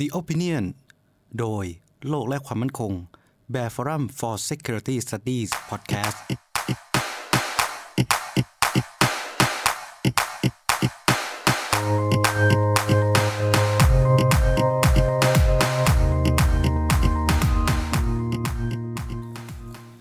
[0.00, 0.64] The Opinion
[1.38, 1.64] โดย
[2.08, 2.92] โลกและความมั่นคง
[3.52, 6.18] Bear Forum for Security Studies Podcast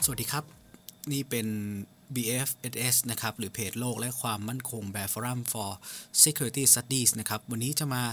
[0.06, 0.44] สวัสดีครับ
[1.12, 1.48] นี่เป็น
[2.16, 5.70] BFSS นะครับ หรือเพจโลกและความมั่นคง Bear Forum for
[6.24, 8.04] Security Studies นะครับ วันนี้จะมา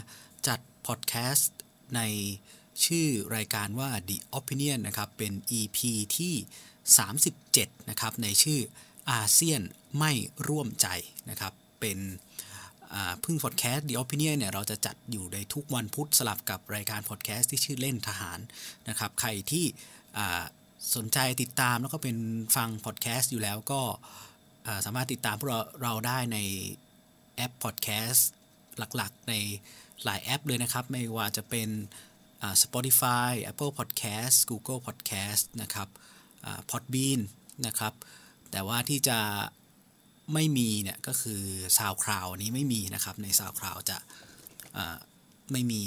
[0.46, 2.00] จัดพอดแคสต์ ใน
[2.84, 5.79] ชื่อรายการว่า The Opinion นะครับ เป็น EP
[6.18, 6.35] ที่
[7.11, 8.61] 37 นะครับ ในชื่อ
[9.13, 9.63] อาเซียน
[9.99, 10.13] ไม่
[10.49, 10.89] ร่วมใจ
[11.30, 11.99] นะครับ เป็น
[13.25, 18.39] พึ่งพอดแคสต์ The Opinion เนี่ยเราจะจัดอยู่ในทุกวันพุธสลับกับรายการพอดแคสต์ที่ชื่อเล่นทหาร
[18.89, 19.64] นะครับ ใครที่
[20.94, 22.16] สนใจติดตามแล้วก็เป็น
[22.57, 23.80] ฟังพอดแคสต์อยู่แล้วก็
[24.85, 26.39] สามารถติดตามพวกเราเราได้ใน
[27.36, 28.29] แอปพอดแคสต์
[28.96, 29.35] หลักๆ ใน
[30.05, 31.68] หลายแอปเลยนะครับ ไม่ว่าจะเป็น
[32.62, 35.88] Spotify Apple Podcast Google Podcast นะครับ
[36.70, 37.20] Podbean
[37.66, 37.92] นะครับ
[38.50, 39.19] แต่ว่าที่จะ
[40.34, 41.42] ไม่มีเนี่ยก็คือ
[41.78, 43.98] SoundCloud นี้ไม่มีนะครับ ใน SoundCloud จะ
[45.53, 45.83] ไม่มี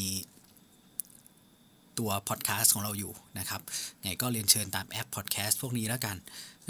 [1.99, 3.61] ตัวพอดแคสต์ของเราอยู่นะครับ
[4.01, 6.17] ไงก็เรียนเชิญตามแอปพอดแคสต์พวกนี้แล้วกัน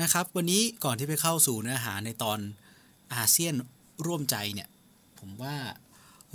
[0.01, 2.39] นะครับ วันนี้ก่อนที่ไปเข้าสู่เนื้อหาในตอน
[3.15, 3.53] อาเซียน
[4.05, 4.69] ร่วมใจเนี่ย
[5.19, 5.55] ผมว่า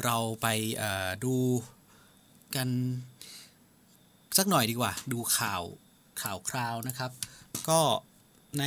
[0.04, 0.46] เราไป
[1.24, 1.36] ดู
[2.56, 2.68] กัน
[4.36, 5.62] สักหน่อยดีกว่า ดูข่าว
[6.22, 7.10] ข่าวคราวนะครับ
[7.68, 7.80] ก็
[8.58, 8.64] ใน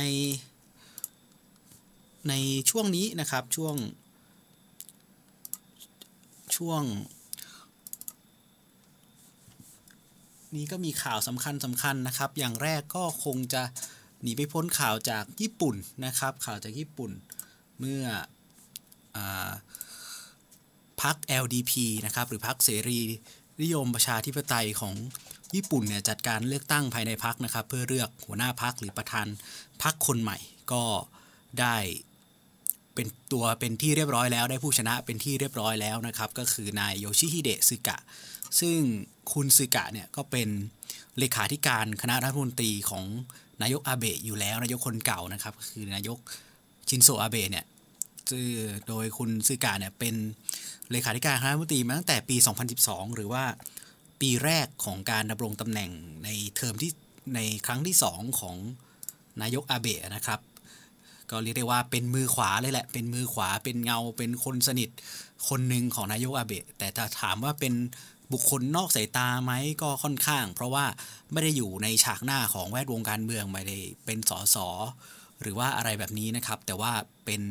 [2.28, 2.34] ใน
[2.70, 3.76] ช่วงนี้นะครับช่วง
[6.56, 6.82] ช่วง
[10.56, 13.62] นี้ก็มีข่าวสำคัญสำคัญนะครับ อย่างแรกก็คงจะ
[14.22, 15.74] หนีไปพ้นข่าวจากญี่ปุ่น
[16.06, 17.10] นะครับ ข่าวจากญี่ปุ่น
[17.78, 18.02] เมื่อ
[19.16, 21.72] อาพัก LDP
[22.06, 23.00] นะครับหรือพักเสรี
[23.62, 24.94] นิยมประชาธิปไตยของ
[25.54, 29.26] ญี่ปุ่นเนี่ยจัดการเลือกตั้งภายในพักนะครับ เพื่อเลือกหัวหน้าพักหรือประธาน
[29.82, 30.38] พักคคนใหม่
[30.72, 30.82] ก็
[31.60, 31.76] ได้
[32.94, 37.98] เป็นตัวเป็นที่เรียบร้อยแล้ว ได้ผู้ชนะเป็นที่เรียบร้อยแล้วนะครับ ก็คือนายโยชิฮิเดะซึกะ
[38.60, 38.78] ซึ่ง
[39.32, 40.48] คุณซึกะเนี่ยก็เป็น
[41.18, 43.04] เลขาธิการคณะรัฐมนตรีของ
[43.62, 46.18] นายกอาเบะอยู่แล้วนายกคนเก่านะครับก็คือนายก
[46.88, 47.64] ชินโซอาเบะเนี่ย
[48.88, 50.14] โดยคุณซึกะเนี่ยเป็น
[50.92, 52.36] เลขาธิการคณะรัฐมนตรีมาตั้งแต่ปี
[52.76, 53.44] 2012 หรือว่า
[54.20, 55.90] ปีแรกของการดำรงตำแหน่ง
[56.24, 56.92] ในเทอมที่
[57.34, 58.56] ในครั้งที่ 2 ของ
[59.42, 60.40] นายกอาเบะนะครับ
[61.30, 64.90] ก็เรียกได้ว่าเป็นมือขวาเลยแหละ เป็นมือขวาเป็นเงาเป็นคนสนิท
[65.48, 67.74] คนหนึ่งของนายกอาเบะแต่ถ้าถามว่าเป็น
[68.32, 70.84] บุคคลนอกสายตาไหมก็ค่อนข้าง เพราะว่า
[71.32, 74.56] ไม่ได้อยู่ในฉากหน้าของแวดวงการเมืองไม่ได้เป็นสส
[75.42, 76.92] หรือว่าอะไรแบบนี้นะครับ แต่ว่า
[77.24, 77.42] เป็น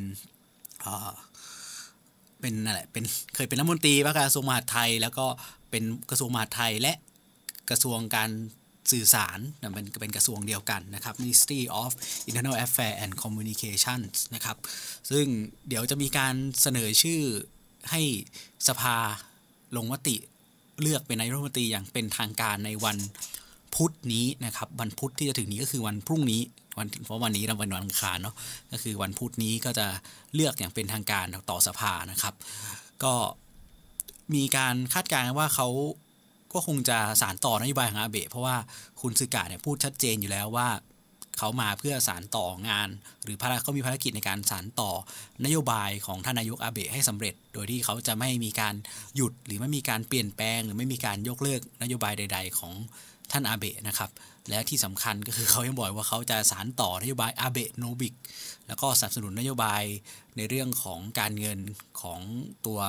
[2.41, 3.03] เป็นอะไรเป็น
[3.35, 5.25] เคยเป็นรัฐมนตรีว่าการกระทรวงมหาดไทย แล้วก็
[5.69, 6.93] เป็นกระทรวงมหาดไทยและ
[7.69, 8.29] กระทรวงการ
[8.91, 11.91] สื่อสารนะเป็นเป็นกระทรวงเดียวกันนะครับ Ministry of
[12.27, 14.57] Internal Affairs and Communications นะครับ
[15.11, 15.25] ซึ่ง
[15.67, 17.21] เดี๋ยวจะมีการเสนอชื่อ
[17.91, 18.01] ให้
[18.67, 18.97] สภา
[19.75, 20.15] ลงมติ
[20.81, 22.97] เลือกเป็นนายรัฐมนตรีอย่างเป็นทางการในวัน
[23.77, 26.41] พุธนี้นะครับวันพุธที่จะถึงนี้ก็คือวันพรุ่งนี้
[26.77, 28.35] วันเพราะวันนี้เราเป็นวันอังคารเนาะ
[28.71, 29.87] ก็คือวันพุธนี้ก็จะ
[30.35, 32.33] เลือกอย่างเป็นทางการต่อสภานะครับ
[33.03, 33.13] ก็
[34.35, 35.67] มีการคาดการณ์ว่าเขา
[36.53, 38.55] ก็คงจะสารต่อนโยบายของอาเบะเพราะว่า
[39.01, 40.67] คุณซึกะเนี่ยพูดชัดเจนอยู่แล้วว่า
[41.37, 42.89] เขามาเพื่อสารต่องาน
[43.23, 44.91] หรือภารเขามีภารกิจในการสารต่อ
[45.45, 48.75] นโยบายของท่านนายกอาเบะให้สำเร็จ โดยที่เขาจะไม่มีการ
[49.15, 52.73] หยุดหรือไม่มีการเปลี่ยนแปลง หรือไม่มีการยกเลิกนโยบายใด ๆ ของ
[53.31, 54.09] ท่านอาเบะนะครับ
[54.49, 58.13] และที่สำคัญก็คือเขายังบอกว่าเขาจะสารต่อนโยบายอาเบะโนบิก
[58.67, 59.83] แล้วก็สนับสนุนนโยบาย
[60.37, 61.59] ในเรื่องของการเงิน
[62.01, 62.19] ของ
[62.65, 62.79] ตัว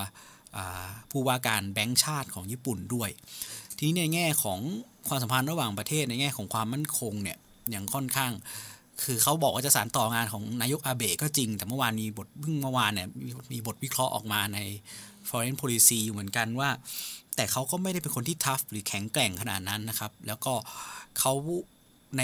[1.11, 3.11] ผู้ว่าการแบงก์ชาติของญี่ปุ่นด้วย
[3.77, 4.59] ทีนี้ในแง่ของ
[5.09, 7.39] ความสัมพันธ์ระหว่างประเทศในแง่ของความมั่นคงเนี่ย
[7.71, 8.33] อย่างค่อนข้าง
[9.03, 14.59] คือเขาบอกว่าจะสานต่องานของนายกอาเบะก็จริง แต่เมื่อวานมีบทเพิ่งเมื่อวานเนี่ยมีมีบทวิเคราะห์ออกมาใน
[15.29, 16.71] foreign policy อยู่เหมือนกันว่า
[17.39, 20.53] แต่เขาก็ไม่ได้เป็นคนที่ทัฟหรือแข็งแกร่งขนาดนั้นนะครับ แล้วก็
[21.19, 21.33] เขา
[22.19, 22.23] ใน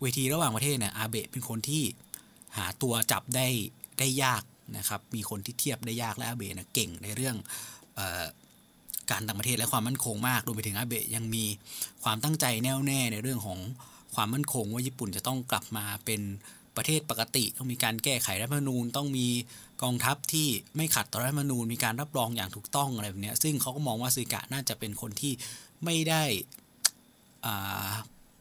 [0.00, 1.82] เวทีระหว่างประเทศเนี่ยอาเบะเป็นคนที่
[2.56, 3.46] หาตัวจับได้
[3.98, 4.42] ได้ยาก
[4.78, 7.36] นะครับ มีคนที่เทียบได้ยากและอาเบะเนี่ยเก่งในเรื่อง
[7.98, 8.24] ออ
[9.10, 11.44] การต่างประเทศและความมั่นคงมากรวมไปถึงอาเบะยังมี
[12.04, 13.58] ความตั้งใจแน่วแน่ในเรื่องของ
[14.14, 16.20] ความมั่นคงว่าญี่ปุ่นจะต้องกลับมาเป็น
[16.76, 19.26] ประเทศปกติ ต้องมีการแก้ไขรัฐธรรมนูญต้องมี
[19.82, 25.32] กองทัพที่ไม่ขัดต่อรัฐธรรมนูญมีการรับรองอย่างถูกต้องอะไรแบบนี้ซึ่งเขาก็มองว่าซึกะน่าจะเป็นคนที่
[25.84, 26.22] ไม่ได้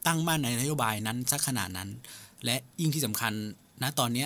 [0.07, 1.89] ตั้งมั่นในนโยบายนั้นสักขนาดนั้น
[2.45, 3.33] และยิ่งที่สำคัญ
[3.81, 4.25] ณตอนนี้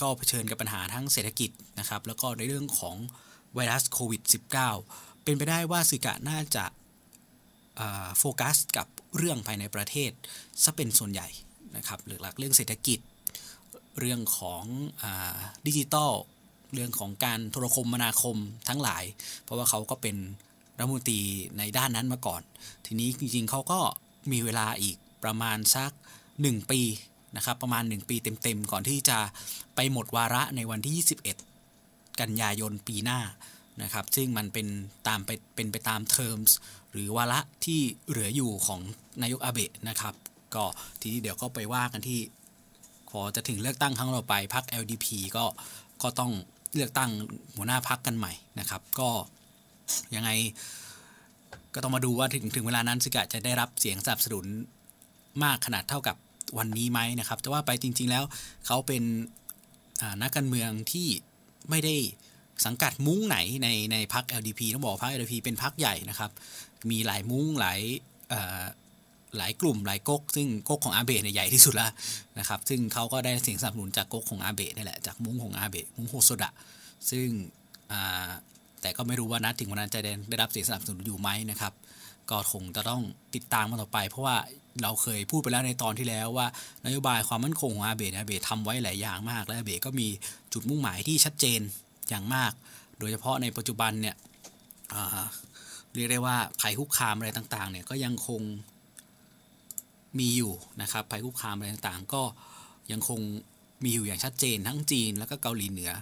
[0.00, 2.96] ก็เผชิญกับปัญหาทั้งเศรษฐกิจนะครับ แล้วก็ในเรื่องของ
[3.54, 4.22] ไวรัสโควิด
[4.72, 6.64] -19 เป็นไปได้ว่าสึกะน่าจะ
[8.18, 10.10] โฟกัสกับเรื่องภายในประเทศ
[10.62, 11.28] ซะเป็นส่วนใหญ่
[11.76, 12.98] นะครับหลักๆเรื่องเศรษฐกิจ
[13.98, 14.64] เรื่องของ
[15.66, 16.12] ดิจิตอล
[16.74, 18.36] เรื่องของการโทรคมนาคม
[18.68, 19.04] ทั้งหลาย
[19.42, 20.16] เพราะว่าเขาก็เป็น
[20.78, 21.20] รัฐมนตรี
[21.58, 22.42] ในด้านนั้นมาก่อน
[22.86, 23.80] ทีนี้จริงๆเขาก็
[24.32, 25.90] มีเวลาอีกประมาณสัก
[26.30, 26.80] 1 ปี
[27.36, 29.18] นะครับประมาณ 1 ปีเต็มๆ ก่อนที่จะ
[29.74, 31.04] ไปหมดวาระในวันที่
[31.62, 33.20] 21 กันยายนปีหน้า
[33.82, 34.66] นะครับซึ่งมันเป็น
[35.08, 36.50] ตามไปเป็นไปตาม terms
[36.92, 38.80] หรือวาระที่เหลืออยู่ของ
[39.22, 40.14] นายกอาเบะนะครับ
[40.54, 40.64] ก็
[41.00, 42.20] ทีนี้เดี๋ยวก็ไปว่ากันที่
[43.18, 45.44] อจะถึงเลือกตั้งครั้งต่อไปพรรค LDP ก็
[46.02, 46.32] ก็ต้อง
[46.74, 47.10] เลือกตั้ง
[47.56, 49.08] หัวหน้าพรรคกันใหม่นะครับ ก็
[50.14, 50.30] ยังไง
[51.74, 54.46] ก็ต้องมาดูว่าถึงถึงเวลานั้นสิกะจะได้รับเสียงสนับสนุน
[55.44, 56.16] มากขนาดเท่ากับ
[56.58, 58.24] วันนี้ไหมนะครับแต่ว่าไปจริง ๆแล้ว
[58.66, 59.02] เขาเป็น
[60.22, 61.08] นักการเมืองที่
[61.70, 61.94] ไม่ได้
[62.64, 66.30] สังกัดมุ้งไหนในในพรรค LDP ต้องบอกพรรค LDP เป็นพรรคใหญ่นะครับ
[66.90, 67.80] มีหลายมุ้งหลาย
[69.36, 71.90] หลายกลุ่มหลายก๊กซึ่งก๊กของอาเบะเนี่ยใหญ่ที่สุดแล้ว
[72.38, 76.50] นะครับ ซึ่งเขาก็ได้เสียงสนับสนุนจากก๊กของอาเบะนี่แหละจากมุ้งของอาเบะมุ้งโฮโซดะ
[77.10, 77.28] ซึ่ง
[78.80, 81.72] แต่ก็ไม่รู้ว่านัดถึงวันนั้นจะได้รับเสียงสนับสนุนอยู่ไหมนะครับ
[82.30, 83.02] ก็คงจะต้อง
[83.34, 84.36] ติดตามมาต่อไป เพราะว่า
[84.82, 86.46] เราเคยพูดไปแล้วในตอนที่แล้วว่า
[86.86, 90.08] นโยบายความมั่นคงของอาเบะอาเบะทำไว้หลายอย่างมาก และอาเบะก็มี
[90.52, 91.60] จุดมุ่งหมายที่ชัดเจน
[92.08, 92.52] อย่างมาก
[92.98, 94.16] โดยเฉพาะในปัจจุบันเนี่ย
[95.94, 98.42] เรียกได้ว่าภัยคุกคามอะไรต่างๆเนี่ยก็ยังคง
[100.20, 100.52] มีอยู่
[100.82, 102.22] นะครับภัยคุกคามอะไรต่างๆ ก็
[102.92, 103.20] ยังคง
[103.84, 105.92] มีอยู่อย่างชัดเจนทั้งจีนแล้วก็เกาหลีเหนือ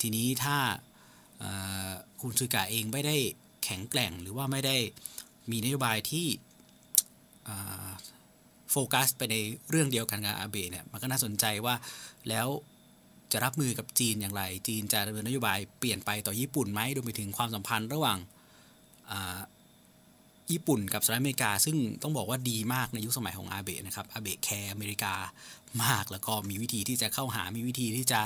[0.00, 0.56] ทีนี้ถ้า
[2.20, 3.16] คุณซูกะเองไม่ได้
[3.64, 4.76] แข็งแกร่งหรือว่าไม่ได้
[5.50, 6.26] มีนโยบายที่
[8.70, 9.36] โฟกัสไปใน
[9.70, 11.74] เรื่องเดียวกันกับอาเบะเนี่ยมันก็น่าสนใจว่า
[12.28, 12.48] แล้ว
[13.32, 18.18] จะรับมือกับจีนอย่างไร จีนจะดำเนินนโยบายเปลี่ยนไปต่อญี่ปุ่นไหมรวมไปถึงความสัมพันธ์ระหว่าง
[20.52, 25.14] ญี่ปุ่นกับสหรัฐอเมริกา ซึ่งต้องบอกว่าดีมากในยุคสมัยของอาเบะนะครับอาเบะแคร์อเมริกา
[25.84, 28.20] มากแล้วก็มีวิธีที่จะเข้าหามีวิธีที่จะ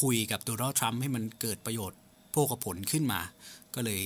[0.00, 1.98] คุยกับโดนัลด์ทรัมป์ให้มันเกิดประโยชน์
[2.34, 3.20] พวกผลขึ้นมา
[3.74, 4.02] ก็เลย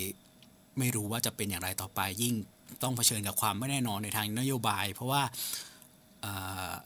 [0.79, 2.35] ไม่รู้ว่าจะเป็นอย่างไรต่อไปยิ่ง
[2.83, 5.23] ต้องเผชิญกับความไม่แน่นอนในทางนโยบาย เพราะว่า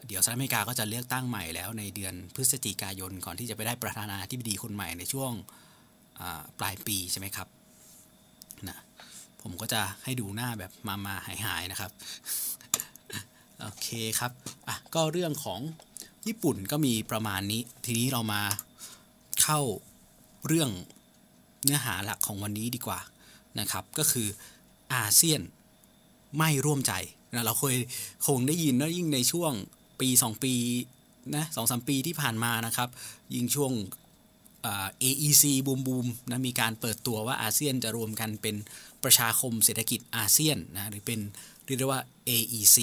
[0.06, 5.32] เดี๋ยวสหรัฐอเมริกาก็จะเลือกตั้งใหม่แล้วในเดือนพฤศจิกายนก่อนที่จะไปได้ประธานาธิบดีคนใหม่ในช่วง
[6.58, 7.48] ปลายปีใช่ไหมครับ
[8.68, 8.78] นะ
[9.42, 11.90] ผมก็จะให้ดูหน้าแบบมามาหายหายนะครับ
[13.60, 13.88] โอเค
[14.18, 14.32] ครับ
[14.68, 15.60] อะ ก็เรื่องของ
[16.26, 18.42] ญี่ปุ่นก็มีประมาณนี้ ทีนี้เรามา
[19.42, 19.60] เข้า
[20.46, 20.70] เรื่อง
[21.64, 23.00] เนื้อหาหลักของวันนี้ดีกว่า
[23.60, 24.28] นะครับ ก็คือ
[24.94, 25.40] อาเซียน
[26.38, 26.92] ไม่ร่วมใจ
[27.34, 27.76] นะเราเคย
[28.26, 29.52] คงได้ยินนะยิ่งในช่วง
[30.00, 30.54] ปี 2 ปี
[31.36, 32.88] นะสองสปีที่ผ่านมานะครับ
[33.34, 33.72] ยิ่งช่วง
[35.02, 38.56] AEC บูมบูมนะมีการเปิดตัวว่าอาเซียนจะรวมกันเป็น
[39.06, 41.20] ประชาคมเศรษฐกิจอาเซียนนะหรือเป็น
[41.64, 42.78] เรียกว่า AEC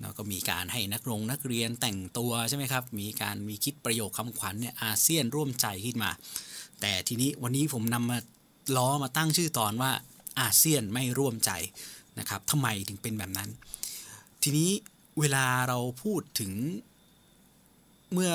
[0.00, 6.10] นะก็มีการให้นักรงนักเรียนแต่งตัวใช่ไหมครับ มีการมีคิดประโยคคำขวัญเนี่ยอาเซียนร่วมใจขึ้นมา
[6.80, 8.18] แต่ทีนี้วันนี้ผมนำมา
[8.76, 9.92] ล้อมาตั้งชื่อตอนว่า
[10.40, 11.50] อาเซียนไม่ร่วมใจ
[12.18, 13.50] นะครับทำไมถึงเป็นแบบนั้น
[14.42, 14.70] ทีนี้
[15.18, 16.52] เวลาเราพูดถึง
[18.12, 18.32] เมื่อ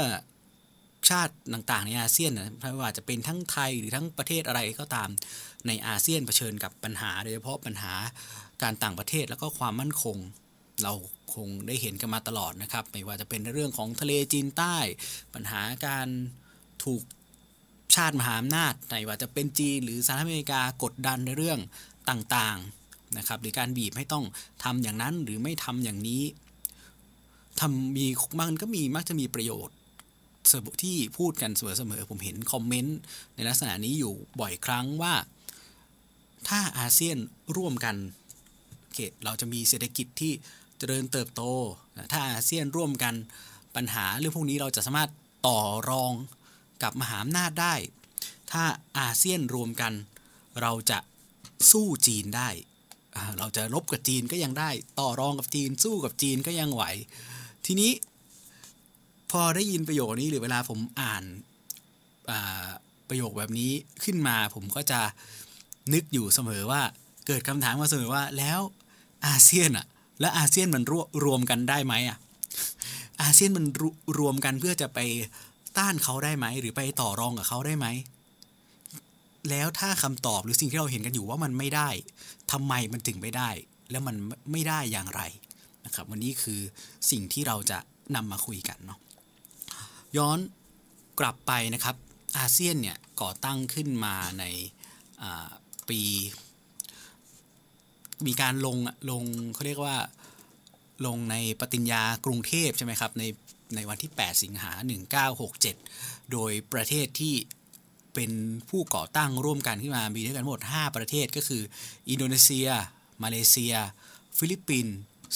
[1.10, 5.10] ชาติต่างๆในอาเซียนนะไม่ว่าจะเป็นทั้งไทยหรือทั้งประเทศอะไรก็ตาม
[5.68, 7.94] ในอาเซียนเผชิญกับปัญหา โดยเฉพาะปัญหา
[8.64, 10.18] การต่างประเทศแล้วก็ความมั่นคง
[10.84, 10.94] เรา
[11.34, 14.78] คงได้เห็นกันมาตลอดนะครับ ไม่ว่าจะเป็นเรื่องของทะเลจีนใต้
[15.34, 16.08] ปัญหาการ
[16.84, 17.04] ถูก
[17.96, 21.60] ชาติมหาอำนาจไม่ว่าจะเป็นจีนหรือสหรัฐอเมริกากดดันในเรื่อง
[22.10, 24.26] ต่างๆนะครับหรือการบีบให้ต้อง
[24.64, 26.24] ทำอย่างนั้นหรือไม่ทำอย่างนี้
[27.60, 28.06] ทำมี
[28.40, 29.78] มันก็มีมักจะมีประโยชน์
[30.84, 32.98] ที่พูดกันเสมอๆผมเห็นคอมเมนต์
[33.36, 35.14] ในลักษณะนี้อยู่บ่อยครั้งว่า
[36.50, 37.18] ถ้าอาเซียน
[37.58, 37.96] ร่วมกัน
[38.94, 40.34] เขตเราจะมีเศรษฐกิจที่
[40.78, 41.44] เจริญเติบโต
[42.12, 43.14] ถ้าอาเซียนร่วมกัน
[43.76, 45.12] ปัญหาเรื่องพวกนี้เราจะสามารถ
[45.48, 46.14] ต่อรอง
[46.84, 47.76] กับมหาอำนาจได้
[48.52, 48.64] ถ้า
[49.00, 49.94] อาเซียนรวมกัน
[50.62, 51.00] เราจะ
[51.72, 52.50] สู้จีนได้
[53.38, 54.70] เราจะลบกับจีนก็ยังได้
[55.00, 56.84] ต่อรองกับจีน สู้กับจีนก็ยังไหว
[57.66, 57.92] ทีนี้
[59.32, 61.24] พอได้ยินประโยคนี้หรือเวลาผมอ่าน
[63.10, 63.72] ประโยคแบบนี้
[64.04, 65.00] ขึ้นมาผมก็จะ
[65.94, 66.82] นึกอยู่เสมอว่า
[67.28, 68.60] เกิดคำถามมาเสมอว่าแล้ว
[69.28, 69.86] อาเซียนอะ
[70.20, 72.18] และอาเซียนมันรวรวมกันได้ไหมอะ
[73.22, 73.84] อาเซียนมันร
[74.20, 75.00] รวมกันเพื่อจะไป
[75.78, 77.88] ต้านเขาได้ไหม หรือไปต่อรองกับเขาได้ไหม
[79.50, 81.90] แล้วถ้าคำตอบหรือสิ่งที่เราเห็นกันอยู่ว่ามันไม่ได้
[82.52, 83.50] ทำไมมันถึงไม่ได้
[83.92, 84.16] แล้วมัน
[84.52, 85.22] ไม่ได้อย่างไร
[85.86, 86.60] นะครับวันนี้คือ
[87.12, 87.78] สิ่งที่เราจะ
[88.16, 89.00] นำมาคุยกันเนาะ
[90.18, 90.38] ย้อน
[91.20, 91.96] กลับไปนะครับ
[92.38, 94.44] อาเซียนเนี่ยก่อตั้งขึ้นมาใน
[95.90, 96.02] ปี
[98.28, 98.78] มีการลง
[99.12, 99.24] ลง
[99.54, 99.98] เขาเรียกว่า
[101.06, 103.24] ลงในปฏิญญากรุงเทพใช่ไหมครับ ใน
[103.76, 104.72] ในวันที่ 8 สิงหา
[105.52, 107.34] 1967 โดยประเทศที่
[108.14, 108.32] เป็น
[108.70, 111.64] ผู้ก่อตั้งร่วมกันขึ้นมามีด้วยกันหมด 5 ประเทศก็คือ
[112.10, 112.68] อินโดนีเซีย
[113.24, 113.74] มาเลเซีย
[114.38, 114.96] ฟิลิปปินส์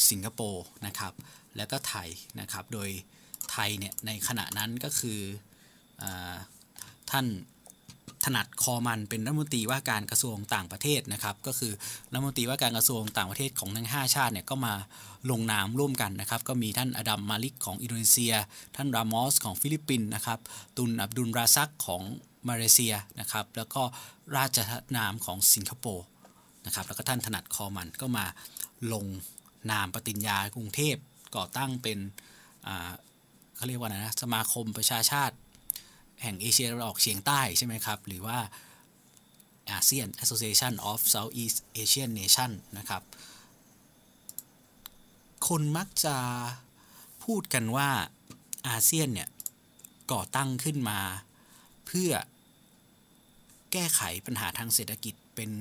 [0.10, 1.14] สิงคโปร์นะครับ
[1.58, 2.90] แล้วก็ไทยนะครับ โดย
[3.52, 5.20] ไทยเนี่ยในขณะนั้นก็คือ
[6.02, 6.04] อ
[7.12, 7.26] ท่าน
[8.28, 11.72] ถนัดคอมันตร์เป็นรัฐมนตรีว่าการกระทรวงต่างประเทศนะครับ ก็คือ
[12.12, 14.74] รัฐมนตรีว่าการกระทรวงต่างประเทศของทั้ง 5 ชาติเนี่ยก็มา
[15.32, 18.34] ลงนามร่วมกันนะครับ ก็มีท่านอดัมมาลิกของอินโดนีเซีย
[18.76, 20.40] ท่านรามอสของฟิลิปปินส์นะครับ
[20.78, 22.02] ตุนอับดุลราซักของ
[22.50, 23.82] มาเลเซียนะครับ แล้วก็
[24.36, 24.58] ราชารัต
[24.98, 26.06] นัมของสิงคโปร์
[26.66, 28.26] นะครับ แล้วก็ท่านถนัดคอมันตร์ก็มา
[28.94, 29.06] ลง
[29.72, 30.96] นามปฏิญญากรุงเทพ
[31.36, 31.98] ก่อตั้งเป็น
[33.56, 35.36] เขาเรียกว่านะสมาคมประชาชาติ
[36.22, 38.40] แห่งเอเชียตะวันออกเฉียงใต้ใช่ไหมครับ หรือว่า
[39.78, 43.04] ASEAN Association of Southeast Asian Nation นะครับ
[45.48, 46.16] คนมักจะ
[47.24, 47.90] พูดกันว่า
[48.68, 49.30] อาเซียนเนี่ย
[50.12, 51.00] ก่อตั้งขึ้นมา
[51.86, 52.12] เพื่อ
[53.72, 55.52] แก้ไขปัญหาทางเศรษฐกิจเป็น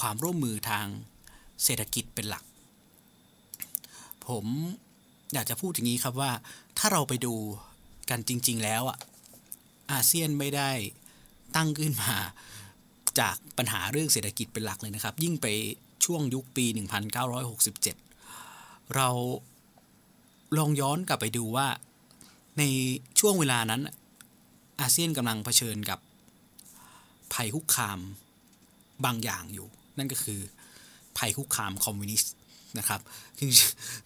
[0.00, 0.86] ความร่วมมือทาง
[1.64, 2.44] เศรษฐกิจเป็นหลัก
[4.26, 4.46] ผม
[5.32, 6.32] อยากจะพูดอย่างนี้ครับว่า
[6.78, 7.34] ถ้าเราไปดู
[8.10, 8.98] กันจริง ๆ แล้วอะ
[9.92, 10.70] อาเซียนไม่ได้
[11.56, 12.16] ตั้งขึ้นมา
[13.20, 15.46] จากปัญหาเรื่องเศรษฐกิจเป็นหลักเลยนะครับ ยิ่งไป
[16.04, 16.66] ช่วงยุคปี
[17.60, 19.08] 1967 เรา
[20.58, 21.66] ลองย้อนกลับไปดูว่า
[22.58, 22.62] ใน
[23.20, 23.82] ช่วงเวลานั้น
[24.80, 25.98] อาเซียนกำลังเผชิญกับ
[27.32, 27.98] ภัยคุกคาม
[29.04, 29.66] บางอย่างอยู่
[29.98, 30.40] นั่นก็คือ
[31.18, 32.32] ภัยคุกคามคอมมิวนิสต์
[32.78, 33.00] นะครับ
[33.38, 33.50] คือ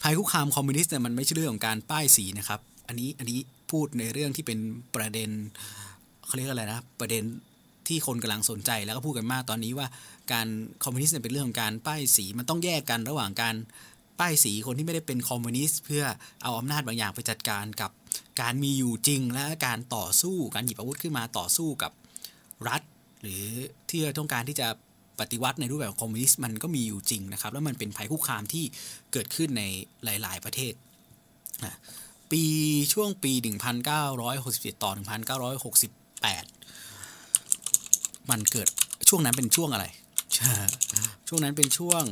[0.03, 3.39] ภัยคุกคามคอมมิวนิสต์เนี่ยมันไม่ใช่เรื่องของการป้ายสีนะครับ อันนี้อันนี้
[3.73, 4.59] พูดในเรื่องที่เป็น
[4.95, 5.31] ประเด็น
[6.27, 7.25] เขาเรียกอะไรนะประเด็น
[7.89, 9.87] ที่คนกำลังสนใจแล้วก็พูดกันมากตอนนี้ว่า
[10.33, 10.47] การ
[10.83, 13.55] คอมมิวนิสต์เป็นเรื่องของการป้ายสีมันต้องแยกกันระหว่างการ
[14.21, 16.05] ป้ายสีคนที่ไม่ได้เป็นคอมมิวนิสต์เพื่อ
[16.43, 17.91] เอาอำนาจบางอย่างไปจัดการกับ
[18.41, 21.93] การมีอยู่จริงและการต่อสู้การหยิบอาวุธขึ้นมาต่อสู้กับ
[22.69, 22.83] รัฐ
[23.23, 23.43] หรือ
[23.89, 24.69] ที่ต้องการที่จะ
[25.21, 28.65] ปฏิวัติในรูปแบบคอมมิวนิสต์มันก็มีอยู่จริงนะครับ แล้วมันเป็นภัยคุกคามที่
[29.13, 29.63] เกิดขึ้นใน
[30.05, 30.73] หลาย ๆ ประเทศ
[32.31, 32.43] ปี
[32.93, 33.33] ช่วงปี
[34.07, 35.03] 1967 ต่อ 1968
[38.31, 38.69] มันเกิด
[39.09, 39.87] ช่วงนั้นเป็นช่วงอะไร
[41.29, 42.03] ช่วงนั้นเป็นช่วง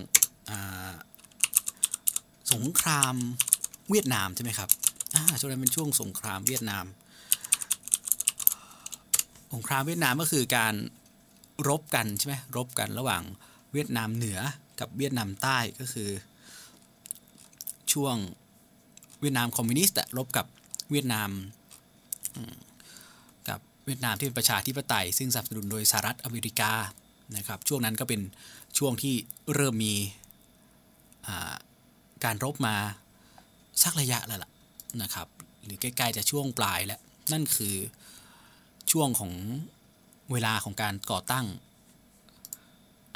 [2.55, 3.15] สงคราม
[3.91, 4.69] เวียดนามใช่ไหมครับ
[5.41, 6.85] ช่วงนั้นเป็นช่วงสงครามเวียดนาม
[9.53, 10.75] สงครามเวียดนามก็คือการ
[11.69, 13.23] รบกันใช่ไหมรบกันระหว่าง
[13.73, 14.39] เวียดนามเหนือ
[14.81, 16.11] กับเวียดนามใต้ก็คือ
[17.93, 18.17] ช่วง
[19.21, 20.47] เวียดนามคอมมิวนิสต์รบกับ
[20.91, 21.31] เวียดนาม
[23.49, 26.73] กับเวียดนามที่เป็นประชาธิปไตย ซึ่งสนับสนุนโดยสหรัฐอเมริกา
[27.37, 28.21] นะครับช่วงนั้นก็เป็น
[28.79, 29.15] ช่วงที่
[29.55, 29.95] เริ่มมี
[32.25, 32.77] การรบมา
[33.83, 34.51] สักระยะแล้วล่ะ
[35.03, 35.27] นะครับ
[35.65, 37.01] หรือใกล้ๆจะช่วงปลายแล้ว
[37.33, 37.75] นั่นคือ
[38.93, 39.33] ช่วงของ
[40.33, 41.47] เวลาของการก่อตั้ง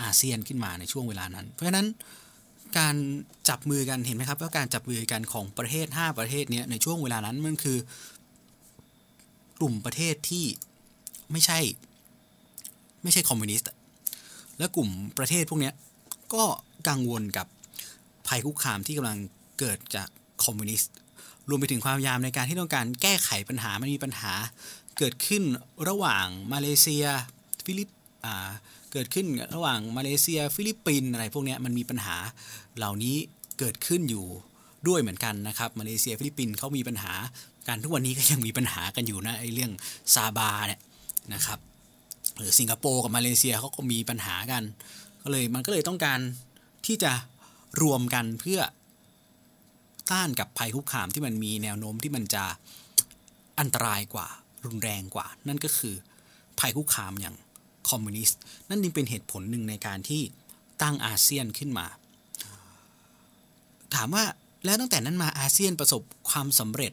[0.02, 1.87] อาเซียนขึ้นมาในช่วงเวลานั้น เพราะฉะนั้น
[2.78, 2.94] การ
[3.48, 7.78] จับมือกันเห็นไหมครับว่าการจับมือกันของประเทศ 5 ประเทศนี้ในช่วงเวลานั้นมันคือ
[9.58, 10.44] กลุ่มประเทศที่
[11.32, 11.58] ไม่ใช่
[13.02, 13.68] ไม่ใช่คอมมิวนิสต์
[14.58, 15.72] และกลุ่มประเทศพวกนี้
[16.34, 16.44] ก็
[16.88, 17.46] กังวลกับ
[18.26, 19.18] ภัยคุกคามที่กำลัง
[19.58, 20.08] เกิดจาก
[20.44, 20.92] คอมมิวนิสต์
[21.48, 24.32] รวมไปถึงความพยายามในการที่ต้องการแก้ไขปัญหามันมีปัญหา
[24.98, 25.42] เกิดขึ้น
[25.88, 27.06] ระหว่างมาเลเซีย
[27.64, 27.88] ฟิลิป
[28.24, 28.50] อ่า
[28.92, 32.16] เกิดขึ้นระหว่างมาเลเซีย ฟิลิปปินส์อะไรพวกนี้มันมีปัญหา
[32.76, 33.16] เหล่านี้
[33.59, 34.26] เกิดขึ้นอยู่
[34.88, 37.12] ด้วยเหมือนกันนะครับมาเลเซียฟิลิปปินส์เขามีปัญหา
[37.68, 39.73] กันทุกวันนี้ก็ยังมีปัญหากันอยู่นะไอ้เรื่อง
[40.14, 40.80] ซาบาเนี่ย
[41.35, 41.59] นะครับ
[42.38, 44.62] หรือสิงคโปร์กับมาเลเซียเขาก็มีปัญหากัน
[45.23, 46.20] ก็เลยมันก็เลยต้องการ
[46.87, 47.12] ที่จะ
[47.82, 48.61] รวมกันเพื่อ
[50.12, 52.44] ต้านกับภัยคุกคามที่มันมีแนวโน้มที่มันจะ
[53.61, 54.28] อันตรายกว่า
[54.64, 55.94] รุนแรงกว่า นั่นก็คือ
[56.61, 57.37] ภัยคุกคามอย่าง
[57.90, 60.23] คอมมิวนิสต์ นั่นจึงเป็นเหตุผลหนึ่งในการที่
[60.82, 61.87] ตั้งอาเซียนขึ้นมา
[63.94, 64.25] ถามว่า
[64.64, 66.92] แล้วตั้งแต่นั้นมาอาเซียนประสบความสำเร็จ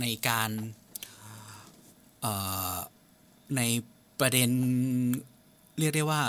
[0.00, 0.50] ในการ
[3.56, 3.60] ใน
[4.20, 4.50] ประเด็น
[5.78, 6.22] เรียกได้ว่า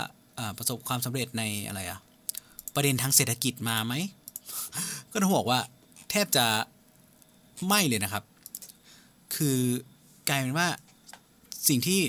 [0.58, 2.00] ประสบความสำเร็จในอะไรอะ
[2.74, 3.94] ประเด็นทางเศรษฐกิจมาไหม
[5.12, 5.60] ก็ต้องบอกว่า
[6.10, 6.46] แทบจะ
[7.68, 8.24] ไม่เลยนะครับ
[9.36, 9.58] คือ
[10.28, 10.68] กลายเป็นว่า
[11.68, 12.00] สิ่งที่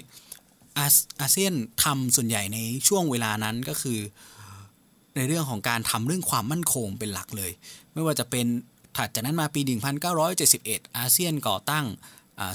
[0.80, 1.54] อาเซียน
[1.84, 4.00] ทำส่วนใหญ่ในช่วงเวลานั้นก็คือ
[5.16, 7.52] ในเรื่องของการทำเรื่องความมั่นคงเป็นหลักเลย
[7.94, 8.46] ไม่ว่าจะเป็น
[8.96, 9.62] ถัดจากนั้นมาปี
[10.30, 11.86] 1971 อาเซียนก่อตั้ง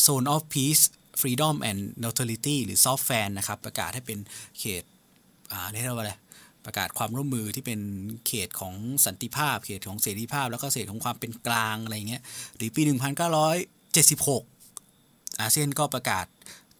[0.07, 0.85] Zone of Peace
[1.21, 4.19] Freedom and Neutrality หรือ SOFTFAN นะครับ ประกาศให้เป็น
[4.59, 4.83] เขต
[5.71, 6.13] เรียกว่าอะไร
[6.65, 7.81] ประกาศความร่วมมือที่เป็น
[8.27, 8.75] เขตของ
[9.07, 12.23] สันติภาพ เขตของเสรีภาพ แล้วก็เขตของความเป็นกลางอะไรเงี้ย
[12.57, 16.27] หรือปี 1976 อาเซียนก็ประกาศ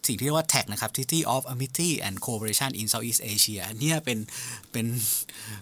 [0.07, 4.17] สิ่งที่เรียกว่า TAG นะครับ Treaty of Amity and Cooperation in Southeast Asia เนี่ยเป็น
[4.71, 4.85] เป็น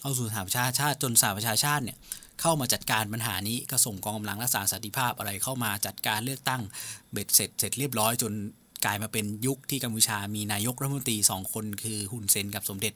[0.00, 1.96] เข้าสู่สหประชาชาติจนสหประชาชาติเนี่ย
[2.40, 6.62] เข้ามาจัดการปัญหานี้ก็ส่งกองกำลังรักษาสันติภาพอะไรเข้ามาจัดการเลือกตั้ง
[7.12, 8.32] เบ็ดเสร็จเสร็จเรียบร้อยจน
[8.84, 12.94] กลายมาเป็นยุคที่กัมพูชามีนายกรัฐมนตรีสองคนคือฮุนเซนกับสมเด็จ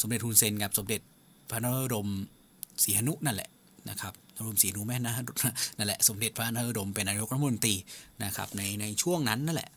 [0.00, 1.00] สมเด็จฮุนเซนกับสมเด็จ
[1.50, 2.08] พระนรดม
[2.84, 3.50] ศรีหนุนั่นแหละ
[3.90, 5.14] นะครับนรมศรีหนุแม่นะ
[5.76, 7.74] นั่นแหละสมเด็จพระนรดมเป็นนายกรัฐมนตรี
[8.24, 9.70] นะครับในในช่วงนั้นนั่นแหละ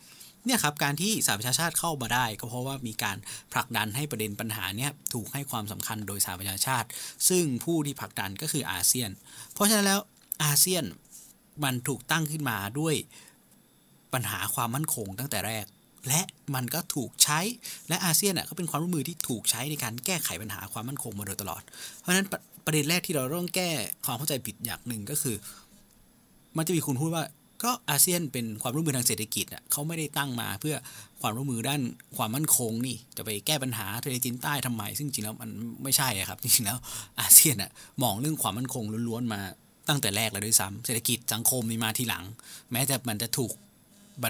[0.46, 3.18] เนี่ยครับการที่สหประชาชาติเข้ามาได้ก็เพราะว่ามีการ
[3.54, 6.88] ผลักดันให้ประเด็นปัญหาเนี่ยถูกให้ความสำคัญโดยสหประชาชาติ
[7.30, 9.10] ซึ่งผู้ที่ผลักดันก็คืออาเซียน
[9.54, 10.00] เพราะฉะนั้นแล้ว
[10.44, 10.84] อาเซียน
[11.64, 12.96] มันถูกตั้งขึ้นมาด้วย
[14.14, 15.66] ปัญหาความมั่นคงตั้งแต่แรก
[16.08, 16.22] และ
[16.56, 17.40] มันก็ถูกใช้
[17.90, 21.62] และอาเซียนอะก็เป็นความร่วมมือที่ถูกใช้ในการแก้ไขปัญหาความมั่นคงมาโดยตลอด
[22.00, 22.26] เพราะฉะนั้น
[22.66, 23.70] ประเด็นแรกที่เราต้องแก้
[24.06, 25.36] ความเข้าใจผิดอย่างหนึ่งก็คือ
[26.58, 27.26] มันจะมีคุณพูดว่า
[27.64, 30.76] ก็อาเซียนเป็นความร่วมมือทางเศรษฐกิจอะเขาไม่ได้ตั้งมาเพื่อ
[31.22, 31.82] ความร่วมมือด้าน
[32.18, 35.50] ความมั่นคงนี่จะไปแก้ปัญหาทะเลจีนใต้ทำไม ซึ่งจริงแล้วมัน
[35.84, 36.78] ไม่ใช่ครับจริงๆแล้ว
[37.20, 37.72] อาเซียนอะ
[38.04, 39.42] มองเรื่องความมั่นคงล้วนๆมา
[39.90, 42.24] ตั้งแต่แรกเลยด้วยซ้ำเศรษฐกิจสังคมมีมาทีหลัง
[42.72, 43.52] แม้แต่มันจะถูก
[44.24, 44.26] บ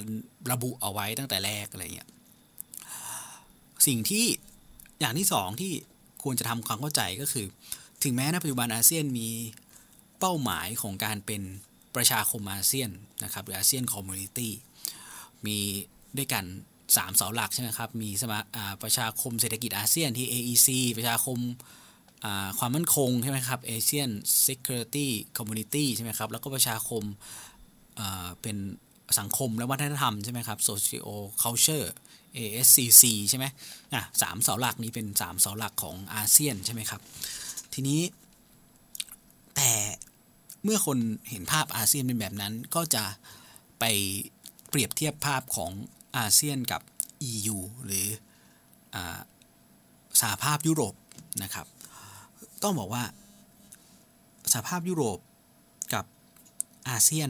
[0.51, 2.09] ระบุเอาไว้ตั้งแต่แรกอะไรเงี้ย
[3.87, 4.25] สิ่งที่
[4.99, 5.71] อย่างที่สองที่
[6.23, 7.45] ควรจะทำความเข้าใจก็คือ
[8.03, 9.29] ถึงแม้ในปัจจุบันอาเซียนมี
[10.19, 11.41] เป้าหมายของการเป็น
[11.95, 12.89] ประชาคมอาเซียน
[13.23, 14.51] นะครับหรือ ASEAN Community
[15.45, 15.57] มี
[16.17, 16.45] ด้วยกัน
[16.81, 18.39] 3 เสาหลักใช่ไหมครับ มีสมา
[18.83, 21.37] ประชาคมเศรษฐกิจอาเซียนที่ AEC ประชาคม
[22.59, 24.11] ความมั่นคงใช่ไหมครับ ASEAN
[24.45, 27.03] Security Community ใช่ไหมครับ แล้วก็ประชาคม
[28.41, 28.57] เป็น
[29.19, 31.07] สังคมและวัฒนธรรมใช่ไหมครับ Socio
[31.43, 31.87] Culture
[32.37, 33.45] ASCC ใช่ไหม
[33.93, 37.01] อะสามเสาหลักนี้เป็น 3 เสาหลักของอาเซียนใช่ไหมครับ
[37.73, 38.01] ทีนี้
[39.55, 39.71] แต่
[40.63, 40.97] เมื่อคน
[41.29, 43.03] เห็นภาพอาเซียนเป็นแบบนั้น ก็จะ
[43.79, 43.83] ไป
[44.69, 45.71] เปรียบเทียบภาพของ
[46.17, 46.81] อาเซียนกับ
[47.31, 48.07] EU หรือ
[48.95, 48.97] อ
[50.21, 50.95] สหภาพยุโรป
[51.43, 51.67] นะครับ
[52.63, 53.03] ต้องบอกว่า
[54.51, 55.19] สหภาพยุโรป
[55.93, 56.05] กับ
[56.89, 57.29] อาเซียน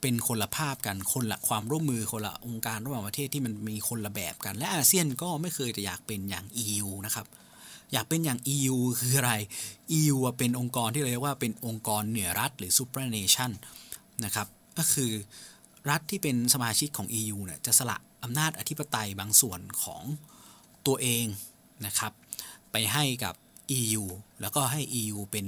[0.00, 7.26] เป็นคนละภาพกันคนละความร่วมมือคนละองค์การระหว่างประเทศที่มันมีคนละแบบกัน และอาเซียนก็ไม่เคยจะอยากเป็นอย่าง EU นะครับ
[7.92, 9.32] อยากเป็นอย่าง EU คืออะไร
[9.98, 13.50] EU เป็นองค์กรที่เรียกว่าเป็นองค์กรเหนือรัฐหรือ supranation
[14.24, 14.46] นะครับ
[14.78, 15.12] ก็คือ
[15.90, 20.02] รัฐที่เป็นสมาชิกของ EU เนี่ยจะสละอำนาจอธิปไตยบางส่วนของ
[20.86, 21.26] ตัวเอง
[21.86, 22.12] นะครับ
[22.72, 23.34] ไปให้กับ
[23.78, 24.04] EU
[24.40, 25.46] แล้วก็ให้ EU เป็น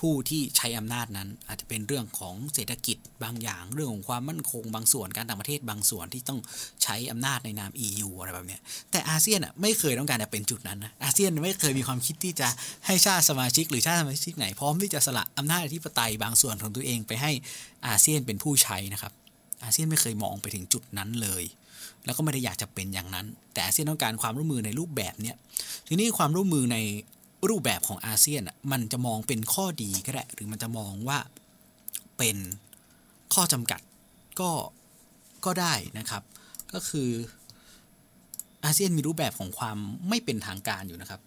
[0.00, 6.40] ผู้ที่ใช้อำนาจนั้น อาจจะเป็นเรื่องของเศรษฐกิจบางอย่างเรื่องของความมั่นคงบางส่วนการต่างประเทศบางส่วนที่ต้อง
[6.82, 8.58] ใช้อำนาจในนาม EU อะไรแบบนี้
[8.90, 12.48] แต่อาเซียนอะไม่เคยต้องการจะเป็นจุดนั้นนะอาเซียนไม่เคยมีความคิดที่จะ
[12.86, 17.30] ให้ชาติสมาชิก หรือชาติสมาชิกไหนพร้อมที่จะสละอำนาจอธิปไตยบางส่วนของตัวเองไปให้
[17.86, 19.12] อาเซียนเป็นผู้ใช้นะครับ
[19.62, 21.44] อาเซียนไม่เคยมองไปถึงจุดนั้นเลย
[22.04, 25.36] แล้วก็ไม่ได้อยากจะเป็นอย่างนั้น แต่อาเซียนต้องการความร่วมมือในรูปแบบเนี้ย
[25.88, 26.78] ทีนี้ความร่วมมือใน
[27.48, 31.18] รูปแบบของอาเซียนมันจะมองเป็นข้อดีก็ได้หรือมันจะมองว่า
[32.18, 32.36] เป็น
[33.34, 33.80] ข้อจำกัด
[34.40, 34.50] ก็
[35.44, 36.22] ก็ได้นะครับ
[36.72, 37.10] ก็คือ
[38.64, 41.20] อาเซียนมีรูปแบบของความไม่เป็นทางการอยู่นะครับ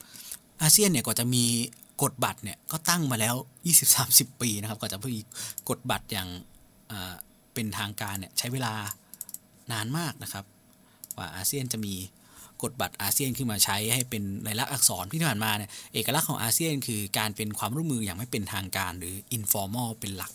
[0.61, 1.45] อาเซียนเนี่ยก็จะมี
[2.03, 3.35] กฎบัตรเนี่ยก็ตั้งมาแล้ว
[3.87, 5.21] 20-30 ปีนะครับก็จะมี
[5.69, 6.29] กฎบัตรอย่าง
[7.53, 8.73] เป็นทางการเนี่ยใช้เวลา
[9.71, 10.45] นานมากนะครับ
[11.17, 11.93] ว่าอาเซียนจะมี
[12.63, 20.31] กฎบัตรอาเซียนขึ้นมาใช้ให้เป็นลายลักษณ์อักษรที่ผ่านมาเนี่ยเอกลักษณ์ของอาเซียนคือการเป็นความร่วมมืออย่างไม่เป็นทางการหรือ informal เป็นหลัก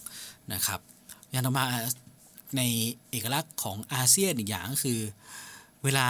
[0.53, 0.81] นะครับ
[1.31, 1.65] อย่างต่อมา
[2.57, 2.63] ใน
[3.11, 5.01] เอกลักษณ์ของอาเซียนอีกอย่างก็คือ
[5.85, 6.09] เวลา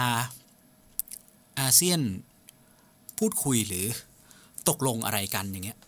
[1.59, 1.99] อาเซียน
[3.19, 3.85] พูดคุยหรือ
[4.69, 5.79] ตกลงอะไรกันอย่างเงี้ย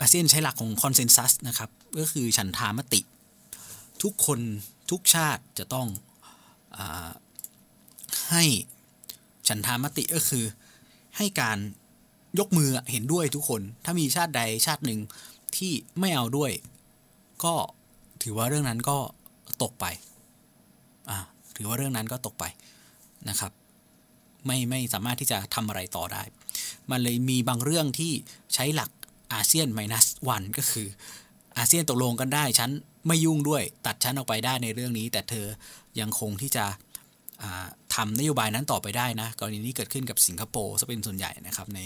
[0.00, 3.00] อาเซียนใช้หลักของคอนเซนแซสนะครับก็คือฉันทามติ
[4.02, 4.40] ทุกคน
[4.90, 5.86] ทุกชาติจะต้อง
[6.76, 6.78] อ
[8.30, 8.44] ให้
[9.48, 10.44] ฉันทามติก็คือ
[11.16, 11.58] ให้การ
[12.38, 15.00] ยกมือเห็นด้วยทุกคน ถ้ามีชาติใดชาติหนึ่ง
[15.56, 16.50] ที่ไม่เอาด้วย
[17.44, 17.54] ก็
[18.22, 18.98] ถือว่าเรื่องนั้นก็
[19.62, 19.84] ตกไป
[21.10, 21.18] อ่า
[21.56, 22.44] ถือว่าเรื่องนั้นก็ตกไป
[23.28, 23.52] นะครับ
[24.46, 26.22] ไม่ไม่สามารถที่จะทำอะไรต่อได้
[26.90, 28.12] มันเลยมีบางเรื่องที่
[28.54, 28.90] ใช้หลัก
[29.32, 30.88] อาเซียนไมนัสวันก็คือ
[31.56, 32.70] อาเซียนตกลงกันได้ ฉัน
[33.06, 35.46] ไม่ยุ่งด้วย ตัดฉันออกไปได้ในเรื่องนี้ แต่เธอ
[36.00, 36.64] ยังคงที่จะ
[37.94, 41.80] ทำนโยบายนั้นต่อไปได้นะ กรณีนี้เกิดขึ้นกับสิงคโปร์ซะเป็นส่วนใหญ่นะครับใน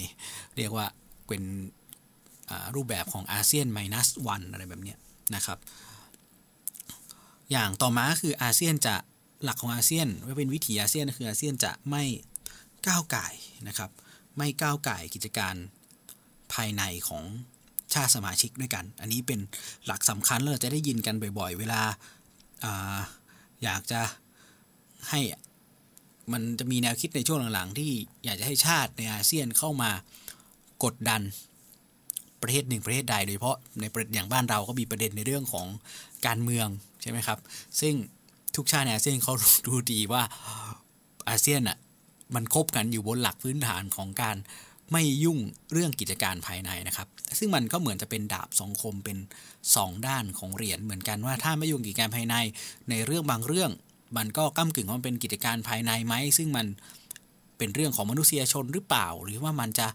[0.56, 0.86] เรียกว่า
[1.26, 1.42] เป็น
[2.74, 4.94] รูปแบบของอาเซียนไมนัสวันอะไรแบบนี้
[5.34, 5.58] นะครับ
[7.50, 8.94] อย่างต่อมาคืออาเซียนจะ
[9.44, 12.04] หลักของอาเซียนว่าเป็นวิถีอาเซียนคืออาเซียนจะไม่
[12.86, 13.26] ก้าวไก่
[13.68, 13.90] นะครับ
[14.36, 15.54] ไม่ก้าวไก่กิจการ
[16.52, 17.24] ภายในของ
[17.94, 19.40] ชาติสมาชิกด้วยกัน อันนี้เป็น
[19.86, 21.80] หลักสำคัญเราจะได้ยินกันบ่อย ๆ เวลา
[22.64, 22.66] อ
[23.62, 24.00] อยากจะ
[25.10, 25.20] ให้
[26.32, 27.90] มันจะมีแนวคิดในช่วงหลังๆ ที่
[28.24, 29.90] อยากจะให้ชาติในอาเซียนเข้ามา
[30.84, 31.22] กดดัน
[32.42, 35.66] ประเทศหนึ่งประเทศใดโดยเฉพาะในประเด็นอย่างบ้านเราก็มีประเด็นในเรื่องของ
[36.26, 36.68] การเมือง
[37.02, 37.38] ใช่ไหมครับ
[37.80, 37.94] ซึ่ง
[38.56, 39.34] ทุกชาติในอาเซียนเขา
[39.66, 40.22] ดูดีว่า
[41.28, 41.78] อาเซียนอะ
[42.34, 44.36] มันคบกันอยู่บนหลักพื้นฐานของการ
[44.92, 45.38] ไม่ยุ่ง
[45.72, 47.08] เรื่องกิจการภายในนะครับ
[47.38, 49.18] ซึ่งมันก็เหมือนจะเป็นดาบสองคมเป็น
[49.62, 52.34] 2 ด้านของเหรียญเหมือนกันว่าถ้าไม่ยุ่งกิจการภายใน
[52.90, 53.70] ในเรื่องบางเรื่อง
[54.16, 56.66] มันก็ก้ากึ่งว่าเป็นกิจการภายในไหมซึ่งมัน
[57.58, 59.86] เป็นเรื่องของมนุษยชนหรือเปล่า หรือว่ามันจะ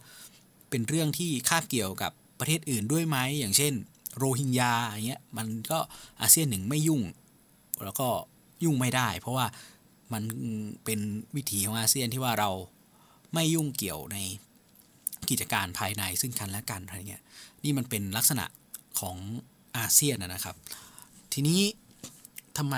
[0.69, 3.73] เป็นเรื่องที่คาบเกี่ยวกับประเทศอื่นด้วยไหมอย่างเช่น
[4.17, 5.79] โรฮิงญาอย่างเงี้ยมันก็
[6.21, 7.01] อาเซียนหนึ่งไม่ยุ่ง
[7.83, 8.07] แล้วก็
[8.63, 9.45] ยุ่งไม่ได้ เพราะว่า
[10.13, 10.23] มัน
[10.85, 10.99] เป็น
[11.35, 12.49] วิถีของอาเซียนที่ว่าเรา
[13.33, 14.17] ไม่ยุ่งเกี่ยวใน
[15.29, 17.23] กิจการภายในซึ่งกันและกันอะไรเงี้ย
[17.63, 18.45] นี่มันเป็นลักษณะ
[18.99, 19.17] ของ
[19.77, 20.55] อาเซียนนะครับ
[21.33, 21.61] ทีนี้
[22.57, 22.75] ทำไม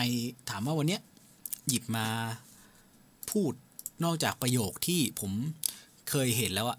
[0.50, 1.02] ถามว่าวันเนี้ย
[1.68, 2.08] หยิบมา
[3.32, 3.54] พูด
[4.04, 5.32] นอกจากประโยคที่ผม
[6.10, 6.78] เคยเห็นแล้วอะ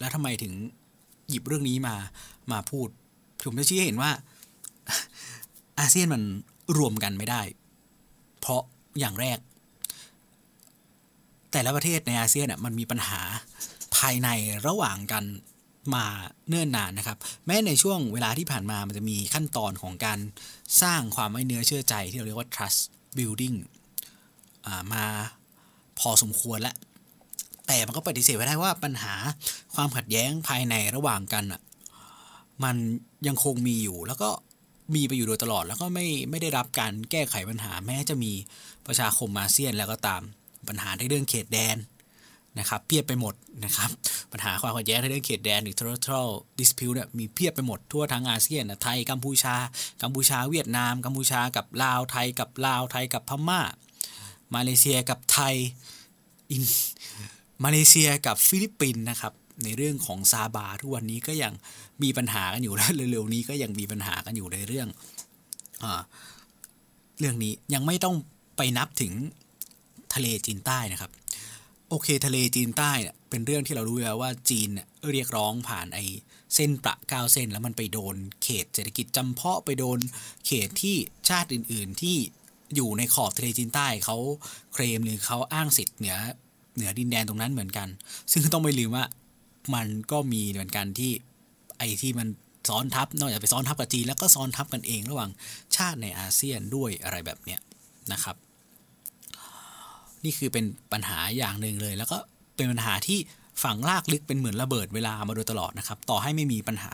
[0.00, 0.52] แล้วทำไมถึง
[1.28, 1.96] หยิบเรื่องนี้มา
[2.52, 2.88] มาพูด
[3.46, 4.10] ผมจะชี้เห็นว่า
[5.78, 6.22] อาเซียนมัน
[6.78, 7.42] รวมกันไม่ได้
[8.40, 8.62] เพราะ
[8.98, 9.38] อย่างแรก
[11.52, 13.20] แต่ละประเทศในอาเซียนอะมันมีปัญหา
[13.96, 14.28] ภายใน
[14.66, 15.24] ระหว่างกัน
[15.94, 16.04] มา
[16.48, 20.18] เนิ่นนานนะครับ แม้ในช่วงเวลาที่ผ่านมามันจะมีขั้นตอนของการ
[20.82, 22.80] สร้างความไว้เนื้อเชื่อใจที่เราเรียกว่า trust
[23.16, 23.56] building
[24.92, 25.04] มา
[25.98, 26.76] พอสมควรแล้ว
[27.66, 29.14] แต่มันก็ปฏิเสธไม่ได้ว่าปัญหา
[29.74, 31.60] ความขัดแย้งภายในระหว่างกันอะ
[32.64, 32.76] มัน
[33.26, 34.30] ยังคงมีอยู่แล้วก็
[34.94, 38.32] มีไปอยู่โดยตลอดแล้วก็ไม่ไม่ได้รับการแก้ไขปัญหาแม้จะมี
[38.86, 40.22] ประชาคมอาเซียนแล้วก็ตาม
[40.68, 41.76] ปัญหาในเรื่องเขตแดน
[42.58, 43.90] นะครับเพียบไปหมดนะครับ
[44.32, 49.54] ปัญหาความขัดแย้งในเรื่องเขตแดนหรือ territorial dispute เนี่ยมีเพียบไปหมดทั่วทั้งอาเซียนไทยกัมพูชา
[50.02, 53.60] กัมพูชาเวียดนาม กัมพูชากับลาวไทยกับลาวไทยกับพม่า
[54.56, 55.54] มาเลเซียกับไทย
[56.50, 56.62] อิน
[57.64, 59.32] มาเลเซียกับฟิลิปปินส์นะครับ
[59.64, 61.52] ในเรื่องของซาบาทุกวันนี้ก็ยัง
[62.02, 64.88] มีปัญหากันอยู่และเร็วๆนี้ก็ยังมีปัญหากันอยู่ในเรื่อง
[65.82, 65.84] อ
[67.18, 68.16] เรื่องนี้ยังไม่ต้อง
[68.56, 69.12] ไปนับถึง
[70.14, 71.10] ทะเลจีนใต้นะครับ
[71.88, 72.92] โอเคทะเลจีนใต้
[73.30, 75.98] เป็นเรื่องที่เรารู้แล้วว่าจีนเนี่ยเรียกร้องผ่านไอ
[76.54, 79.98] เส้นประเก้าเส้น แล้วมันไปโดนเขตเศรษฐกิจจำเพาะไปโดน
[80.46, 80.96] เขตที่
[81.28, 82.16] ชาติอื่น ๆ ที่
[82.76, 84.16] อยู่ในขอบทะเลจีนใต้เขา
[84.72, 86.16] เคลมหรือเขาอ้างสิทธิ์เหนือ
[86.76, 87.88] เหนือดินแดนตรงนั้นเหมือนกัน
[88.32, 89.04] ซึ่งต้องไม่ลืมว่า
[89.74, 91.10] มันก็มีเหมือนกันที่
[91.78, 92.28] ไอ้ที่มัน
[92.68, 95.30] ซ้อนทับนอกจากไปซ้อนทับกับจีนแล้วก็ซ้อนทับกันเองระหว่าง
[95.76, 97.60] ชาติในอาเซียนด้วยอะไรแบบเนี้ย
[98.12, 98.36] นะครับ
[100.24, 102.18] นี่คือเป็นปัญหาอย่างหนึ่งเลย แล้วก็
[102.56, 103.18] เป็นปัญหาที่
[103.62, 106.92] ฝังลากลึกเป็นเหมือนระเบิดเวลามาโดยตลอดนะครับ ต่อให้ไม่มีปัญหา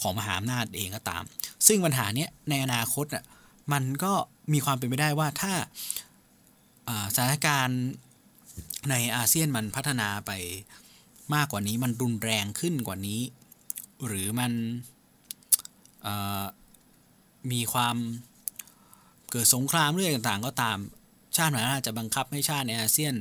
[0.00, 1.22] ของมหาอำนาจเองก็ตาม
[1.66, 3.24] ซึ่งปัญหาเนี้ยในอนาคตอะ
[3.72, 4.12] มันก็
[4.52, 5.52] มีความเป็นไปได้ว่าถ้า
[7.14, 7.80] สถานการณ์
[8.90, 10.32] ในอาเซียนมันพัฒนาไป
[11.34, 13.20] มากกว่านี้ มันรุนแรงขึ้นกว่านี้
[14.06, 14.52] หรือมัน
[17.52, 17.96] มีความ
[19.30, 20.78] เกิดสงครามเรื่องต่างๆ ก็ตาม
[21.36, 23.14] ชาติไหนอาจจะบังคับให้ชาติในอาเซียน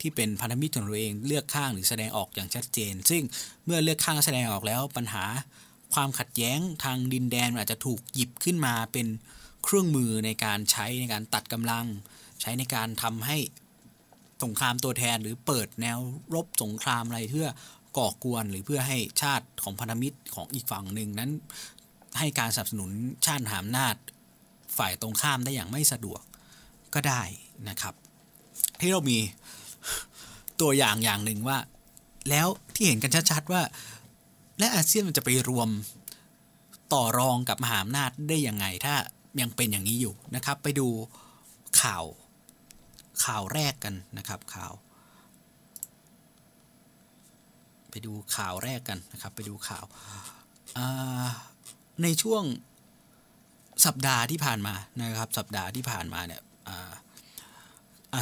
[0.00, 3.22] ที่เป็นพันธมิตรของตัวเองเลือกข้างหรือแสดงออกอย่างชัดเจน ซึ่ง
[3.64, 5.24] เมื่อเลือกข้างแสดงออกแล้วปัญหา
[5.94, 9.06] ความขัดแย้งทางดินแดนอาจจะถูกหยิบขึ้นมาเป็น
[9.64, 11.86] เครื่องมือในการใช้ในการตัดกำลัง
[12.40, 13.36] ใช้ในการทำให้
[14.42, 15.98] สงครามตัวแทนหรือเปิดแนว
[16.34, 17.48] รบสงครามอะไรเพื่อ
[17.98, 21.30] ก่อกวนหรือเพื่อให้ชาติของพันธมิตรของอีกฝั่งหนึ่งนั้น
[22.18, 22.90] ให้การสนับสนุน
[23.26, 23.96] ชาติหามนาจ
[24.78, 26.22] ฝ่ายตรงข้ามได้อย่างไม่สะดวก
[26.94, 27.22] ก็ได้
[27.68, 27.94] นะครับ
[28.80, 29.18] ที่เรามี
[30.60, 31.58] ตัวอย่างอย่างหนึ่งว่า
[32.30, 33.62] แล้วที่เห็นกันชัดๆว่า
[34.58, 35.68] และอาเซียนมันจะไปรวม
[36.92, 38.94] ต่อรองกับมหาอำนาจได้ยังไงถ้า
[39.40, 40.88] ยังเป็นอย่างนี้อยู่นะครับ ไปดู
[41.82, 42.04] ข่าว
[43.24, 44.72] ข่าวแรกกันนะครับข่าว
[47.90, 49.84] ไปดูข่าวแรกกันนะครับ ไปดูข่าว
[52.02, 52.44] ในช่วง
[53.86, 56.42] สัปดาห์ที่ผ่านมานะครับ สัปดาห์ที่ผ่านมาเนี่ย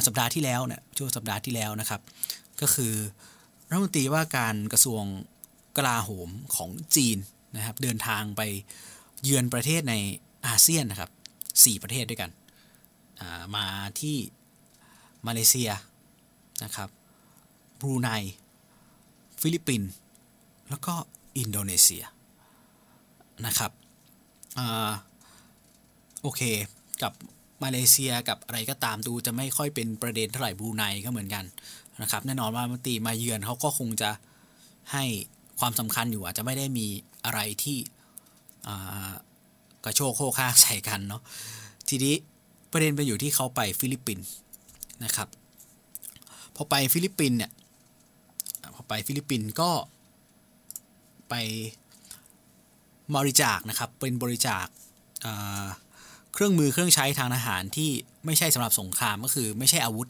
[0.07, 2.01] สัปดาห์ที่แล้วเนี่ยช่วงสัปดาห์ที่แล้วนะครับ
[2.61, 2.93] ก็คือ
[3.69, 5.03] รัฐมนตรีว่าการกระทรวง
[5.77, 7.17] กลาโหมของจีน
[7.55, 8.41] นะครับ เดินทางไป
[9.23, 9.95] เยือนประเทศใน
[10.47, 11.11] อาเซียนนะครับ
[11.45, 12.31] 4ประเทศด้วยกัน
[13.55, 13.65] มา
[13.99, 14.17] ที่
[15.27, 15.69] มาเลเซีย
[16.63, 16.89] นะครับ
[17.79, 18.09] บรูไน
[19.41, 19.91] ฟิลิปปินส์
[20.69, 20.93] แล้วก็
[21.37, 22.03] อินโดนีเซีย
[23.45, 23.71] นะครับ
[26.21, 26.41] โอเค
[27.01, 27.13] กับ
[27.63, 31.45] มาเลเซียกับอะไรก็ตามดูจะไม่ค่อยเป็นประเด็นเท่าไหร่บรูไนก็เหมือนกัน
[32.01, 34.09] นะครับแน่นอนว่ามิตรมาเยือนเขาก็คงจะ
[34.93, 35.03] ให้
[35.59, 36.87] ความสำคัญอยู่อาจจะไม่ได้มี
[37.25, 37.77] อะไรที่
[39.87, 41.21] กระโชกโฮกฮากใส่กันเนาะ
[41.89, 42.15] ทีนี้
[42.71, 44.31] ประเด็นไปอยู่ที่เขาไปฟิลิปปินส์
[45.03, 45.27] นะครับ
[46.55, 47.51] พอไปฟิลิปปินส์เนี่ย
[48.75, 49.71] พอไปฟิลิปปินส์ก็
[51.29, 51.33] ไป
[53.15, 54.65] บริจาคนะครับเป็นบริจาค
[56.33, 57.89] เครื่องมือเครื่องใช้ทางทหารที่
[58.25, 60.07] ไม่ใช่สำหรับสงครามก็คือไม่ใช่อาวุธ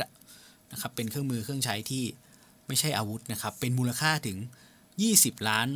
[0.71, 2.03] นะครับเป็นเครื่องมือเครื่องใช้ที่
[2.67, 4.37] ไม่ใช่อาวุธนะครับเป็นมูลค่าถึง
[4.93, 5.67] 20 ล้าน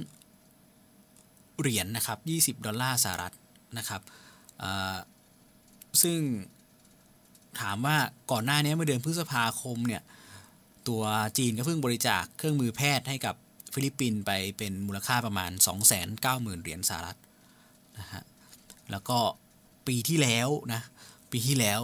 [1.59, 2.19] เหรียญนะครับ
[2.59, 3.33] 20 ดอลลาร์สหรัฐ
[3.77, 4.01] นะครับ
[6.03, 6.19] ซึ่ง
[7.59, 7.97] ถามว่า
[8.31, 10.01] ก่อนหน้านี้เมื่อเดือนพฤษภาคมเนี่ย
[10.87, 11.03] ตัว
[11.37, 13.35] จีนก็เพิ่งบริจาคเครื่องมือแพทย์ให้กับ
[13.73, 15.51] ฟิลิปปินส์ไปเป็นมูลค่าประมาณ
[16.07, 17.19] 290,000 เหรียญสหรัฐ
[17.99, 18.23] นะฮะ
[18.91, 19.17] แล้วก็
[19.87, 20.81] ปีที่แล้วนะ
[21.31, 21.81] ปีที่แล้ว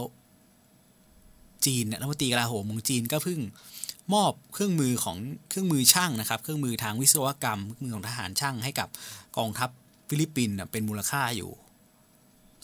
[1.66, 3.40] จีนรัฐมนตรีกลาโหมของจีนก็เพิ่ง
[4.14, 5.16] มอบเครื่องมือของ
[5.48, 8.88] เครื่องมือช่างนะครับ เครื่องมือทางวิศวกรรมเครื่องมือของทหารช่างให้กับ
[9.36, 9.70] กองทัพ
[10.08, 11.50] ฟิลิปปินส์เป็นมูลค่าอยู่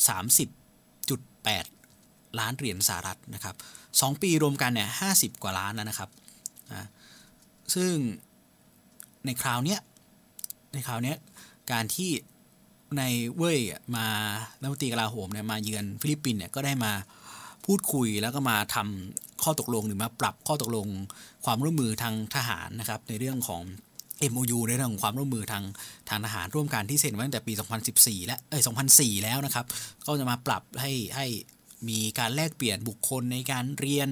[0.02, 3.54] 30.8 ล้านเหรียญสหรัฐนะครับ
[4.00, 6.10] สองปีรวมกันเนี่ยห้าสิบกว่าล้านนะครับ
[7.74, 7.92] ซึ่ง
[9.26, 9.80] ในคราวเนี้ย
[10.72, 11.16] ในคราวเนี้ย
[11.72, 13.02] การที่นาย
[13.36, 13.60] เว่ย
[13.96, 14.06] มา
[14.60, 16.92] รัฐมนตรีกลาโหมเนี่ยมาเยือนฟิลิปปินส์เนี่ยก็ได้มา
[17.66, 20.86] พูดคุยแล้วก็มาทำข้อตกลงหรือมาปรับข้อตกลง
[21.44, 23.62] ความร่วมมือทางทหารนะครับในเรื่องของ
[24.32, 25.64] MOU ในเรื่องของความร่วมมือทาง
[26.08, 27.52] ทางทหารร่วมกันที่เซ็นไว้ตั้งแต่ปี
[27.90, 28.62] 2014 และเอ้ย
[28.94, 29.66] 2004 แล้วนะครับ
[30.06, 31.26] ก็จะมาปรับให้ให้
[31.88, 34.08] มีการแลกเปลี่ยนบุคคลในการเรียน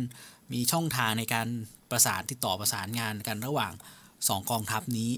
[0.53, 1.47] มีช่องทางในการ
[1.91, 3.73] ประสานติดต่อประสานงานกันระหว่าง
[4.11, 5.11] 2 กองทัพนี้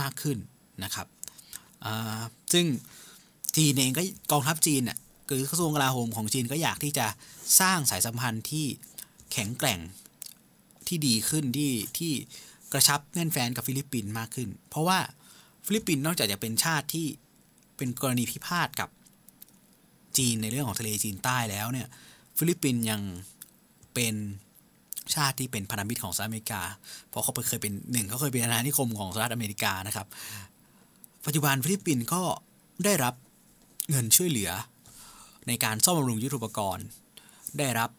[0.00, 0.38] มากขึ้น
[0.84, 1.06] นะครับ
[2.52, 2.66] ซึ่ง
[3.56, 7.06] จีนเองก็กองทัพจีนน่ะคือกระทรวงกลาโหมของจีนก็อยากที่จะ
[7.60, 8.66] สร้างสายสัมพันธ์ที่
[9.32, 9.80] แข็งแกร่ง
[10.86, 12.12] ที่ดีขึ้นที่ที่
[12.72, 14.98] กระชับแน่นแฟ้นกับฟิลิปปินส์มากขึ้น เพราะว่า
[15.66, 17.06] ฟิลิปปินส์นอกจากจะเป็นชาติที่
[17.76, 18.88] เป็นกรณีพิพาทกับ
[20.18, 21.88] จีนในเรื่องของทะเลจีนใต้แล้วเนี่ย
[22.38, 23.00] ฟิลิปปินส์ยัง
[23.94, 24.14] เป็น
[25.14, 26.62] ชาติที่เป็นพันธมิตรของสหรัฐอเมริกา
[27.08, 30.06] เพราะเขาเคยเป็นหนึ่งเขาเคยเป็นอาณานิคมของสหรัฐอเมริกานะครับ
[31.26, 32.22] ปัจจุบันฟิลิปปินส์ก็
[32.84, 33.14] ได้รับ
[33.90, 34.50] เงินช่วยเหลือ
[35.48, 36.86] ในการซ่อมบำรุงยุทโธปกรณ์
[37.58, 37.90] ได้รับ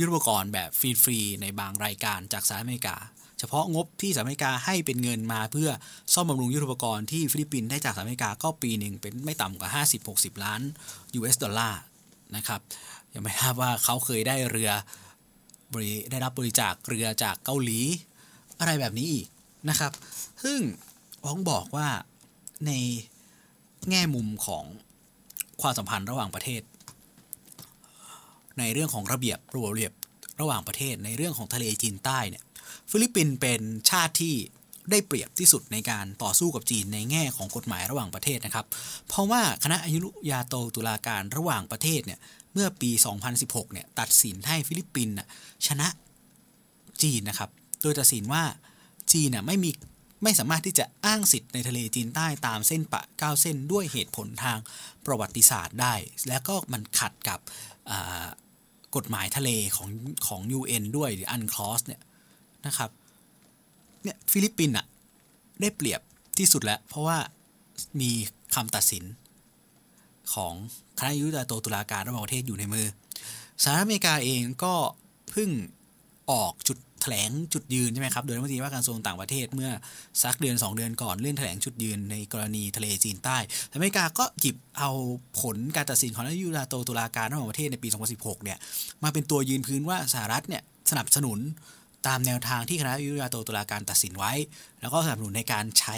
[0.00, 2.96] ยุทโธปกรณ์แบบฟรีๆในบางรายการจากสหรัฐอเมริกา
[3.38, 5.70] เฉพาะงบที่สหรัฐอเมริกาให้เป็นเงินมาเพื่อ
[6.14, 9.70] ซ่อมบำรุงยุทโธปกรณ์ที่ฟิลิปปินส์ได้จากสหรัฐอเมริกาก็ปีหนึ่งเป็นไม่ต่ำกว่า
[10.06, 10.60] 50-60 ล้าน
[11.18, 11.80] US ดอลลาร์
[12.36, 12.60] นะครับ
[13.12, 14.70] ยังไม่ทราบว่าเขาเคยได้เรือ
[16.10, 17.80] ได้รับบริจาคเรือจากเกาหลี
[18.60, 19.26] อะไรแบบนี้อีก
[19.68, 19.92] นะครับ
[20.44, 20.60] ซึ่ง
[21.24, 21.88] ต้องบอกว่า
[22.66, 22.72] ใน
[23.90, 24.64] แง่มุมของ
[25.60, 26.62] ความสัมพันธ์ระหว่างประเทศ
[28.58, 29.92] ในเรื่องของระเบียบระบบระเบียบ
[30.40, 32.42] ระหว่างประเทศในเรื่องของทะเลจีนใต้เนี่ย
[32.90, 34.34] ฟิลิปปินส์เป็นชาติที่
[34.90, 38.66] ได้เปรียบที่สุดในการต่อสู้กับจีนในแง่ของกฎหมายระหว่างประเทศนะครับ
[39.08, 42.20] เพราะว่าคณะอนุญาโตตุลาการระหว่างประเทศเนี่ย
[42.52, 42.90] เมื่อปี
[43.32, 45.14] 2016 เนี่ยตัดสินให้ฟิลิปปินส์
[45.66, 45.88] ชนะ
[47.02, 47.50] จีนนะครับ
[47.82, 48.44] โดยตัดสินว่า
[49.12, 49.70] จีนไม่มี
[50.22, 54.58] ไม่สามารถที่จะอ้างสิทธิ์ในทะเลจีนใต้ตามเส้นปะก้าเส้นด้วยเหตุผลทาง
[55.06, 55.94] ประวัติศาสตร์ได้
[56.28, 57.38] และก็มันขัดกับ
[58.96, 59.88] กฎหมายทะเลของ
[60.26, 62.02] ของ UN ด้วยหรือ UNCLOS เนี่ย
[62.66, 62.90] นะครับ
[64.02, 64.86] เนี่ยฟิลิปปินส์อะ
[65.60, 66.00] ได้เปรียบ
[66.38, 67.18] ที่สุดแล้ว เพราะว่า
[68.00, 68.10] มี
[68.54, 69.04] คำตัดสิน
[70.32, 70.52] ของ
[70.98, 72.86] คณะยุติโตตุลาการระหว่างประเทศอยู่ในมือ
[73.62, 74.74] สหรัฐอเมริกาเองก็
[75.30, 75.50] เพิ่ง
[76.30, 79.70] ออกจุด แถลงจุดยืนใช่ไหมครับ โดยรัฐมนตรีว่าการกระทรวงต่างประเทศเมื่อ
[80.22, 83.36] สักเดือน 2 เดือนก่อนเลื่อนแถลงจุดยืนในกรณีทะเลจีนใต้
[83.72, 84.90] อเมริกาก็หยิบเอา
[85.40, 88.58] ผลการตัดสินของคณะยุติโตตุลาการระหว่างประเทศในปี 2016 เนี่ย
[89.02, 91.38] มาเป็นตัวยืนพื้นว่าสหรัฐเนี่ยสนับสนุน
[92.06, 94.32] ตามแนวทางที่คณะยุติโตตุลาการตัดสินไว้
[94.80, 95.96] แล้วก็สนับสนุนในการใช้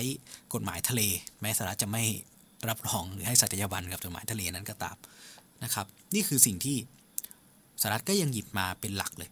[0.54, 1.00] กฎหมายทะเล
[1.40, 2.04] แม้สหรัฐจะไม่
[2.68, 4.96] รับรองหรือให้สัตยาบันกับกฎหมายทะเลนั้นก็ตาม
[5.64, 6.76] นะครับ นี่คือสิ่งที่
[7.80, 9.30] สหรัฐก็ยังหยิบมาเป็นหลักเลย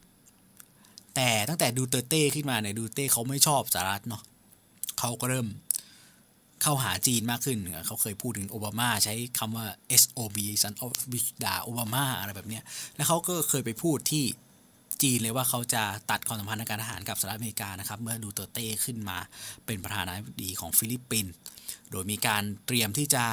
[1.18, 4.22] แต่ตั้งแต่ดูเตอร์เต้ขึ้นมาเนี่ยดูเต้เขาไม่ชอบสหรัฐเนาะ
[4.98, 5.46] เขาก็เริ่ม
[6.62, 9.66] เข้าหาจีนมากขึ้น เขาเคยพูดถึงโอบามาใช้คำว่า
[10.02, 12.62] SOB son of bitch ด่าโอบามาอะไรแบบเนี้ย
[12.96, 14.24] แล้วเขาก็เคยไปพูดที่
[15.02, 19.18] จีนเลยว่าเขาจะตัดความสัมพันธ์ทางการทหารกับสหรัฐอเมริกานะครับ เมื่อดูเตเต้ขึ้นมา
[19.66, 21.32] เป็นประธานาธิบดีของฟิลิปปินส์
[21.90, 23.24] โดยมีการเตรียมที่จะ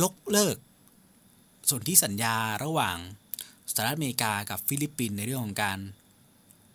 [0.00, 0.56] ยกเลิก
[1.68, 2.96] ส่วนที่สัญญาระหว่าง
[3.72, 5.78] สหรัฐอเมริกากับฟิลิปปินส์ในเรื่องของการ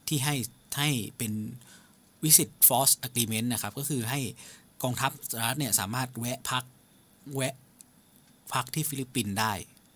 [0.08, 0.36] ที่ให้
[0.78, 1.32] ให้เป็น
[2.24, 4.20] visit force agreement นะครับ ก็คือให้
[4.84, 6.64] กองทัพสหรัฐเนี่ยสามารถแวะพัก
[7.36, 7.54] แวะ
[8.54, 9.54] พักที่ฟิลิปปินส์ได้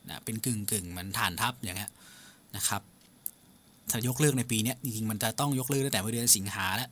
[0.08, 1.92] นะเป็นกึ่งกึ่งเหมือนฐานทัพอย่างเงี้ย
[2.56, 2.82] นะครับ
[3.92, 6.90] ถ้ายกเลิกในปีนี้จริงๆมันจะต้องยกเลิกตั้งแต่เดือนสิงหาแล้ว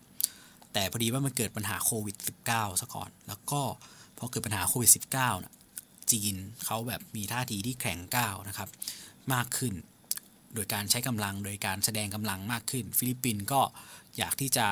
[0.73, 2.15] แต่พอดีว่ามันเกิดปัญหาโควิด
[2.49, 3.61] -19 ซะก่อน แล้วก็
[4.17, 5.53] พอเกิดปัญหาโควิด -19 นะ
[6.11, 8.69] จีนเขาแบบมีท่าทีที่แข็งกร้าวนะครับ
[9.33, 9.73] มากขึ้น
[10.55, 13.61] โดยการใช้กำลังโดยการแสดงกำลังมากขึ้น ฟิลิปปินส์ก็
[14.17, 14.67] อยากที่จะ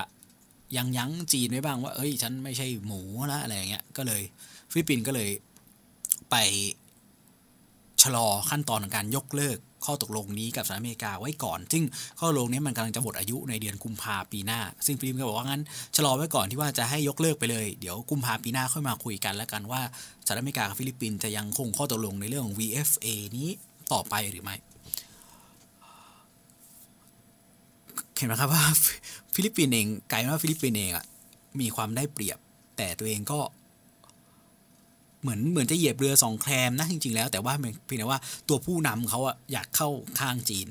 [0.78, 4.22] ยับยั้งจีนไว้บ้างว่า เอ้ย ฉันไม่ใช่หมูนะอะไรอย่างเงี้ยก็เลย
[4.72, 5.30] ฟิลิปปินส์ก็เลย
[6.32, 6.36] ไป
[8.04, 11.84] ชะลอขั้นตอนของการยกเลิกข้อตกลงนี้กับสหรัฐอเมริกาไว้ก่อน ซึ่ง
[12.20, 15.62] ข้อตกลงนี้มันกำลังจะหมดอายุในเดือนกุมภาปีหน้า ซึ่งฟิลิปปินส์ก็บอกว่างั้น
[15.96, 19.82] ชะลอไว้ก่อนที่ว่าจะให้ยกเลิกไปเลย เดี๋ยวกุมภาปีหน้าค่อยมาคุยกันแล้วกันว่า
[20.26, 23.08] สหรัฐอเมริกากับฟิลิปปินส์จะยังคงข้อตกลงในเรื่องของ VFA
[23.38, 23.50] นี้
[23.94, 24.56] ต่อไปหรือไม่
[28.18, 28.64] เห็นไหมครับว่า
[29.34, 31.06] ฟิลิปปินส์เองกลายเป็นว่าฟิลิปปินส์เองอะ
[31.60, 32.40] มีความได้เปรียบ
[32.78, 33.40] แต่ตัวเองก็
[35.22, 37.54] เหมือนเหมือนจะเหยียบเรือสองแคมนะจริง ๆ แล้ว แต่ว่า
[37.86, 40.68] เพียงแต่ว่าตัวผู้นำเขาอะอยากเข้าข้างจีน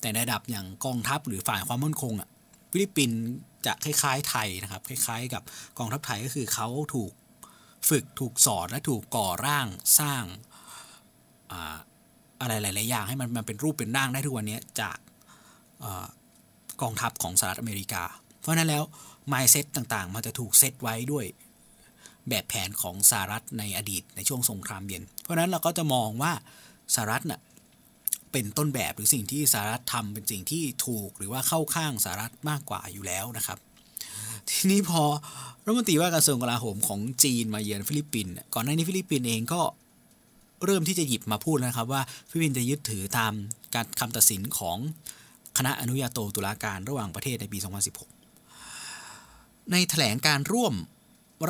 [0.00, 2.28] แต่ในระดับอย่างกองทัพหรือฝ่ายความมั่นคงอะ
[2.72, 3.20] ฟิลิปปินส์
[3.66, 5.42] จะคล้าย ๆ ไทยนะครับ คล้าย ๆ กับ
[5.78, 7.12] กองทัพไทยก็คือเขาถูก
[7.88, 9.66] ฝึกถูกสอนและถูกก่อร่าง
[9.98, 10.24] สร้าง
[12.40, 14.96] อะไรหลายๆอย่างให้มันมันเป็นรูปเป็นร่างได้ทุกวันนี้จาก
[16.82, 18.02] กองทัพของสหรัฐอเมริกา
[18.40, 18.84] เพราะนั้นแล้ว
[19.32, 21.26] mindset ต่างๆ มันจะถูกเซตไว้ด้วย
[22.28, 26.32] แบบแผนของสหรัฐในอดีตในช่วงสงครามเย็น เพราะนั้นเราก็จะมองว่า
[26.94, 27.40] สหรัฐน่ะ
[28.32, 33.58] เป็นต้นแบบหรือสิ่งที่สหรัฐทำเป็นสิ่งที่ถูกหรือว่าเข้าข้างสหรัฐมากกว่าอยู่แล้วนะครับ
[34.50, 35.02] ทีนี้พอ
[35.64, 39.62] รัฐมนตรีว่าการกระทรวงกลาโหมของจีนมาเยือนฟิลิปปินส์ก่อนหน้านี้ฟิลิปปินส์เองก็
[40.64, 43.32] เริ่มที่จะหยิบมาพูดนะครับว่าฟิลิปปินส์จะยึดถือตาม
[43.74, 44.76] การคำตัดสินของ
[45.58, 47.70] คณะอนุญาโตตุลาการระหว่างประเทศในปี 2016
[49.72, 50.74] ในแถลงการณ์ร่วม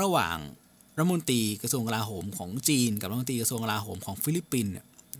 [0.00, 0.36] ระหว่าง
[0.96, 4.72] รัฐมนตรีกระทรวงกลาโหมของจีน กับรัฐมนตรีกระทรวงกลาโหมของฟิลิปปินส์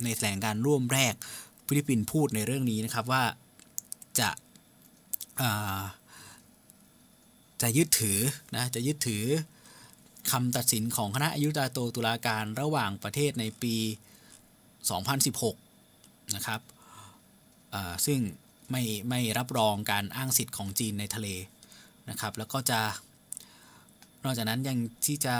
[0.04, 1.14] ในแถลงการณ์ร่วมแรก
[1.68, 3.24] ฟิลิปปินส์พูดในเรื่องนี้นะครับว่า
[4.20, 4.30] จะ
[7.62, 8.18] จะยึดถือ
[8.56, 9.24] นะจะยึดถือ
[10.30, 13.74] คำตัดสินของคณะอนุญาโตตุลาการระหว่างประเทศในปี
[15.40, 16.60] 2016 นะครับ
[18.06, 18.20] ซึ่ง
[18.70, 21.28] ไม่ไม่รับรองการอ้างสิทธิ์ของจีนในทะเล
[22.10, 22.80] นะครับ แล้วก็จะ
[24.24, 25.36] นอกจากนั้นยังที่จะ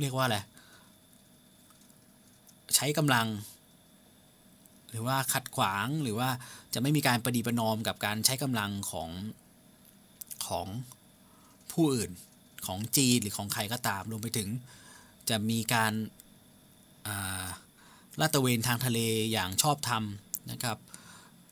[0.00, 0.38] เรียกว่าอะไร
[2.74, 3.26] ใช้กำลัง
[4.90, 6.28] หรือว่าขัดขวางหรือว่า
[6.74, 9.10] จะไม่มีการประดีประนอมกับการใช้กำลังของ
[10.46, 10.66] ของ
[11.72, 12.10] ผู้อื่น
[12.66, 14.48] ของจีนหรือของใครก็ตามรวมไปถึง
[15.28, 15.92] จะมีการ
[18.20, 18.98] ลาดตระเวนทางทะเล
[19.32, 20.02] อย่างชอบธรรม
[20.50, 20.76] นะครับ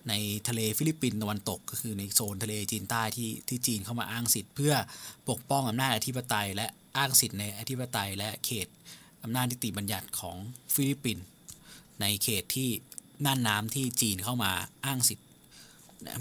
[0.08, 0.14] ใน
[0.48, 4.74] ทะเลฟิลิปปินส์ตะวันตก ก็คือในโซนทะเลจีนใต้ที่ที่จีนเข้ามาอ้างสิทธิ์เพื่อ
[5.28, 6.66] ปกป้องอำนาจอธิปไตย และ
[6.96, 8.68] อ้างสิทธิ์ในอธิปไตย และเขต
[9.22, 10.36] อำนาจนิติบัญญัติของ
[10.74, 11.24] ฟิลิปปินส์
[12.00, 12.68] ในเขตที่
[13.24, 14.52] น่านน้ำที่จีนเข้ามา
[14.84, 15.26] อ้างสิทธิ์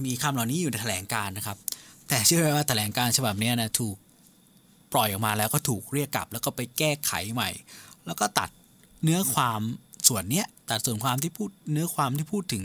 [0.06, 1.58] มีคำเหล่านี้อยู่ในแถลงการนะครับ
[2.08, 3.96] แต่เชื่อไหมว่าแถลงการฉบับนี้นะถูก
[4.94, 7.50] ปล่อยออกมาแล้วก็ถูกเรียกกลับ แล้วก็ไปแก้ไขใหม่
[8.06, 8.50] แล้วก็ตัด
[9.04, 9.62] เนื้อความ
[10.08, 12.64] ส่วนเนี้ย ตัดส่วนความที่พูดเนื้อความที่พูดถึง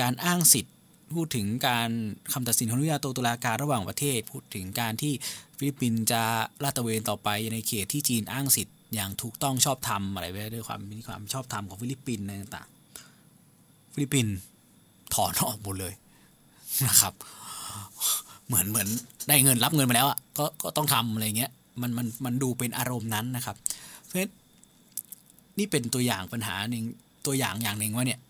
[0.00, 0.74] การอ้างสิทธิ์
[1.14, 1.90] พูดถึงการ
[2.32, 5.12] คำตัดสินของนุญาโตตุลาการระหว่างประเทศ พูดถึงการที่
[5.56, 6.22] ฟิลิปปินส์จะ
[6.62, 12.68] ลาดตระเวนต่อไปในเขตที่จีนอ้างสิทธิ์อย่างถูกต้องชอบธรรมอะไรไปด้วยความมีความชอบธรรมของฟิลิปปินส์ต่าง
[13.94, 14.34] ฟิลิปปินส์
[15.14, 15.94] ถอนออกหมดเลย
[16.88, 17.14] นะครับ
[18.46, 18.88] เหมือนเหมือน
[19.28, 23.56] ได้เงินรับเงินมาแล้วอะก็ก็ต้องทำอะไรเงี้ยมันมันมันดูเป็นอารมณ์นั้นนะครับ
[24.06, 24.18] เพราะ
[25.58, 26.84] นี่เป็นตัวอย่างปัญหาหนึ่ง
[27.26, 28.20] ตัวอย่างอย่างหนึ่งว่าเนี่ย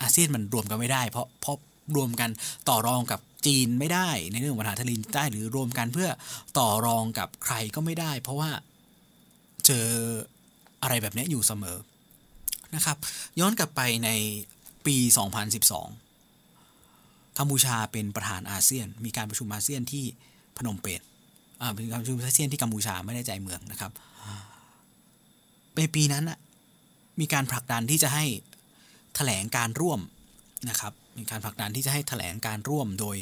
[0.00, 1.56] อาเซียนมันรวมกันไม่ได้ เพราะเพราะ
[1.96, 2.30] รวมกัน
[2.68, 6.08] ต่อรองกับจีนไม่ได้ ในเรื่องปัญหาทะเลจีนใต้หรือรวมกันเพื่อ
[6.58, 8.50] ต่อรองกับใครก็ไม่ได้ เพราะว่า
[9.66, 9.86] เจอ
[10.82, 11.78] อะไรแบบนี้อยู่เสมอ
[12.74, 12.96] นะครับ
[13.40, 14.10] ย้อนกลับไปใน
[14.86, 14.96] ปี
[16.18, 20.04] 2012 กัมพูชาเป็นประธานอาเซียน มีการประชุมอาเซียนที่
[20.56, 21.00] พนมเปญ
[21.60, 23.92] อ่าเป็นการประชุมอาเซียนที่กัมพูชาไม่ได้ใจเมืองนะครับ
[25.76, 26.38] ในปีนั้นอะ
[27.20, 28.24] มีการผลักดันที่จะให้
[29.16, 30.00] แถลงการร่วม
[30.68, 33.16] นะครับมีการผลักดันที่จะให้แถลงการร่วมโดย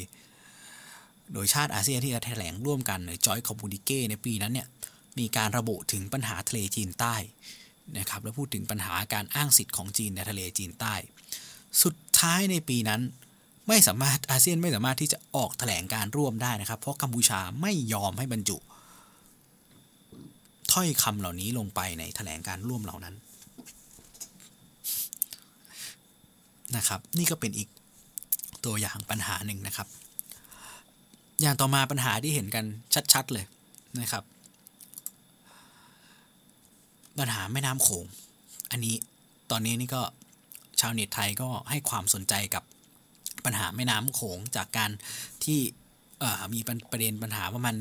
[1.33, 4.67] โดยชาติอาเซียนที่จะแถลงร่วมกันในจอยคอมมูนิเกในปีนั้นเนี่ย
[5.19, 7.15] มีการระบุถึงปัญหาทะเลจีนใต้
[7.97, 10.95] นะครับแล้วพูดถึงปัญหาการอ้างสิทธิ์ของจีนในทะเลจีนใต้
[11.83, 13.01] สุดท้ายในปีนั้น
[13.67, 18.57] ไม่สามารถอาเซียนไม่สามารถที่จะออกแถลงการร่วมได้นะครับ เพราะกัมพูชาไม่ยอมให้บรรจุ
[20.71, 23.15] ถ้อยคำเหล่านี้ลงไปในแถลงการร่วมเหล่านั้น
[26.75, 27.69] นะครับ นี่ก็เป็นอีก
[28.65, 29.87] ตัวอย่างปัญหาหนึ่งนะครับ
[31.41, 32.65] อย่างต่อมาปัญหาที่เห็นกัน
[33.13, 33.45] ชัดๆเลย
[34.01, 34.23] นะครับ
[37.19, 38.05] ปัญหาแม่น้ำโขง
[38.71, 38.95] อันนี้
[39.51, 40.01] ตอนนี้นี่ก็
[40.79, 42.63] ชาวเน็ตไทยก็ให้ความสนใจกับ
[43.45, 44.91] ปัญหาแม่น้ำโขงจากการ
[45.45, 45.59] ที่
[46.53, 46.59] มี
[46.91, 47.75] ประเด็นปัญหาว่ามัน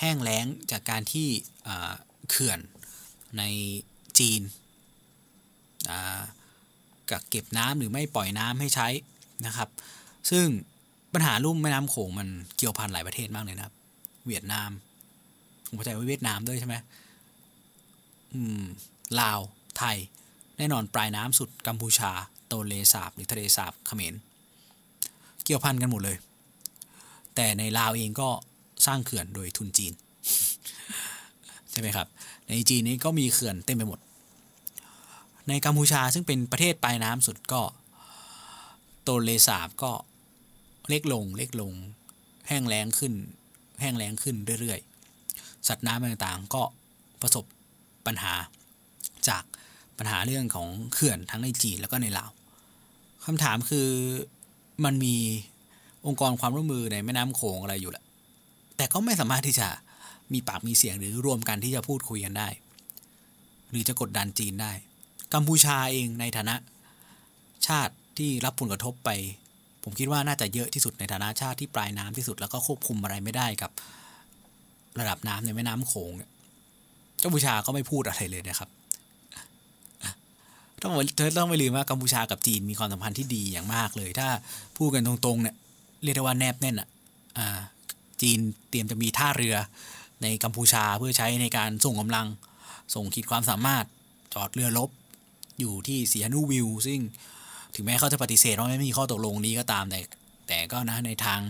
[0.00, 1.28] แห้งแล้งจากการที่
[2.30, 2.60] เขื่อน
[3.38, 3.42] ใน
[4.18, 4.40] จีน
[7.10, 8.88] กักเก็บน้ำหรือไม่ปล่อยน้ำให้ใช้
[9.46, 9.68] นะครับ
[10.30, 10.46] ซึ่ง
[11.12, 13.74] ปัญหาลุ่มแม่น้ำโขงมันเกี่ยวพันหลายประเทศมากเลยนะครับ
[14.26, 14.70] เวียดนาม
[15.66, 16.74] ผมเข้าใจว่าเวียดนามด้วยใช่ไหม
[18.32, 18.62] อืม
[19.20, 19.40] ลาว
[19.78, 19.96] ไทย
[20.58, 22.10] แน่นอนปลายน้ำสุดกัมพูชา
[22.46, 24.14] โตเลสาบหรือทะเลสาบเขมร
[25.44, 26.16] เกี่ยวพันกันหมดเลย
[27.34, 28.28] แต่ในลาวเองก็
[28.86, 29.92] สร้างเขื่อนโดยทุนจีน
[31.70, 32.06] ใช่ไหมครับ
[32.46, 33.98] ในจีนนี้ก็มีเขื่อนเต็มไปหมด
[35.48, 37.62] ในกัมพูชาซึ่งเป็นประเทศปลายน้ำสุดก็
[39.02, 39.92] โตเลสาบก็
[40.88, 41.72] เล็กลงเล็กลง
[42.48, 43.14] แห้งแล้งขึ้น
[43.80, 46.62] แห้งแล้งขึ้นเรื่อยๆ สัตว์น้ำต่างๆก็
[47.22, 47.44] ประสบ
[48.06, 48.34] ปัญหา
[49.28, 49.44] จาก
[49.98, 52.30] ปัญหาเรื่องของเขื่อนทั้งในจีนแล้วก็ในลาว
[53.24, 53.88] คำถามคือ
[54.84, 55.16] มันมี
[56.06, 58.04] องค์กรความร่วมมือในแม่น้ำโขงอะไรอยู่แหละ
[58.76, 59.68] แต่ก็ไม่สามารถที่จะ
[60.32, 62.48] มีปากมีเสียงหรือรวมกันที่จะพูดคุยกันได้
[63.70, 64.72] หรือจะกดดันจีนได้
[65.34, 66.54] กัมพูชาเองในฐานะ
[67.66, 69.10] ชาติที่รับผลกระทบไป
[69.84, 73.70] ผมคิดว่าน่าจะเยอะที่สุดในฐานะชาติที่ปลายน้ำที่สุดแล้วก็ควบคุมอะไรไม่ได้กับ
[74.98, 76.12] ระดับน้ำในแม่น้ำโขง
[77.22, 78.70] กัมพูชาก็ไม่พูดอะไรเลยนะครับ
[80.82, 84.28] ต้องเธอต้องไม่ลืมว่ากัมพูชากับจีนมีความสัมพันธ์ที่ดีอย่างมากเลย ถ้า
[84.76, 85.56] พูดกันตรงๆเนี่ย
[86.02, 86.88] เรียกได้ว่าแนบแน่นอะ
[88.22, 89.56] จีนเตรียมจะมีท่าเรือ
[90.22, 92.26] ในกัมพูชาเพื่อใช้ในการส่งกำลัง
[92.94, 93.84] ส่งขีดความสามารถ
[94.34, 94.90] จอดเรือรบ
[95.60, 97.00] อยู่ที่เสียนูวิวซึ่ง
[97.74, 100.00] ถึงแม้เขาจะปฏิเสธว่าไม่มีข้อตกลงนี้ก็ตามแต่
[100.48, 101.40] แต่ก็นะในทาง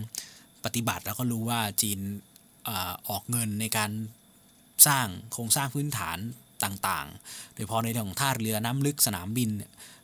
[0.64, 1.98] ปฏิบัติแล้วก็รู้ว่าจีน
[3.08, 3.90] ออกเงินในการ
[4.86, 6.18] สร้างโครงสร้างพื้นฐาน
[6.64, 9.50] ต่างๆ โดยเฉพาะในเรื่องของท่าเรือน้ำลึกสนามบิน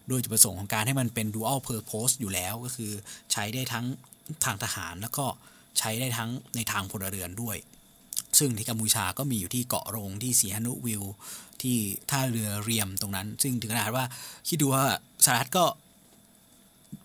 [0.08, 2.92] โดยจุดประสงค์ของการให้มันเป็น dual purpose อยู่แล้วก็คือ
[3.32, 3.86] ใช้ได้ทั้ง
[4.44, 5.26] ทางทหารแล้วก็
[5.78, 7.56] ใช้ได้ทั้งในทางพลเรือนด้วย
[8.38, 11.02] ซึ่งที่กัมพูชาก็มีอยู่ที่เกาะรงที่สีฮนุวิว
[11.66, 11.78] ที่
[12.10, 14.04] ท่าเรือเรียมตรงนั้น ซึ่งถึงขนาดว่า
[14.48, 14.84] คิดดูว่า
[15.24, 15.64] สหรัฐก็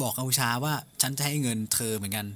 [0.02, 2.28] บอกกัมพูชาว่าฉันจะให้เงินเธอเหมือนกัน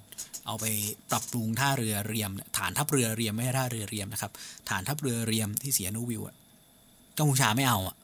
[0.46, 0.66] เอาไป
[1.12, 4.32] ปรับปรุงท่าเรือเรียม ฐานทัพเรือเรียมไม่ใช่ท่าเรือเรียมนะครับ
[4.70, 6.22] ฐานทัพเรือเรียมที่เสียนูวิว
[7.18, 7.96] กัมพูชาไม่เอาอะ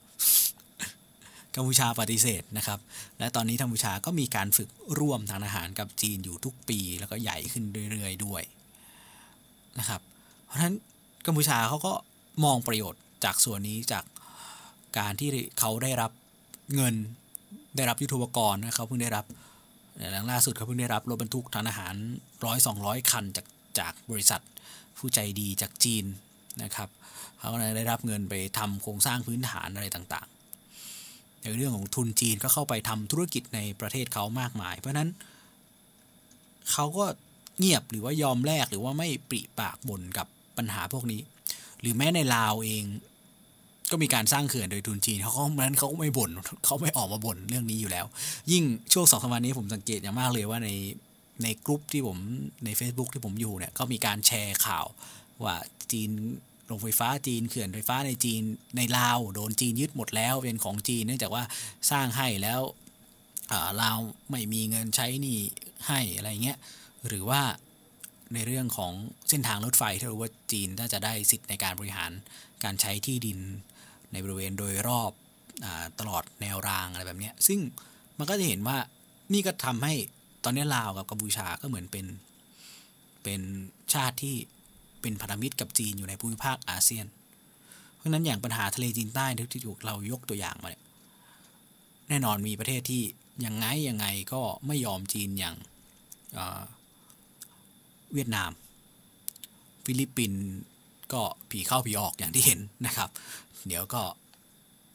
[1.55, 2.79] กัมพูชาปฏิเสธนะครับ
[3.19, 4.69] และตอนนี้กัมพูชาก็มีการฝึก
[4.99, 8.43] ร่วมทางทหารกับจีนอยู่ทุกปี แล้วก็ใหญ่ขึ้นเรื่อยๆด้วย
[9.79, 10.01] นะครับ
[10.45, 10.75] เพราะฉะนั้น
[11.25, 11.93] กัมพูชาเขาก็
[12.43, 14.03] มองประโยชน์ จากส่วนนี้จาก
[14.97, 16.11] การที่เขาได้รับ
[16.75, 16.95] เงิน
[17.75, 19.25] ได้รับยุทธปกรณ์นะเขาเพิ่งได้รับ
[20.11, 21.95] หลังล่าสุดเขาเพิ่งได้รับรถบรรทุกทางอาหาร
[22.45, 23.45] ร้อยสองร้อยคันจาก
[23.79, 24.41] จากบริษัท
[24.97, 26.05] ผู้ใจดีจากจีน
[26.63, 26.89] นะครับ
[27.39, 35.09] เขาได้รับเงินไปทำโครงสร้างพื้นฐานอะไรต่างๆ ในเรื่องของทุนจีนก็เข้าไปทำธุรกิจในประเทศเขามากมาย เพราะนั้น
[36.71, 37.05] เขาก็
[37.57, 41.21] เงียบหรือว่ายอมแลกหรือว่าไม่ปริปากบ่นกับปัญหาพวกนี้
[41.81, 42.83] หรือแม้ในลาวเอง
[43.91, 46.31] ก็มีการสร้างเขื่อนโดยทุนจีนเขาเขานั้นเขาไม่บ่น
[46.65, 48.05] เขาไม่ออกมาบ่นเรื่องนี้อยู่แล้ว
[48.51, 48.63] ยิ่ง
[48.93, 50.69] ช่วงสองสามวันนี้ผมสังเกตอย่างมากเลยว่าใน
[51.43, 52.17] ในกลุ่มที่ผม
[52.65, 54.85] ใน Facebook ที่ผมอยู่เนี่ยก็มีการแชร์ข่าว
[55.43, 55.55] ว่า
[55.91, 56.09] จีน
[56.65, 58.41] โรงไฟฟ้าจีนเขื่อนไฟฟ้าในจีน
[58.77, 61.43] ในลาวโดนจีนยึดหมดแล้วเป็นของจีนเนื่องจากว่า
[61.91, 62.61] สร้างให้แล้ว
[63.81, 63.97] ลาว
[64.31, 65.37] ไม่มีเงินใช้นี่
[65.87, 66.57] ให้อะไรเงี้ย
[67.07, 67.41] หรือว่า
[68.33, 68.93] ในเรื่องของ
[69.29, 72.11] เส้นทางรถไฟที่รู้ว่าจีนน่าจะได้สิทธิ์ในการบริหาร
[72.63, 73.39] การใช้ที่ดิน
[74.11, 75.11] ในบริเวณโดยรอบ
[75.65, 75.67] อ
[75.99, 77.59] ตลอดแนวรางอะไรแบบนี้ซึ่ง
[78.17, 78.77] มันก็จะเห็นว่า
[79.33, 79.93] นี่ก็ทำให้
[80.43, 82.05] ตอนนี้ลาวกับกัมพูชาก็เหมือนเป็น
[83.23, 83.41] เป็น
[83.93, 84.35] ชาติที่
[85.01, 87.05] เป็นพันธมิตรกับจีนอยู่ในภูมิภาคอาเซียน
[87.95, 90.83] เพราะนั้นอย่างปัญหาทะเลจีนใต้ที่ถูกเรายกตัวอย่างมาเนี่ย
[92.09, 93.03] แน่นอนมีประเทศที่
[93.45, 95.55] ยังไงยังไงก็ไม่ยอมจีนอย่าง
[98.13, 98.51] เวียดนาม
[99.85, 100.43] ฟิลิปปินส์
[101.13, 103.09] ก็ผีเข้าผีออกอย่างที่เห็นนะครับ
[103.67, 104.03] เดี๋ยวก็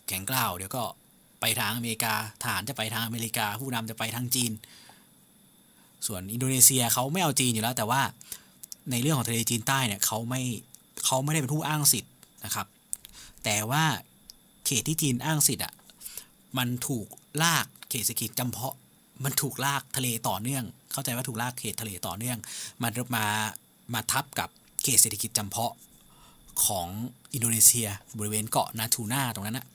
[0.09, 0.85] แข็งกล้าว เดี๋ยวก็
[1.41, 4.53] ไปทางอเมริกาทหารจะไปทางอเมริกา ผู้นำจะไปทางจีน
[6.07, 8.03] ส่วนอินโดนีเซียเขาไม่เอาจีนอยู่แล้ว แต่ว่า
[8.91, 10.43] ในเรื่องของทะเลจีนใต้เนี่ยเขาไม่
[11.05, 12.13] เขาไม่ได้เป็นผู้อ้างสิทธิ์
[12.45, 12.67] นะครับ
[13.45, 13.85] แต่ว่า
[14.67, 15.73] เขตที่จีนอ้างสิทธิ์อะ
[16.59, 17.07] มันถูก
[17.43, 18.75] ลากเขตเศรษฐกิจจำเพาะ
[19.25, 22.39] มันถูกลากทะเลต่อเนื่อง เข้าใจว่าถูกลากเขตทะเลต่อเนื่อง
[22.83, 23.27] มันมา
[23.95, 24.49] มาทับกับ
[24.83, 25.73] เขตเศรษฐกิจจำเพาะ
[26.65, 26.87] ของ
[27.35, 27.89] อินโดนีเซีย
[28.19, 29.67] บริเวณเกาะนาทูน่าตรงนั้นนะ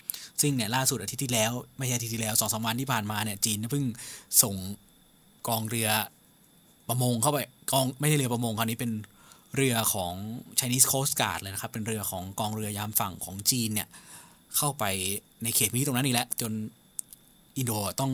[0.41, 3.86] ซึ่งเนี่ยล่าสุดอาทิตย์ที่แล้ว ไม่ใช่อาทิตย์ที่แล้วสองสามวันที่ผ่านมาเนี่ยจีนเพิ่ง
[4.43, 4.55] ส่ง
[5.47, 5.89] กองเรือ
[6.88, 7.38] ประมงเข้าไป
[7.71, 8.91] กองไม่ใช่เรือประมงคราวนี้เป็น
[9.55, 10.13] เรือของ
[10.59, 13.88] Chinese Coast Guard เลยนะครับ เป็นเรือของกองเรือยามฝั่งของจีนเนี่ย
[14.57, 14.84] เข้าไป
[15.43, 16.51] ในเขตพื้นที่ตรงนั้นนี่แหละจน
[17.57, 17.71] อินโด
[18.01, 18.11] ต้อง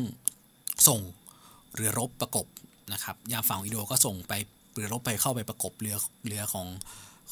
[0.88, 0.99] ส่ง
[1.76, 2.45] เรือรบประกบ
[2.93, 4.34] นะครับ ยามฝั่งอินโดก็ส่งไป
[4.74, 5.95] เรือรบไปเข้าไปประกบเรือ
[6.28, 6.68] เรือของ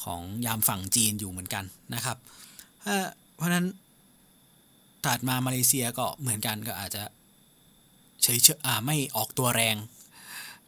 [0.02, 2.16] ของยามฝั่งจีนอยู่เหมือนกันนะครับ
[3.34, 3.66] เพราะนั้น
[5.04, 7.02] ถัดมามาเลเซียก็เหมือนกันก็อาจจะ
[8.22, 9.76] เฉยเฉยไม่ออกตัวแรง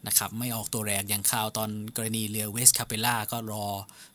[0.06, 3.64] นะครับไม่ออกตัวแรงอย่างข่าวตอนกรณีเรือเวสคาเปล่าก็รอ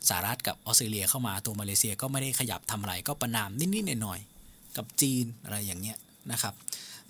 [0.09, 5.97] สหรัฐกับออสเตรเลียเข้ามาตัวมาเลเซียก็ไม่ได้ขยับทำอะไรก็ประนามนิดๆหน่อยๆกับจีนอะไรอย่างเงี้ย
[6.31, 6.53] นะครับ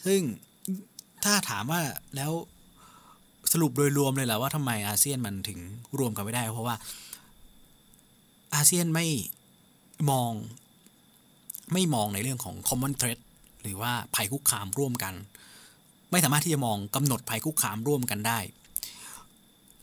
[0.06, 0.22] ซึ่ง
[1.24, 1.82] ถ้าถามว่า
[2.16, 2.32] แล้ว
[3.52, 5.60] สรุปโดยรวมเลยแหละว่าทำไมอาเซียนมันถึง
[6.00, 6.76] รวมกันไม่ได้ เพราะว่า
[8.54, 9.08] อาเซียนไม่
[10.10, 10.32] มอง
[11.74, 13.20] ไม่มองในเรื่องของ common threat
[13.62, 15.14] หรือว่าภัยคุกคามร่วมกัน
[16.12, 18.40] ไม่สามารถที่จะมองกำหนดภัยคุกคามร่วมกันได้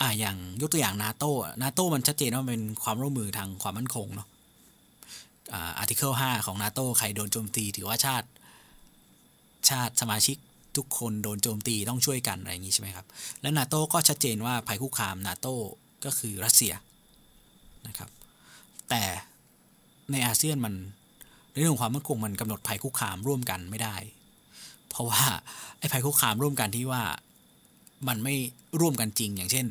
[0.00, 4.28] อ่าอย่างยกตัวอย่างนาโต้นาโต้มันชัดเจนว่าเป็นความร่วมมือทางความมั่นคงเนาะ
[5.78, 8.28] อาร์ติเคิล5ของนาโต้ใครโดนโจมตี ถือว่าชาติ
[9.70, 10.36] ชาติสมาชิก
[10.76, 13.06] ทุกคนโดนโจมตีต้องช่วยกันอะไรอย่างนี้ใช่ไหมครับ
[13.42, 15.54] และนาโต้ก็ชัดเจนว่าภัยคุกคามนาโต้
[16.04, 16.72] ก็คือรัสเซีย
[17.86, 18.10] นะครับ
[18.90, 19.02] แต่
[20.12, 20.74] ในอาเซียนมัน
[21.50, 23.96] ในเรื่องความมั่นคงมันกำหนดภัยคุกคามร่วมกันไม่ได้
[24.88, 25.22] เพราะว่า
[25.78, 27.02] ไอ้ภัยคุกคามร่วมกันที่ว่า
[28.08, 28.34] มันไม่
[28.80, 29.66] ร่วมกันจริง อย่างเช่น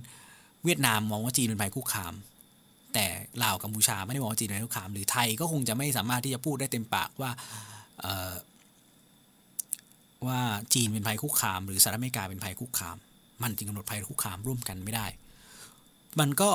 [0.63, 2.13] เวียดนามมองว่าจีนเป็นภัยคุกคาม
[2.93, 3.05] แต่
[3.43, 7.31] ลาวกัมพูชาไม่ได้มองว่าจีนเป็นภัยคุกคาม หรือไทยก็คงจะไม่สามารถที่จะพูดได้เต็มปากว่า
[10.27, 10.39] ว่า
[10.73, 12.97] จีนเป็นภัยคุกคาม หรือสหรัฐอเมริกาเป็นภัยคุกคาม
[13.43, 15.05] มันจึงกำหนดภัยคุกคามร่วมกันไม่ได้
[16.19, 16.51] มันก็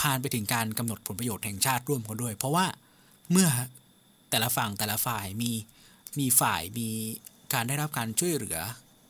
[0.00, 2.66] ผ่านไปถึงการกำหนดผลประโยชน์แห่งชาติร่วมกันด้วย เพราะว่า
[3.30, 3.48] เมื่อ
[4.30, 5.52] แต่ละฝั่งแต่ละฝ่ายมี
[6.18, 6.88] มีฝ่ายมี
[7.52, 8.58] การได้รับการช่วยเหลือ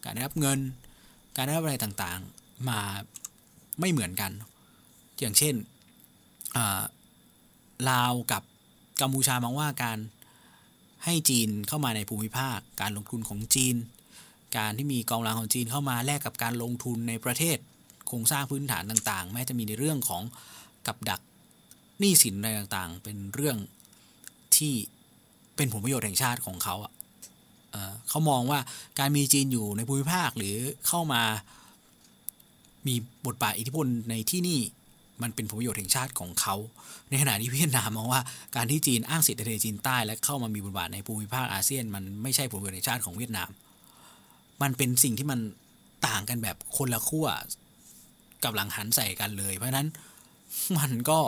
[0.04, 0.58] การได้รับเงิน
[1.36, 2.80] การได้รับอะไรต่างๆมา
[3.80, 4.32] ไม่เหมือนกัน
[5.20, 5.54] อย่างเช่น
[7.90, 8.42] ลาวกับ
[9.00, 9.98] กัมพูชามองว่าการ
[11.04, 13.76] ให้จีนเข้ามาในภูมิภาค การลงทุนของจีน
[14.56, 17.56] การที่มีกองกำลังของจีนเข้ามาแลกกับการลงทุนในประเทศ
[18.06, 20.22] โครงสร้างพื้นฐานต่างๆ แม้จะมีในเรื่องของ
[20.86, 21.20] กับดัก
[21.98, 23.56] หนี้สินอะไรต่างๆ เป็นเรื่อง
[24.56, 24.74] ที่
[25.56, 26.92] เป็นผลประโยชน์แห่งชาติของเขาอะ
[28.08, 28.60] เขามองว่า
[28.98, 30.56] การมีจีนอยู่ในภูมิภาคหรือ
[30.86, 31.22] เข้ามา
[32.86, 32.94] มี
[33.26, 34.60] บทบาทอิทธิพลในที่นี่
[35.22, 36.56] มันเป็นผลประโยชน์แห่งชาติของเขา
[37.10, 38.22] ในขณะที่เวียดนามมองว่า
[38.56, 43.50] การที่จีนอ้างสิทธิทะเลจีนใต้และเข้ามามีบทบาทในภูมิภาคอาเซียน มันไม่ใช่ผลประโยชน์แห่งชาติของเวียดนาม
[44.62, 45.40] มันเป็นสิ่งที่มัน
[46.06, 47.26] ต่างกันแบบคนละขั้ว
[48.44, 49.88] กับหลังหันใส่กันเลย เพราะนั้น
[50.78, 51.20] มันก็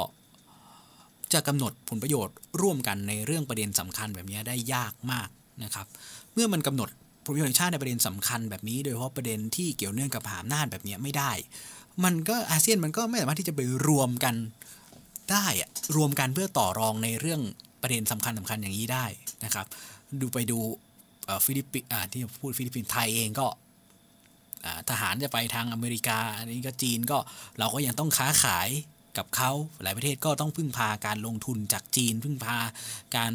[1.32, 5.28] จะกำหนดผลประโยชน์ร่วมกันในเรื่องประเด็นสำคัญแบบนี้ได้ยากมาก
[5.64, 5.86] นะครับ
[6.34, 6.88] เมื่อมันกำหนด
[7.24, 11.32] ผลประโยชน์ชาติในประเด็นสำคัญแบบนี้โดยเฉพาะประเด็นที่เกี่ยวเนื่องกับหามนาจแบบนี้ไม่ได้
[12.04, 14.34] มันก็อาเซียนมันก็ไม่สามารถที่จะไปรวมกัน
[15.32, 15.46] ได้
[15.96, 17.40] รวมกันเพื่อต่อรองในเรื่อง
[17.82, 19.06] ประเด็นสำคัญสำคัญอย่างนี้ได้
[19.44, 19.66] นะครับ
[20.20, 20.58] ดูไปดู
[21.44, 23.46] ฟิลิปปินส์ที่พูดฟิลิปปินส์ไทยเองก็
[24.90, 27.18] ทหารจะไปทางอเมริกา อันนี้ก็จีนก็
[27.58, 28.68] เราก็ยังต้องค้าขาย
[29.18, 29.50] กับเขา
[29.82, 32.56] หลายประเทศก็ต้องพึ่งพาการลงทุนจากจีน พึ่งพา
[33.16, 33.32] การ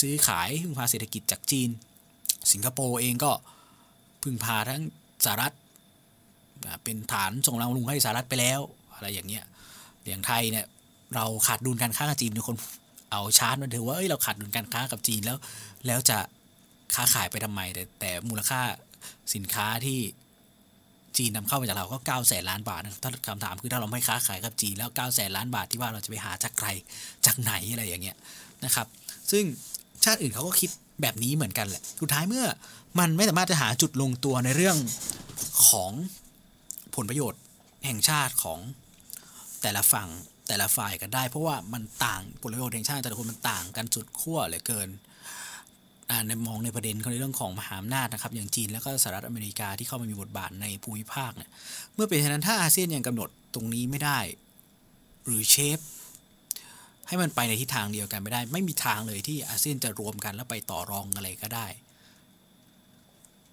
[0.00, 1.68] ซื้อขายพึ่งพาเศรษฐกิจจากจีน
[2.52, 3.32] สิงคโปร์เองก็
[4.22, 4.82] พึ่งพาทั้ง
[5.24, 5.54] สหรัฐ
[6.84, 8.60] เป็นฐานส่งเราลงให้สหรัฐไปแล้ว
[8.94, 9.44] อะไรอย่างเงี้ย
[10.08, 10.66] อย่างไทยเนี่ย
[11.14, 12.56] เราขาดดุลการค้ากับจีนทุกคน
[13.12, 15.38] เอาชาร์ตมาถือว่าเอ้ยเราขาดดุลการค้ากับจีนแล้ว
[15.86, 16.18] แล้วจะ
[16.94, 18.60] ค้าขายไปทำไมแต่แต่มูลค่า
[19.34, 19.98] สินค้าที่
[21.18, 26.68] จีนนำเข้ามาจากเราก็9ก้าแสนล้านบาทนะถ้าคำถามคือถ้าเราไม่ค้าขายกับจีนแล้ว9ก้าแสนล้านบาทที่ว่าเราจะไปหาจากใคร
[27.26, 28.16] จากไหนอะไรอย่างเงี้ย
[28.64, 28.86] นะครับ
[29.30, 29.44] ซึ่ง
[30.04, 30.70] ชาติอื่นเขาก็คิด
[31.02, 32.46] แบบนี้เหมือนกันแหละสุดท้ายเมื่อ
[32.98, 34.76] มันไม่สามารถจะหาจุดลงตัวในเรื่อง
[35.68, 35.92] ของ
[36.94, 37.42] ผลประโยชน์
[37.86, 38.58] แห่งชาติของ
[39.62, 40.08] แต่ละฝั่ง
[40.48, 44.88] แต่ละฝ่ายกันได้ เพราะว่ามันต่างผลประโยชน์แห่งชาติแต่ละคนมันต่างกันสุดขั้วเหลือเกิน
[46.28, 51.50] ในมองในประเด็นในเรื่องของมหาอำนาจนะครับอย่างจีนแล้วก็สหรัฐอเมริกาที่เข้ามามีบทบาทในภูมิภาคเนี่ย
[51.94, 54.18] เมื่อเป็นเช่นนั้นถ้าอาเซียนยังกำหนดตรงนี้ไม่ได้
[55.24, 55.78] หรือเชฟ
[57.08, 61.66] ให้มันไปในทิศทางเดียวกันไม่ได้ ไม่มีทางเลยที่อาเซียนจะรวมกันแล้วไปต่อรองอะไรก็ได้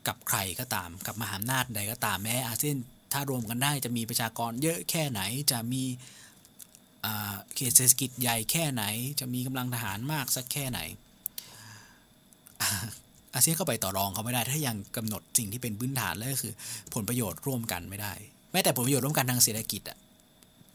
[0.07, 2.78] กับใครก็ตามกับมหาอำนาจใดก็ตามแม้อาเซียน
[3.13, 5.84] ถ้ารวมกันได้จะมีประชากรเยอะแค่ไหนจะมี
[7.55, 8.84] เขตเศรษฐกิจใหญ่แค่ไหน
[9.20, 10.80] จะมีกำลังทหารมากสักแค่ไหน
[13.33, 16.53] อาเซียนเข้าไปต่อรองเขาไม่ได้ ถ้ายังกำหนดสิ่งที่เป็นพื้นฐานแล้วก็คือ
[16.93, 18.13] ผลประโยชน์ร่วมกันไม่ได้
[18.51, 19.97] แม้แต่ผลประโยชน์ร่วมกันทางเศรษฐกิจอะ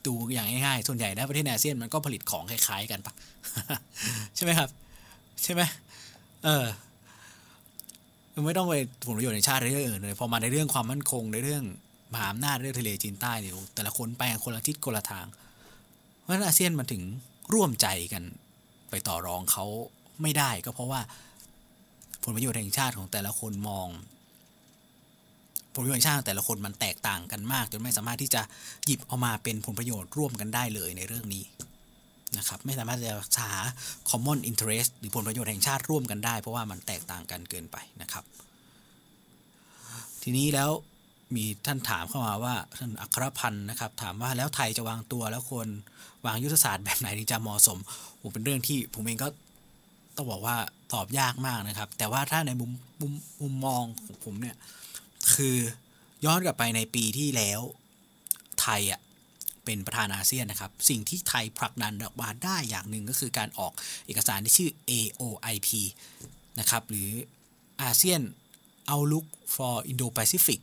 [0.06, 3.14] ดูอย่างง่ายๆ ส่วนใหญ่นะประเทศอาเซียนมันก็ผลิตของคล้ายๆกันปะ
[4.36, 4.70] ใช่ไหมครับ
[5.42, 5.62] ใช่ไหม
[6.44, 6.66] เออ
[8.46, 8.74] ไม่ต้องไป
[9.04, 11.64] ผลประโยชน์ในชาติเรื่องอื่นเลยพอมาในเรื่องความมั่นคงในเรื่อง
[12.12, 15.26] มหาอำนาจเรื่องทะเลจีนใต้เนี่ยแต่ละคนไปคนละทิศคนละทาง
[16.20, 17.02] เพราะฉะนั้นอาเซียนมันถึง
[17.54, 18.22] ร่วมใจกัน
[18.90, 19.64] ไปต่อรองเขา
[20.22, 21.00] ไม่ได้ก็เพราะว่า
[22.22, 23.88] ผลประโยชน์แห่งชาติของแต่ละคนมอง
[25.74, 28.42] ผลประโยชน์แห่งชาติของแต่ละคนมันแตกต่างกันมาก จนไม่สามารถที่จะ
[28.86, 31.44] หยิบเอามาเป็นผลประโยชน์ร่วมกันได้เลยในเรื่องนี้
[32.38, 33.52] นะครับไม่สามารถจะหา
[34.10, 38.24] common interest หรือผลประโยชน์แห่งชาติร่วมกันได้ เพราะว่ามันแตกต่างกันเกินไปนะครับ
[40.22, 40.70] ทีนี้แล้ว
[41.36, 45.68] มีท่านถามเข้ามาว่าท่านอัครพันธ์นะครับ ถามว่าแล้วไทยจะวางตัวแล้วควร
[46.26, 47.78] วางยุทธศาสตร์แบบไหนถึงจะเหมาะสม
[48.20, 49.28] ผมเป็นเรื่องที่ผมเองก็
[50.16, 50.56] ต้องบอกว่า
[50.92, 52.70] ตอบยากมากนะครับ แต่ว่าถ้าในมุม
[53.00, 54.56] มุมมุมมองของผมเนี่ย
[55.34, 55.56] คือ
[56.24, 57.60] ย้อนกลับไปในปีที่แล้ว
[58.60, 59.00] ไทยอะ
[59.64, 63.72] เป็นประธานอาเซียนนะครับ สิ่งที่ไทยผลักดันออกมาได้อย่างหนึ่งก็คือการออก
[64.06, 65.68] เอกสารที่ชื่อ AOIP
[66.60, 67.10] นะครับหรือ
[67.82, 68.20] อาเซียน
[68.90, 70.60] Outlook for Indo-Pacific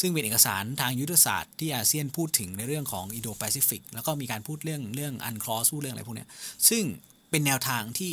[0.00, 6.26] ซึ่งเป็นเอกสารทางยุทธศาสตร์ที่อาเซียนพูดถึงในเรื่องของ Indo-Pacific แล้วก็มีการพูดเรื่องเรื่อง UNCLOS พูดเรื่องอะไรพวกนี้
[6.68, 6.82] ซึ่ง
[7.30, 8.12] เป็นแนวทางที่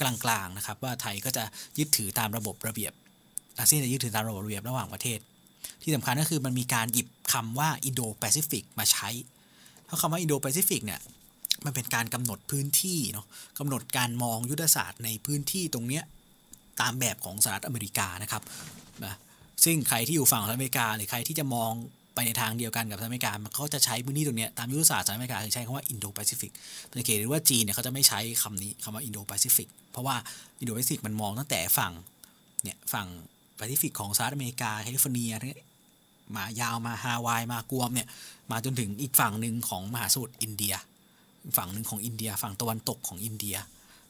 [0.00, 1.44] กลางๆนะครับว่าไทยก็จะ
[1.78, 2.92] ยึดถือตามระบบระเบียบ
[3.58, 5.18] อาเซียนจะยึดถือตามระบบระเบียบระหว่างประเทศ
[5.82, 9.08] ที่สำคัญก็คือมันมีการหยิบคำว่า Indo-Pacific มาใช้
[9.84, 11.00] เพราะคำว่า Indo-Pacific เนี่ย
[11.64, 13.26] มันเป็นการกำหนดพื้นที่เนาะ
[13.58, 16.04] กำหนดการมองยุทธศาสตร์ในพื้นที่ตรงเนี้ย
[16.80, 18.42] ตามแบบของสหรัฐอเมริกานะครับ
[19.04, 19.14] นะ
[19.64, 21.72] ซึ่งใครที่อยู่ฝั่งสหรัฐอเมริกาหรือใครที่จะมอง
[22.16, 26.52] ไปในทางเดียวกันกับสหรัฐอเมริกาเขาจะใช้พื้นที่ตรงนี้ตามยุทธศาสตร์สหรัฐอเมริกาใช้คำว่า Indo-Pacific
[26.90, 30.16] สังเกตดูว่าจีนเนี่ยเขาจะไม่ใช้คำนี้คำว่า Indo-Pacific เพราะว่า
[30.60, 31.92] Indo-Pacific มันมองตั้งแต่ฝั่ง
[32.62, 33.06] เนี่ยฝั่ง
[33.56, 35.32] แปซิฟิกของสหรัฐอเมริกาแคลิฟอร์เนีย
[36.36, 38.08] มายาวมาฮาวายมากวมเนี่ย
[38.50, 40.74] มาจนถึงอีกฝั่งหนึ่งของมหาสมุทรอินเดีย
[41.56, 43.56] ฝั่งหนึ่งของอินเดีย ฝั่งตะวันตกของอินเดีย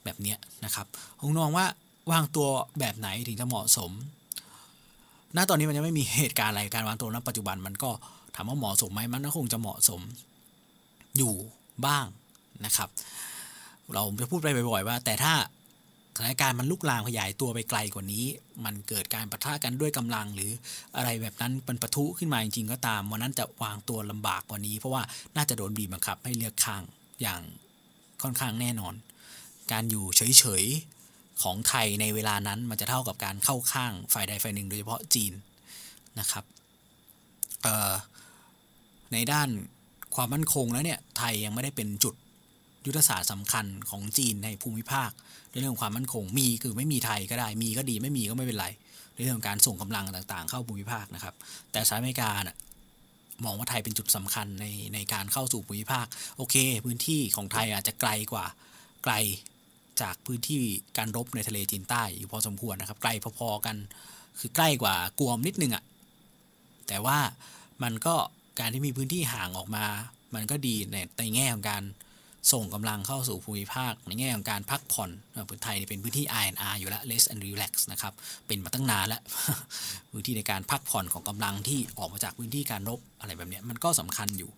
[0.05, 0.87] แบบเนี้ยนะครับ
[1.19, 1.67] ผมมองว่า
[2.11, 2.47] วางตัว
[2.79, 3.91] แบบไหนถึงจะเหมาะสม
[5.37, 7.91] ณตอนนี้มันยังไม่มีเหตุการณ์อะไรการวางตัวณปัจจุบันมันก็
[8.35, 10.01] ถามว่าเหมาะสมไหมมันก็คงจะเหมาะสม
[11.17, 11.35] อยู่
[11.87, 12.07] บ้าง
[12.65, 12.89] นะครับ
[13.95, 15.35] เราจะพูดไปบ่อยๆว่า แต่ถ้า
[16.17, 18.25] สถานการณ์มันลุกลามขยายตัวไปไกลกว่านี้
[18.65, 20.51] มันเกิดการปะทะกันด้วยกำลัง หรือ
[20.97, 25.03] อะไรแบบนั้นมันปะทุขึ้นมาจริงๆก็ตาม วันนั้นจะวางตัวลำบากกว่านี้ เพราะว่า
[25.37, 26.83] น่าจะโดนบีบบังคับให้เลือกข้าง
[27.23, 27.41] อย่าง
[28.23, 28.95] ค่อนข้างแน่นอน
[29.73, 30.96] การอยู่เฉยๆ
[31.43, 35.33] ของไทยในเวลานั้นมันจะเท่ากับการเข้าข้างฝ่ายใดฝ่ายหนึ่งโดยเฉพาะจีน
[36.21, 36.45] นะครับ
[39.13, 39.49] ในด้าน
[40.15, 42.15] ความมั่นคงแล้วเนี่ยไทยยังไม่ได้เป็นจุด
[42.87, 45.11] ยุทธศาสตร์สำคัญของจีนในภูมิภาค
[45.51, 48.67] ในเรื่องความมั่นคงมีคือไม่มีไทยก็ได้มีก็ดีไม่มีก็ไม่เป็นไร
[49.15, 51.35] ในเรื่องของการส่งกำลังต่างๆ เข้าภูมิภาคนะครับ
[51.73, 52.57] แต่สหรัฐอเมริกาน่ะ
[53.45, 56.07] มองว่าไทยเป็นจุดสำคัญในในการเข้าสู่ภูมิภาค
[56.37, 58.45] โอเค พื้นที่ของไทยอาจจะไกลกว่า
[59.05, 59.15] ไกล
[60.03, 60.63] จากพื้นที่
[60.99, 63.77] การรบในทะเลจีนใต้อยู่พอสมควรนะครับไกลพอๆกัน
[64.39, 65.85] คือใกล้กว่ากวมนิดนึงอะ่ะ
[66.89, 67.19] แต่ว่า
[67.83, 68.15] มันก็
[68.59, 69.85] การที่มีพื้นที่ห่างออกมา
[70.35, 71.83] มันก็ดีในในแง่ของการ
[72.53, 75.11] ส่งกำลังเข้าสู่ภูมิภาค ในแง่ของการพักผ่อน
[75.49, 78.13] พื้นไทยเป็นพื้นที่ I&R อยู่แล้ว less and relax นะครับ
[78.47, 79.23] เป็นมาตั้งนานแล้ว
[80.11, 84.51] พื้นที่ในการพักผ่อนของกำลังที่ออกมาจากพื้นที่การรบอะไรแบบนี้มันก็สำคัญอยู่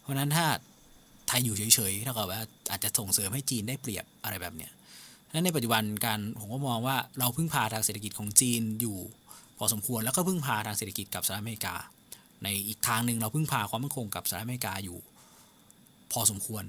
[0.00, 0.46] เพราะนั้นถ้า
[1.28, 4.72] ไทยอยู่เฉยๆเท่ากับว่าอาจจะส่งเสริมให้จีนได้เปรียบอะไรแบบเนี้ย
[5.32, 8.98] นั้นในปัจจุบันการผมก็มองว่าเราพึ่งพาทางเศรษฐกิจของจีนอยู่
[9.58, 11.74] พอสมควรแล้วก็พึ่งพาทางเศรษฐกิจกับสหรัฐอเมริกา
[12.42, 14.98] ในอีกทางหนึ่งเราพึ่งพาความมั่นคงกับสหรัฐอเมริกาอยู่
[16.12, 16.64] พอสมควร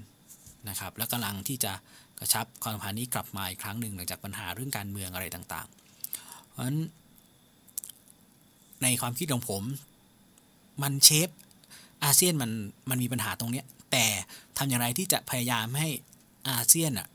[0.69, 1.73] นะครับ และกำลังที่จะ
[2.19, 6.79] กระชับความสัมพันธ์นี้กลับมาอีกครั้งหนึ่งหลังจากปัญหาเรื่องการเมืองอะไรต่างๆ เพราะฉะนั้น
[8.83, 9.63] ในความคิดของผม
[10.83, 11.29] มันเชฟ
[12.03, 12.51] อาเซียนมัน
[12.89, 14.05] มันมีปัญหาตรงเนี้ย แต่
[14.57, 15.87] ทำอย่างไรที่จะพยายามให้
[16.49, 17.07] อาเซียนอะ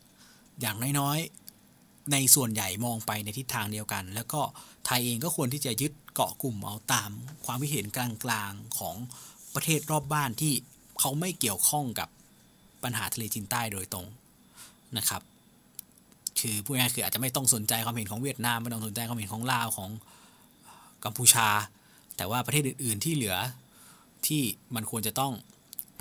[0.61, 4.41] อย่างน้อยๆ ในส่วนใหญ่มองไปในทิศทางเดียวกัน แล้วก็
[4.87, 7.11] ไทยเองก็ควรที่จะยึดเกาะกลุ่มเอาตาม
[7.45, 8.97] ความคิดเห็นกลางๆของ
[9.55, 10.53] ประเทศรอบบ้านที่
[11.01, 12.09] เขาไม่เกี่ยวข้องกับ
[12.83, 14.07] ปัญหาทะเลจีนใต้โดยตรง
[14.97, 15.23] นะครับ
[16.41, 19.91] คือพูดง่ายคืออาจจะไม่ต้องสนใจความเห็นของเวียดนามไม่ต้องสนใจความเห็นของลาวของ
[21.05, 21.49] กัมพูชา
[22.17, 23.37] แต่ว่าประเทศอื่น ๆ ที่เหลือ
[24.27, 24.43] ที่
[24.75, 25.33] มันควรจะต้อง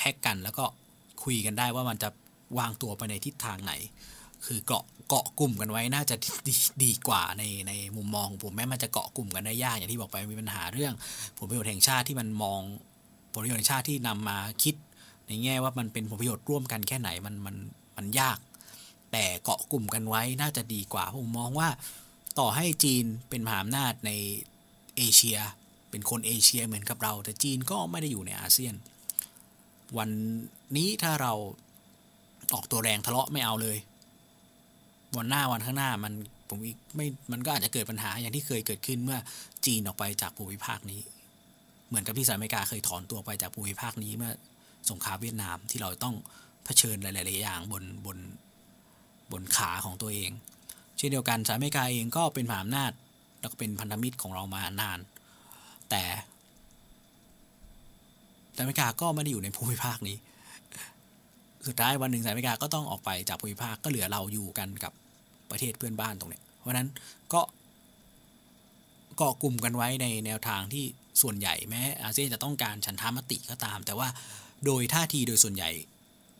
[0.01, 0.65] แพ็กกัน แล้วก็
[1.23, 2.09] คุยกันได้ว่ามันจะ
[2.57, 3.73] วางตัวไปในทิศทางไหน
[4.45, 6.15] คือเกาะเกาะกลุ่มกันไว้น่าจะ
[6.47, 10.93] ดีดีกว่าในในมุมมองของผมแม้มันจะเกาะกลุ่มกันได้ยากอย่างที่บอกไปมีปัญหาเรื่อง
[11.37, 12.61] ผลประโยชน์แห่งชาติที่มันมอง
[13.31, 14.75] ผลประโยชน์แห่งชาติที่นำมาคิด
[15.27, 17.55] ในแง่ว่ามันเป็นผลประโยชน์ร่วมกันแค่ไหนมันมัน
[17.97, 18.37] มันยาก
[19.11, 21.69] แต่เกาะกลุ่มกันไว้น่าจะดีกว่าผมมองว่า
[22.39, 24.11] ต่อให้จีนเป็นมหาอำนาจใน
[24.97, 25.37] เอเชีย
[25.89, 28.73] เป็นคนเอเชียเหมือนกับเรา แต่จีนก็ไม่ได้อยู่ในอาเซียน
[29.97, 30.09] วัน
[30.77, 31.33] นี้ถ้าเรา
[32.53, 33.77] ออกตัวแรงทะเลาะไม่เอาเลย
[35.17, 36.13] วันหน้าวันข้างหน้ามัน
[36.49, 36.57] ผม
[36.95, 39.19] ไม่มันก็อาจจะเกิดปัญหาอย่างที่เคยเกิดขึ้นเมื่อ
[39.65, 41.01] จีนออกไปจากภูมิภาคนี้
[41.87, 44.31] เหมือนกับที่สหรัฐอเมริกาเคยถอนตัวไปจากภูมิภาคนี้เมื่อ
[44.89, 46.15] สงครามเวียดนามที่เราต้อง
[46.65, 48.17] เผชิญหลาย ๆ อย่างบนบน
[49.31, 50.31] บนขาของตัวเอง
[50.97, 52.91] เช่นเดียวกันสหรัฐอเมริกาเองก็เป็นมหาอำนาจ
[53.39, 54.99] แล้วก็เป็นพันธมิตรของเรามานาน
[55.89, 56.03] แต่
[58.55, 60.17] สหรัฐอเมริกาก็ไม่ได้อยู่ในภูมิภาคนี้
[61.67, 64.93] สุดท้ายวันหนึ่งสหรัฐอเมริกาก็ต้องออกไปจากภูมิภาคก็เหลือเราอยู่กันกับ
[65.51, 66.87] ประเทศเพื่อนบ้านตรงเนี้ยเพราะนั้น
[67.33, 67.41] ก็
[69.17, 70.85] เกาะกลุ่มกันไว้ในแนวทางที่
[71.21, 74.07] ส่วนใหญ่แม้อาเซียนจะต้องการฉันทามติก็ตาม แต่ว่า
[74.65, 75.69] โดยท่าทีโดยส่วนใหญ่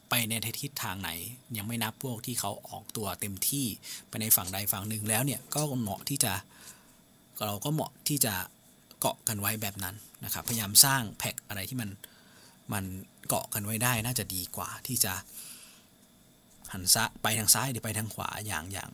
[0.10, 1.10] ไปในทิศทางไหน
[1.58, 3.66] ยังไม่นับพวกที่เขาออกตัวเต็มที่
[4.08, 6.34] ไปในฝั่งใดฝั่งหนึ่งแล้วเนี่ยก็เหมาะที่จะ
[7.46, 8.34] เราก็เหมาะที่จะ
[9.02, 9.96] เกาะกันไว้แบบนั้น
[10.26, 11.90] นะครับพยายามสร้างแพ็กอะไรที่มัน
[12.74, 12.86] มัน
[13.28, 15.14] เกาะกันไว้ได้น่าจะดีกว่าที่จะ
[16.74, 18.90] หันซ้ายไปทางซ้ายหรือไปทางขวาอย่างอย่าง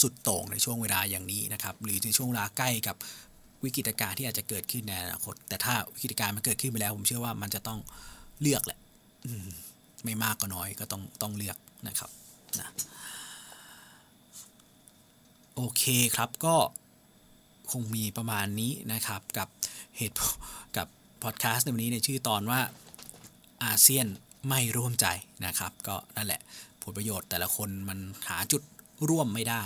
[0.00, 2.96] สุดโต่งในช่วงเวลาอย่างนี้นะครับหรือในช่วงเวลาใกล้กับ
[3.64, 7.78] วิกฤตการณ์ที่อาจจะเกิดขึ้นในอนาคตแต่ถ้าวิกฤตการณ์มันเกิดขึ้นไปแล้ว ผมเชื่อว่ามันจะต้อง
[8.40, 8.78] เลือกแหละ
[10.04, 11.56] ไม่มากก็น้อยก็ต้องต้องเลือก
[11.88, 12.10] นะครับ
[12.60, 12.68] นะ
[15.56, 15.84] โอเค
[16.16, 16.54] ครับก็
[17.72, 19.48] คงมีประมาณนี้นะครับกับ
[19.96, 20.16] เหตุ
[20.76, 20.86] กับ
[21.22, 22.60] พอดแคสต์ในวันนี้ในชื่อตอนว่า
[23.64, 24.06] อาเซียน
[24.48, 25.06] ไม่ร่วมใจ
[25.46, 26.40] นะครับ ก็นั่นแหละ
[26.82, 27.98] ผลประโยชน์แต่ละคนมัน
[28.28, 28.62] หาจุด
[29.08, 29.64] ร่วมไม่ได้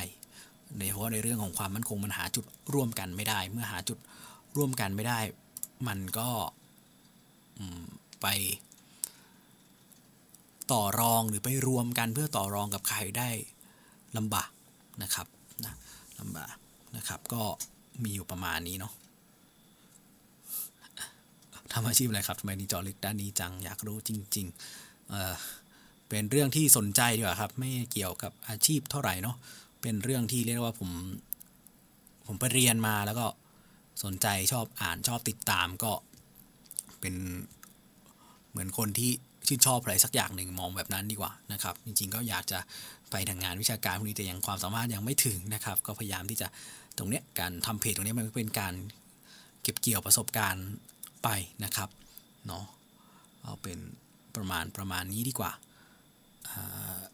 [0.79, 2.45] ในเพราะในเรื่องของความมั่นคงมันหาจุด
[2.75, 3.99] ร่วมกันไม่ได้ เมื่อหาจุด
[4.57, 5.21] ร่วมกันไม่ได้
[5.89, 6.29] มันก็
[8.23, 8.27] ไป
[10.73, 13.29] ต่อรองหรือไปรวมกันเพื่อต่อรองกับใครได้
[14.17, 14.51] ลำบาก
[15.03, 15.27] นะครับ
[15.65, 15.75] นะ
[16.21, 16.55] ลำบาก
[16.97, 17.43] นะครับก็
[18.05, 18.93] มีอยู่ประมาณนี้เนาะ
[21.73, 24.47] ทำอาชีพอะไรครับทำไมนี่จอลึกด้านนี้จังอยากรู้จริง
[24.79, 25.35] ๆ เออ
[26.09, 29.37] เป็นเรื่องที่สนใจดีกว่าครับ ไม่เกี่ยวกับอาชีพเท่าไหร่เนาะ
[29.83, 30.91] เป็นเรื่องที่เรียกว่าผม
[32.27, 33.27] ผมไปเรียนมาแล้วก็
[34.05, 35.93] สนใจชอบอ่านชอบติดตามก็
[37.01, 37.15] เป็น
[38.51, 39.11] เหมือนคนที่
[39.47, 42.59] ชื่นชอบอะไรสักอย่างหนึ่งมองแบบนั้นดีกว่านะครับ จริง ๆ ก็อยากจะ
[43.11, 46.49] ไปทางงานวิชาการพวกนี้แต่ยังความสามารถยังไม่ถึงนะครับ ก็พยายามที่จะ
[46.99, 48.75] ตรงเนี้ยการทำเพจตรงนี้มันเป็นการ
[49.63, 50.69] เก็บเกี่ยวประสบการณ์
[51.25, 51.29] ไป
[51.65, 51.89] นะครับ
[52.47, 52.65] เนาะ
[53.43, 53.79] เอาเป็น
[54.37, 55.53] ประมาณประมาณนี้ดีกว่า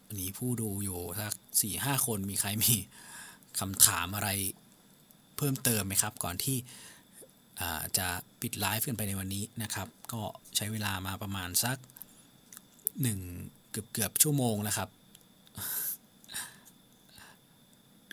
[0.07, 2.73] อันนี้ผู้ดูอยู่สักสี่ห้าคนมีใครมี
[3.59, 4.29] คำถามอะไร
[5.37, 6.57] เพิ่มเติมไหมครับ ก่อนที่
[7.97, 8.07] จะ
[8.41, 10.21] ปิดไลฟ์กันไปในวันนี้นะครับ ก็
[10.55, 11.77] ใช้เวลามาประมาณสัก
[13.01, 13.19] หนึ่ง
[13.71, 14.89] เกือบเกือบชั่วโมงแล้วครับ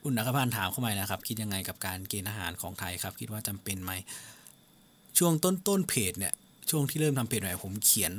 [0.04, 3.92] คุณนักพันถามเข้ามานะครับ คิดยังไงกับการเกณฑ์อาหารของไทยครับ คิดว่าจำเป็นไหม
[5.18, 6.34] ช่วงต้นต้นเพจเนี่ย
[6.70, 8.12] ช่วงที่เริ่มทำเพจใหม่ผมเขียน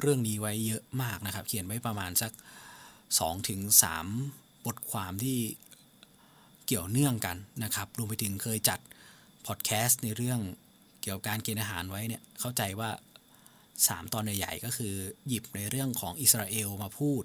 [0.00, 2.32] เรื่องนี้ไว้เยอะมากนะครับ เขียนไว้ประมาณสัก
[2.90, 3.60] 2-3ถึง
[4.66, 5.38] บทความที่
[6.66, 8.78] เกี่ยวเนื่องกันนะครับ รวมไปถึงเคยจัด
[9.46, 10.40] พอดแคสต์ในเรื่อง
[11.02, 12.90] เกี่ยวกับการเกณฑ์อาหารไว้เนี่ย เข้าใจว่า
[13.50, 14.94] 3 ตอนใหญ่ๆก็คือ
[15.28, 17.22] หยิบในเรื่องของอิสราเอลมาพูด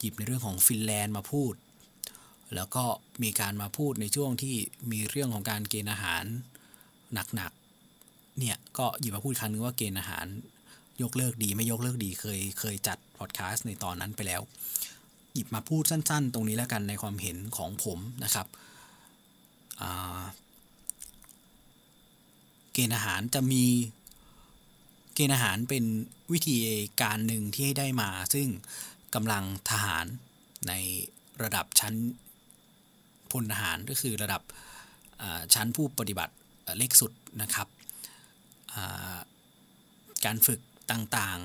[0.00, 1.54] หยิบในเรื่องของฟินแลนด์มาพูด
[2.54, 2.84] แล้วก็
[3.22, 4.54] มีการมาพูดในช่วงที่
[4.92, 6.24] มีเรื่องของการเกณฑ์อาหาร
[7.34, 10.26] หนักๆ เนี่ยก็หยิบมาพูดครั้งนึงว่าเกณฑ์อาหาร
[11.02, 14.42] ยกเลิกดีไม่ยกเลิกดีเคยเคยจัดพอดแคสต์ในตอนนั้นไปแล้ว
[15.34, 18.46] หยิบมาพูดสั้น ๆ ตรงนี้แล้วกันในความเห็นของผมนะครับ
[22.72, 23.64] เกณฑ์อาหารจะมี
[25.14, 25.84] เกณฑ์อาหารเป็น
[26.32, 26.56] วิธี
[27.02, 28.48] การหนึ่งที่ให้ได้มา ซึ่ง
[29.14, 30.06] กำลังทหาร
[30.68, 30.72] ใน
[31.42, 31.94] ระดับชั้น
[33.32, 34.42] พลทหารก็คือระดับ
[35.54, 36.34] ชั้นผู้ปฏิบัติ
[36.76, 37.12] เล็กสุด
[37.42, 37.68] นะครับ
[40.24, 40.60] การฝึก
[40.90, 41.38] ต่าง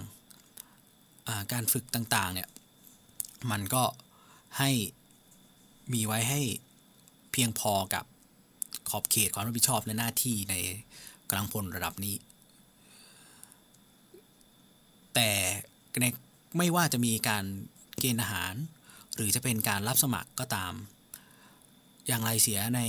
[0.74, 2.50] ๆ การฝึกต่างๆเนี่ย
[3.52, 3.84] มันก็
[4.60, 4.72] ให้
[5.94, 6.42] มีไว้ให้
[7.32, 8.06] เพียงพอกับ
[8.90, 10.56] ขอบเขตความรับผิดชอบและหน้าที่ใน
[11.30, 12.16] กำลังพลระดับนี้
[15.14, 15.30] แต่
[16.02, 16.06] ใน
[16.58, 17.46] ไม่ว่าจะมีการ
[18.00, 18.54] เกณฑ์อาหาร
[19.16, 20.74] หรือจะเป็นการรับสมัครก็ตาม
[22.08, 22.82] อย่างไรเสียใน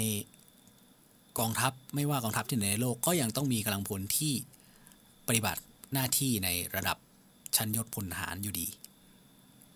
[1.39, 4.35] กองทัพไม่ว่ากองทัพที่ไหนในโลกก็ยังต้องมีกำลังพลที่
[5.29, 5.63] ปฏิบัติ
[5.93, 6.97] หน้าที่ในระดับ
[7.57, 8.69] ชั้นยศพลทหารอยู่ดี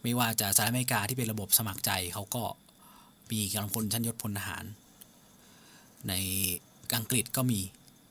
[0.03, 2.43] ไม่ว่าจะสหรัฐอเมริกาที่เป็นระบบสมัครใจเขาก็
[3.31, 4.65] มีกำลังพลชั้นยศพลทหาร
[6.09, 6.15] ใน
[6.97, 7.61] อังกฤษก็มี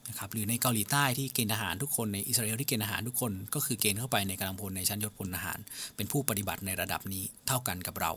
[0.09, 5.59] นะครับหรือในเกาหลีใต้ที่เกณฑ์ทหารทุกคนในอิสราเอลที่เกณฑ์ทหารทุกคน ก็คือเกณฑ์เข้าไปในกำลังพลในชั้นยศพลทหาร
[5.95, 8.11] เป็นผู้ปฏิบัติในระดับนี้เท่ากันกับเรา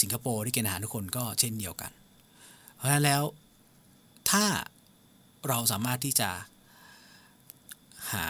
[0.00, 1.92] สิงคโปร์ที่เกณฑ์ทหารทุกคนก็เช่นเดียวกัน
[2.86, 3.22] ราะฉะนั้นแล้ว
[4.30, 4.44] ถ้า
[5.48, 6.30] เราสามารถที่จะ
[8.12, 8.26] หา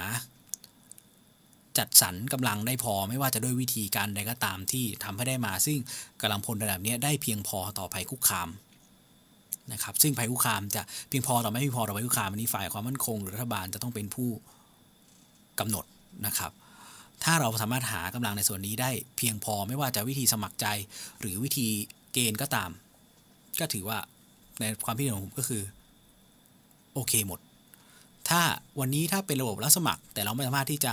[1.79, 5.79] จัดสรรกำลังได้พอไม่ว่าจะด้วยวิธีการใดก็ตามที่ทำให้ได้มา ซึ่ง
[6.21, 8.49] กำลังพลระดับนี้ได้เพียงพอต่อภัยคุกคาม
[9.73, 14.31] นะครับซึ่งภัยคุกคามจะเพียงพอต่อไม่เพียงพอต่อภัยคุกคามอันนี้ฝ่ายความมั่นคงหรือรัฐบาลจะต้องเป็นผู้
[15.61, 15.85] กำหนด
[16.27, 16.53] นะครับ
[17.25, 20.67] ถ้าเราสามารถหากำลังในส่วนนี้ได้เพียงพอไม่ว่าจะวิธีสมัครใจ
[21.21, 21.69] หรือวิธี
[22.13, 22.71] เกณฑ์ก็ตาม
[23.61, 23.99] ก็ถือว่า
[24.61, 25.63] ในความคิดเห็นของผมก็คือ
[26.95, 27.41] โอเคหมด
[28.29, 28.41] ถ้า
[28.81, 30.93] วันนี้ถ้าเป็นระบบรับสมัคร แต่เราไม่สามารถที่จะ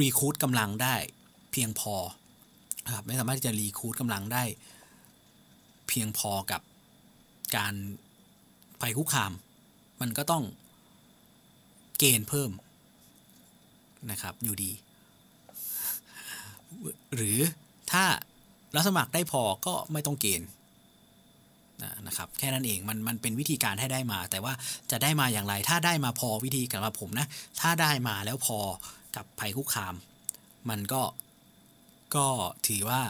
[0.00, 0.94] รีคูดกำลังได้
[1.52, 1.94] เพียงพอ
[2.94, 4.44] ครับไม่สามารถที่จะรีคูดกำลังได้
[5.88, 6.60] เพียงพอกับ
[7.56, 7.74] การ
[8.80, 9.32] ภัยคุกคาม
[10.00, 10.44] มันก็ต้อง
[11.98, 12.50] เกณฑ์เพิ่ม
[14.10, 14.72] นะครับอยู่ดี
[17.14, 17.38] หรือ
[17.92, 18.04] ถ้า
[18.74, 20.48] รับสมัครได้พอก็ไม่ต้องเกณฑ์
[22.06, 24.52] นะครับแค่นั้นเองมันมันเป็นวิธีการให้ได้มา แต่ว่า
[24.90, 27.26] จะได้มาอย่างไร ถ้าได้มาพอวิธีกับผมนะ
[27.60, 28.58] ถ้าได้มาแล้วพอ
[29.16, 29.94] กับภัยคุกคาม
[30.70, 31.02] มันก็
[32.14, 32.26] ก็
[32.68, 33.00] ถือว่า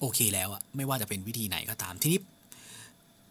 [0.00, 2.20] โอเคแล้วอะไม่ว่าจะเป็นวิธีไหนก็ตามทีนี้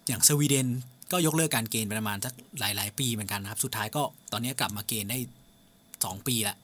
[0.07, 0.67] อย่างสวีเดน
[1.11, 5.17] ก็ยกเลิกการเกณฑ์ประมาณสักหลาย ๆ ปีเหมือนกันนะครับ สุดท้ายก็ตอนนี้กลับมาเกณฑ์ได้
[6.05, 6.55] สองปีละ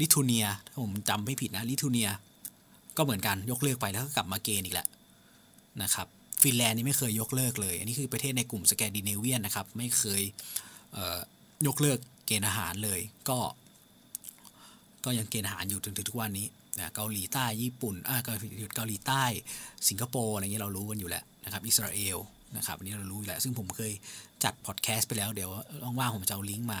[0.00, 2.08] ลิทัวเนียถ้าผมจำไม่ผิดนะลิทัวเนีย
[2.96, 4.86] ก็เหมือนกันยกเลิกไปแล้วก็กลับมาเกณฑ์อีกแล้ว
[5.82, 6.06] นะครับ
[6.42, 10.22] ฟินแลนด์นี่ไม่เคยยกเลิกเลย อันนี้คือประเทศในกลุ่มสแกนดิเนเวียนนะครับ ไม่เคย
[11.66, 13.38] ยกเลิกเกณฑ์อาหารเลย ก็
[15.04, 16.46] ก็ยังเกณฑ์อาหารอยู่ถึงทุกวันนี้
[16.78, 18.46] นะเกาหลีใต้ญี่ปุ่นอ่าเกาหลี
[18.76, 19.24] เกาหลีใต้
[19.88, 22.18] สิงคโปร์อะไรเงี้ยเรารู้กันอยู่แล้วนะครับ อิสราเอล
[22.56, 23.92] นะครับอันนี้เรารู้อยู่แล้วซึ่งผมเคย
[24.44, 25.50] จัดพอดแคสต์ไปแล้วเดี๋ยว
[25.98, 26.80] ว่างๆผมจะเอาลิงก์มา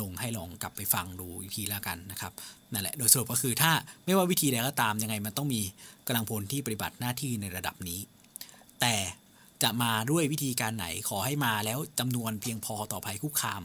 [0.00, 2.32] ลงให้ลองกลับไปฟังดูอีกทีแล้วกันนะครับ
[2.72, 3.72] นั่นแหละโดยสรุปก็คือถ้า
[4.04, 5.60] ไม่ว่าวิธีใดก็ตามยังไงมันต้องมี
[6.06, 8.00] กำลังพลที่ปฏิบัติหน้าที่ในระดับนี้
[8.80, 8.94] แต่
[9.62, 13.62] จะมาด้วยวิธีการไหนขอให้มาแล้วจำนวนเพียงพอต่อภัยคุกคาม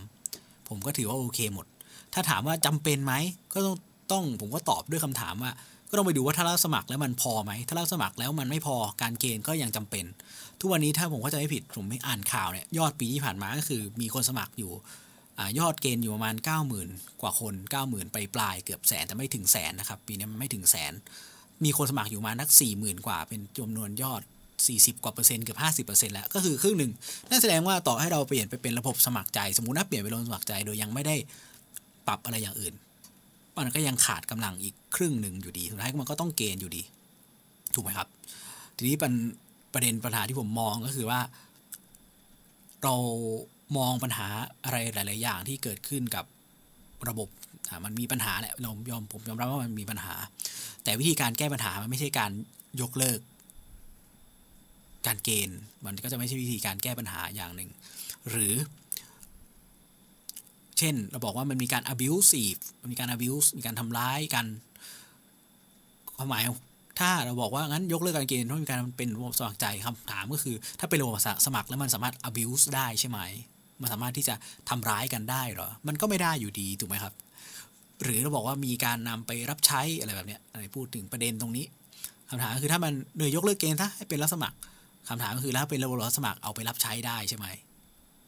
[0.67, 1.65] ผมก็ถือว่าโอเคหมด
[2.13, 3.13] ถ้าถามว่าจำเป็นไหม
[3.53, 3.77] ก็ต้อง
[4.11, 5.51] ต้องผมก็ตอบด้วยคำถามว่า
[5.89, 10.05] ก็ต้องไปดูว่าถ้ารับสมัครแล้วมันพอไหมถ้ารับสมัครแล้วมันไม่พอการเกณฑ์ก็ยังจำเป็น
[10.59, 14.71] ทุกวันนี้ถ้าผมก็จะไม่ผิดผมไม่อ่านข่าวเนี่ยยอดปีที่ผ่านมาก็คือ มีคนสมัครอยู่
[15.39, 16.35] อยอดเกณฑ์อยู่ประมาณ
[16.79, 17.53] 90,000 กว่าคน
[17.83, 20.93] 90,000 ไปปลายเกือบแสนแต่ไม่ถึงแสนนะครับปีนี้มันไม่ถึงแสน
[21.63, 24.21] มีคนสมัครอยู่มานัก40,000 กว่าเป็นจำนวนยอด
[24.63, 26.91] 40 กว่าเปอร์เซ็นต์เกือบ50เปอร์เซ็นต์แล้วก็คือครึ่งหนึ่ง
[27.29, 31.15] นั่นแสดงว่าต่อให้เราเปลี่ยนไปเป็นระบบสมัครใจ สมมุติว่าเปลี่ยนไปลงสมัครใจโดยยังไม่ได้
[32.07, 32.73] ปรับอะไรอย่างอื่น
[33.57, 36.83] มันก็ยังขาดกำลังอีกครึ่งหนึ่งอยู่ดีสุดท้ายมันก็ต้องเกณฑ์อยู่ดี
[37.73, 38.07] ถูกไหมครับ
[38.77, 39.13] ทีนี้เป็น
[39.73, 41.19] ประเด็นปัญหาที่ผมมองก็คือว่า
[42.83, 42.95] เรา
[43.77, 44.27] มองปัญหา
[44.63, 46.25] อะไรหลาย ๆ อย่างที่เกิดขึ้นกับ
[47.09, 47.27] ระบบ
[47.85, 50.13] มันมีปัญหาแหละเรายอมผมยอมรับว่ามันมีปัญหา
[50.83, 52.31] แต่วิธีการแก้ปัญหามันไม่ใช่การ
[52.81, 53.19] ยกเลิก
[55.07, 57.69] การเกณฑ์ มันก็จะไม่ใช่วิธีการแก้ปัญหาอย่างหนึ่ง
[58.29, 58.53] หรือ
[60.77, 62.59] เช่นเราบอกว่ามันมีการ abusive
[62.91, 64.45] มีการ abuse มีการทำร้ายกัน
[66.17, 66.43] ความหมาย
[66.99, 71.13] ถ้าเราบอกว่า งั้นยกเลิกการเกณฑ์ต้องมีการเป็นระบบสมัครใจคำถามก็คือ ถ้าเป็นระบบ
[71.45, 73.19] สมัครแล้วมันสามารถ abuse ได้ใช่ไหม
[73.81, 74.35] มันสามารถที่จะ
[74.69, 77.13] ทำร้ายกันได้หรอ มันก็ไม่ได้อยู่ดีถูกไหมครับ
[78.03, 81.65] หรือเราบอกว่ามีการนำไปรับใช้อะไรแบบเนี้ยอะไรพูดถึงประเด็นตรงนี้
[82.29, 84.57] คำถามคือถ้ามันเนยยกเลิกเกณฑ์ถ้าให้เป็นรับสมัคร
[85.09, 87.47] คำถามก็คือแล้วเป็นระบบรับสมัครเอาไปรับใช้ได้ใช่ไหม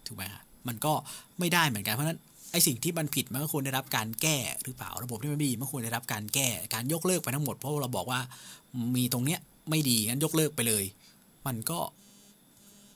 [0.08, 0.94] ถูกไหมครับมันก็
[1.40, 2.20] ไม่ได้เหมือนกันเพราะฉะนั้น
[2.52, 8.20] ไอสิ่งที่มันผิดมันก็ควรได้รับการแก้หรือเปล่าระบบที่มันไม่ดีมันควรได้รับการแก้การยกเลิกไปทั้งหมดเพราะเราบอกว่า
[8.96, 10.84] มีตรงเนี้ยไม่ดีงั้นยกเลิกไปเลย
[11.48, 11.80] มันก็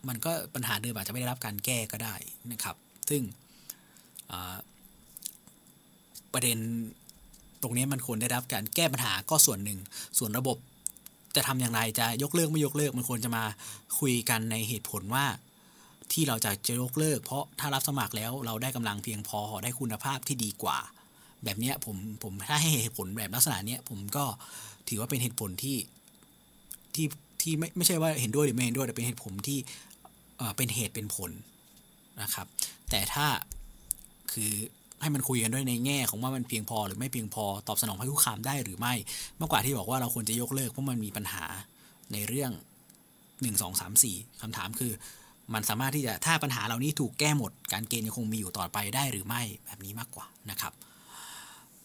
[0.08, 2.16] มันก็ปัญหาเดิมอาจจะไม่ได้รับการแก้ก็ได้
[2.52, 2.76] นะครับ
[3.10, 3.22] ซึ่ง
[6.34, 6.58] ประเด็น
[7.62, 9.80] ตรงนี้มันควรได้รับการแก้ปัญหาก็ส่วนหนึ่ง
[10.18, 10.58] ส่วนระบบ
[11.36, 13.44] จะทำอย่างไรจะยกเลิกไม่ยกเลิกมันควรจะมา
[14.00, 15.26] คุยกันในเหตุผลว่า
[16.12, 20.78] ที่เราจะจะยกเลิก เพราะถ้ารับสมัครแล้วเราได้กำลังเพียงพอได้คุณภาพที่ดีกว่า
[21.44, 24.26] แบบเนี้ยผมผมถ้าให้เหตุผลแบบลักษณะเนี้ยผมก็
[24.90, 25.78] ถือว่าเป็นเหตุผลที่
[26.96, 27.08] ที่
[27.42, 29.60] ที่ไม่ไม่ใช่ว่าเห็นด้วยหรือไม่เห็นด้วยแต่เป็นเหตุผลที่
[30.58, 31.32] เป็นเหตุเป็นผล
[32.22, 32.48] นะครับ
[32.90, 33.28] แต่ถ้า
[34.32, 34.54] คือ
[35.02, 38.94] ให้มันคุยกันด้วยในแง่ของว่ามันเพียงพอหรือไม่เพียงพอตอบสนองภัยคุกคามได้หรือไม่
[39.40, 41.44] มากกว่าที่บอกว่าเราควรจะยกเลิกเพราะมันมีปัญหา
[42.14, 42.52] ในเรื่อง
[43.42, 44.92] 1 2 3 4คำถามคือ
[45.54, 50.74] มันสามารถที่จะถ้าปัญหาเหล่านี้ถูกแก้หมด การเกณฑ์ยังคงมีอยู่ต่อไปได้หรือไม่แบบนี้มากกว่านะครับ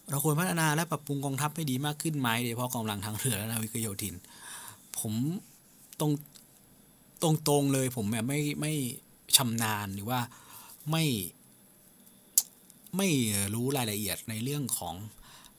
[0.09, 4.15] เราควรพัฒนาและปรับปรุงกองทัพให้ดีมากขึ้นไหมโดยเฉพาะกองกำลังทางเรือและนาวิกโยธิน
[4.97, 5.13] ผม
[5.99, 6.11] ตรง
[7.21, 8.73] ตรงตรงเลยผมแบบไม่ไม่
[9.35, 10.19] ชำนาญหรือว่า
[10.91, 11.03] ไม่
[12.97, 13.09] ไม่
[13.53, 14.95] รู้รายละเอียดในเรื่องของ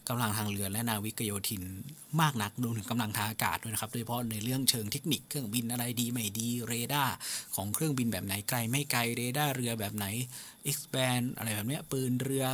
[0.08, 1.62] กำลังทางเรือและนาวิกโยธิน
[2.20, 7.14] มากนักรวมถึงกำลังทางอากาศด้วยนะครับ โดยเฉพาะในเรื่องเชิงเทคนิคเครื่องบินอะไรดีไม่ดีเรดาร์
[7.56, 10.06] ของเครื่องบินแบบไหนไกลไม่ไกลเรดาร์เรือแบบไหน
[10.70, 12.44] expand อะไรแบบเนี้ยปืนเรือ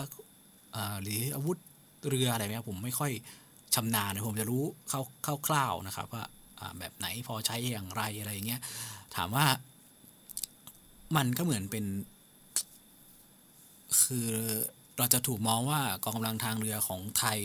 [0.75, 1.59] อหรืออาวุธ
[2.09, 3.13] เรืออะไรเนี้ยผมไม่ค่อย
[3.75, 4.65] ชำนาญนะผมจะรู้
[5.47, 6.25] คร่าวๆนะครับว่า
[6.61, 8.61] อ่าแบบไหนพอใช้อย่างไรอะไรอย่างเงี้ย
[9.15, 9.47] ถามว่า
[11.17, 11.85] มันก็เหมือนเป็น
[14.03, 14.31] คือ
[14.99, 17.39] เราจะถูกมองว่ากองกำลังทางเรือของไทย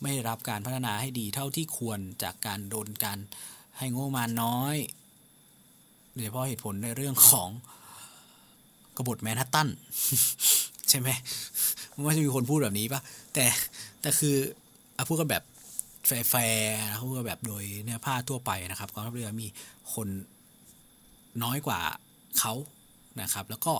[0.00, 3.18] ไม่ได้รับการพัฒนาให้ดีเท่าที่ควรจากการโดนการ
[3.78, 4.76] ให้งบประมาณน้อย
[6.14, 7.48] โดยเฉพาะเหตุผลในเรื่องของ
[8.96, 9.68] กบฏแมนฮัตตัน
[10.88, 11.08] ใช่ไหม
[11.94, 13.00] มันก็จะมีคนพูดแบบนี้ปะ
[13.34, 13.44] แต่
[14.00, 14.36] แต่คือ
[14.94, 15.42] เอาพูดกันแบบ
[16.06, 19.46] แฟร์ๆนะพูดกันแบบโดยเนื้อผ้าทั่วไปนะครับกองทัพเรือมี
[19.94, 20.08] คน
[21.42, 21.80] น้อยกว่า
[22.38, 22.52] เขา
[23.22, 23.72] นะครับ แล้วก็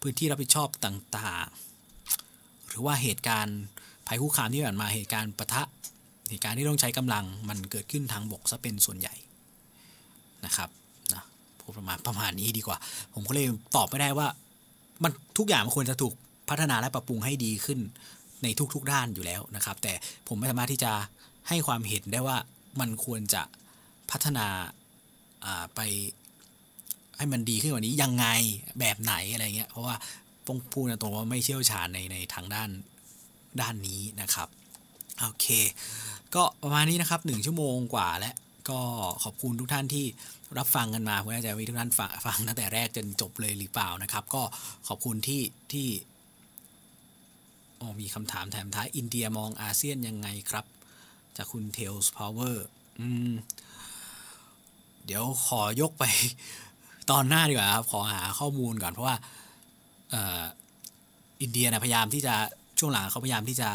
[0.00, 3.58] พื้นที่รับผิดชอบต่างๆ หรือว่าเหตุการณ์
[4.06, 5.62] ภัยคุกคามที่ผ่านมาเหตุการณ์ปะทะ
[6.30, 9.14] เหตุการณ์ที่ต้องใช้กำลังมันเกิดขึ้นทางบกซะเป็นส่วนใหญ่
[10.44, 10.68] นะครับ
[11.14, 11.22] นะ
[11.60, 12.78] พูดประมาณประมาณนี้ดีกว่า
[13.14, 13.46] ผมก็เลย
[13.76, 14.28] ตอบไม่ได้ว่า
[15.02, 16.14] มันทุกอย่างมันควรจะถูก
[16.48, 17.78] พัฒนาและปรับปรุงให้ดีขึ้น
[18.42, 19.92] ในทุกๆด้านอยู่แล้วนะครับ แต่
[20.28, 20.92] ผมไม่สามารถที่จะ
[21.48, 22.36] ให้ความเห็นได้ว่า
[22.80, 23.42] มันควรจะ
[24.10, 25.80] พัฒนาาไป
[27.18, 28.26] ให้มันดีขึ้นกว่านี้ยังไง
[28.80, 29.94] แบบไหนอะไรเงี้ยเพราะว่า
[30.46, 32.70] ต้องพูดตรงว่าไม่เชี่ยวชาญในในทางด้าน
[33.60, 34.48] ด้านนี้นะครับ
[35.20, 35.46] โอเค
[36.34, 38.34] ก็ประมาณนี้นะครับหนึ่งชั่วโมงกว่าแล้ว
[38.70, 38.80] ก็
[39.22, 40.06] ขอบคุณทุกท่านที่
[40.58, 44.42] รับฟังกันมาผมอาจจะมีทุกท่านฟังฟงตั้งแต่แรกจนจบเลยหรือเปล่านะครับ ก็
[44.88, 45.42] ขอบคุณที่
[45.72, 45.88] ที่
[47.80, 50.64] อ๋อมีคำถามแถมท้าย อินเดียมองอาเซียนยังไงครับ
[51.36, 52.66] จากคุณเทลส์พาวเวอร์
[55.04, 56.04] เดี๋ยวขอยกไป
[57.10, 59.16] ตอนหน้าดีกว่าครับ ขอหาข้อมูลก่อนเพราะว่า
[60.10, 60.16] เอ
[61.42, 62.34] อินเดียนะพยายามที่จะ
[62.78, 63.70] ช่วงหลังเขาพยายามที่จะ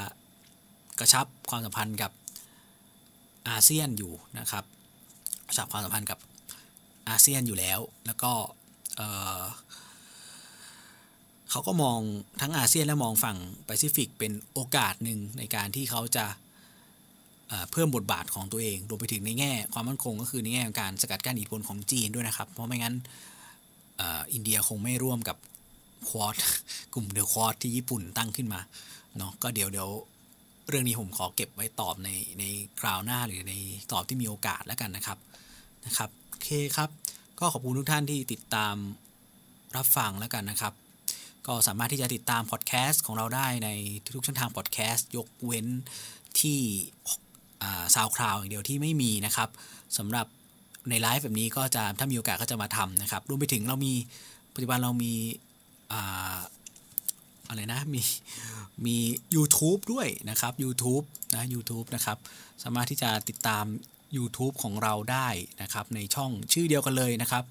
[1.00, 2.12] กระชับความสัมพันธ์กับ
[3.50, 4.64] อาเซียนอยู่นะครับ
[5.48, 6.20] กระชับความสัมพันธ์กับ
[7.10, 8.32] อาเซียนอยู่แล้ว แล้วก็
[8.96, 9.02] เอ
[9.40, 9.44] อ
[11.50, 12.00] เขาก็มอง
[12.42, 16.26] ทั้งอาเซียนและมองฝั่งแปซิฟิกเป็นโอกาสหนึ่งในการที่เขาจะ
[17.72, 22.96] เพิ่มบทบาทของตัวเองรวมไปถึงในแง่ความมั่นคงก็คือในแง่ของการสกัดกั้นอิทธิพลของจีนด้วยนะครับ เพราะไม่งั้น
[24.02, 25.38] อ,อินเดียคงไม่ร่วมกับ
[26.08, 26.36] Quad
[26.94, 28.62] กลุ่ม The Quad ที่ญี่ปุ่นตั้งขึ้นมา
[29.18, 29.90] เนาะก็เดี๋ยวเดี๋ยว
[30.70, 32.44] เรื่องนี้ผมขอเก็บไว้ตอบในใน
[32.80, 33.54] คราวหน้าหรือใน
[33.92, 35.18] ตอบที่มีโอกาสแล้วกันนะครับ
[35.86, 36.90] นะครับโอเคครับ
[37.40, 38.76] ก็ขอบคุณทุกท่านที่ติดตาม
[39.76, 40.74] รับฟังแล้วกันนะครับ
[41.48, 43.70] ก็สามารถที่จะติดตามพอดแคสต์ของเราได้ใน
[44.16, 45.68] ทุกช่องทางพอดแคสต์ยกเว้น
[46.40, 46.60] ที่
[47.96, 49.50] SoundCloud อย่างเดียวที่ไม่มีนะครับ
[49.98, 50.28] สำหรับ
[50.90, 53.94] ในไลฟ์แบบนี้ก็จะถ้ามีโอกาสก็จะมาทำนะครับรวมไปถึงเรามี
[54.54, 55.14] ปัจจุบันเรามี
[57.48, 58.02] อะไรนะมี
[58.86, 58.98] มี
[59.36, 61.06] YouTube ด้วยนะครับ YouTube
[61.36, 62.18] นะ YouTube นะครับ
[62.64, 63.66] สามารถที่จะติดตาม
[64.18, 65.28] YouTube ของเราได้
[65.62, 67.44] นะครับ ในช่องชื่อเดียวกันเลยนะครับ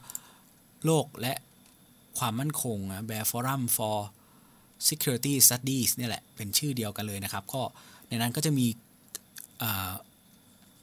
[0.84, 1.34] โลกและ
[2.18, 3.98] ความมั่นคงนะ Bear Forum for
[4.88, 7.62] Security Studies เนี่ยแหละ เป็นชื่อเดียวกันเลยนะครับ ก็
[8.08, 8.66] ในนั้นก็จะมี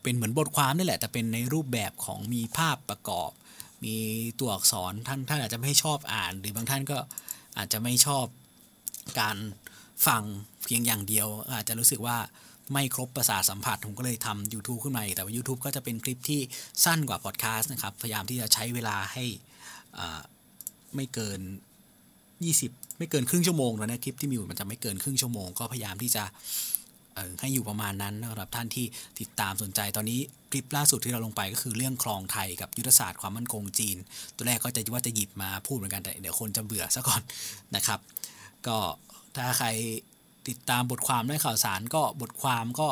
[0.01, 3.31] เป็นเหมือนบทความนี่แหละ แต่เป็นในรูปแบบของมีภาพประกอบ
[3.85, 3.95] มี
[4.39, 6.97] ตัวอักษรท่านท่านอาจจะไม่ชอบอ่าน หรือบางท่านก็
[7.57, 8.25] อาจจะไม่ชอบ
[9.19, 9.37] การ
[10.07, 10.23] ฟัง
[10.65, 12.17] เพียงอย่างเดียว อาจจะรู้สึกว่า
[12.73, 16.41] ไม่ครบประสาทสัมผัส ผมก็เลยทำ YouTube ขึ้นมาแต่ว่า YouTube ก็จะเป็นคลิปที่
[16.85, 19.23] สั้นกว่าพอดแคสต์นะครับ พยายามที่จะใช้เวลาให้
[20.95, 21.39] ไม่เกิน
[22.19, 26.23] 20 ไม่เกินครึ่งชั่วโมงแล้วนะคลิปที่มีอยู่มันจะไม่เกินครึ่งชั่วโมง ก็พยายามที่จะ
[27.41, 28.85] ให้อยู่ประมาณนั้นสำหรับท่านที่
[29.19, 30.19] ติดตามสนใจตอนนี้
[30.51, 33.97] คลิปล่าสุดที่เราลงไปก็คือเรื่องคลองไทยกับยุทธศาสตร์ความมั่นคงจีน
[34.35, 37.21] ตัวแรกก็จะว่าจะหยิบมาพูดเหมือนกันแต่เดี๋ยวคนจะเบื่อซะก่อน
[37.75, 37.99] นะครับ
[38.67, 38.77] ก็
[39.35, 39.67] ถ้าใคร
[40.47, 42.87] ติดตามบทความและข่าวสารก็บทความก็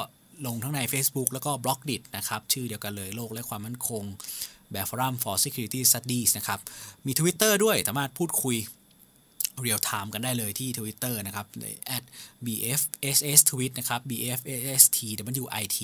[0.45, 4.03] ลงทั้งใน Facebook แล้วก็บล็อกดินะครับ ชื่อเดียวกันเลยโลกและความมั่นคง
[4.73, 6.59] Bear Forum for Security Studies นะครับ
[7.05, 8.55] มี Twitter ด้วยสามารถพูดคุย
[9.61, 11.47] real-time กันได้เลยที่ Twitter นะครับ
[11.97, 12.03] at
[12.45, 15.81] bfsstwit นะครับ bfsstwit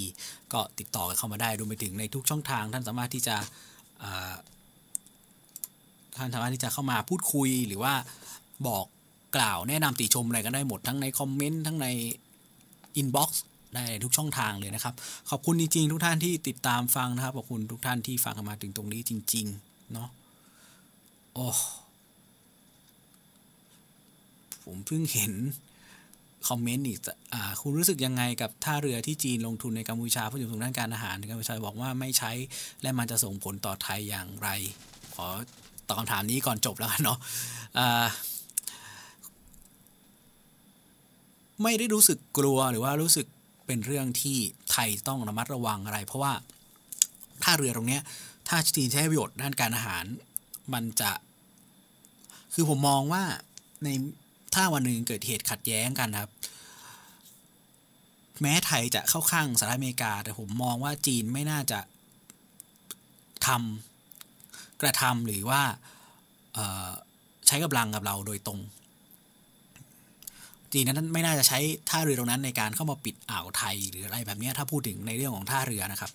[0.54, 3.36] ก็ติดต่อกันเข้ามาได้รวมไปถึงในทุกช่องทางท่านสามารถที่จะ
[6.16, 7.94] ท่านสามารถที่จะเข้ามาพูดคุยหรือว่า
[8.68, 8.86] บอก
[9.36, 11.88] กล่าวแนะนำติชมอะไรกันได้หมดทั้งใน comment ทั้งใน
[12.98, 13.44] inbox
[13.76, 14.94] ได้ทุกช่องทางเลยนะครับ
[15.30, 20.10] ขอบคุณจริงๆ ทุกท่านที่ติดตามฟังนะครับ ขอบคุณทุกท่านที่ฟังมาถึงตรงนี้จริง ๆ เนาะ
[21.34, 21.48] โอ้
[24.64, 25.34] ผมเพิ่งเห็น
[26.48, 27.00] คอมเมนต์อีก
[27.34, 32.32] อ่าคุณรู้สึกยังไงกับท่าเรือที่จีนลงทุนในกัมพูชาเพื่อจุดประสงค์ด้านการอาหารกัมพูชาบอกว่าไม่ใช้
[32.82, 34.50] และมันจะส่งผลต่อไทยอย่างไร
[35.16, 35.28] ขอ
[35.88, 37.18] ตอบคำถามนี้ก่อนจบแล้วกันเนาะ
[41.64, 43.28] ไม่ได้รู้สึกกลัวหรือว่ารู้สึก
[43.66, 44.38] เป็นเรื่องที่
[44.72, 46.34] ไทยต้องระมัดระวังอะไร เพราะว่า
[47.44, 48.00] ท่าเรือตรงนี้
[48.48, 50.06] ถ้าจีนใช้ประโยชน์ด้านการอาหาร
[50.74, 51.12] มันจะ
[52.54, 53.24] คือผมมองว่า
[53.84, 53.90] ใน
[54.56, 56.32] ถ้าวันหนึ่งเกิดเหตุขัดแย้งกันครับ
[58.42, 61.80] แม้ไทยจะเข้าข้างสหรัฐอเมริกา แต่ผมมองว่าจีนไม่น่าจะ
[63.48, 65.62] ทำกระทำหรือว่า
[67.48, 68.60] ใช้กำลังกับเราโดยตรง
[70.74, 76.12] จีนนั้นไม่น่าจะใช้ท่าเรือตรงนั้นในการเข้ามาปิดอ่าวไทยหรืออะไรแบบนี้ถ้าพูดถึงในเรื่องของท่าเรือนะครับ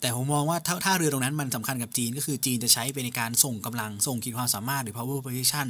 [0.00, 5.66] แต่ผมมองว่าท่าท่าเรือตรงนั้นมันสำคัญกับจีนก็คือจีนจะใช้เป็นในการส่งกำลังส่งขีดความสามารถหรือ power position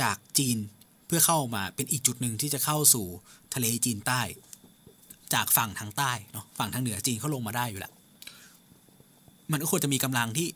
[0.00, 0.56] จากจีน
[1.06, 3.06] เพื่อเข้ามาเป็นอีกจุดหนึ่งที่จะเข้าสู่
[3.54, 4.22] ทะเลจีนใต้
[5.34, 7.92] จากฝั่งทางใต้เนาะฝั่งทางเหนือจีนเขาลงมาได้อยู่แล้ว
[9.52, 10.48] มันก็ควรจะมีกำลังที่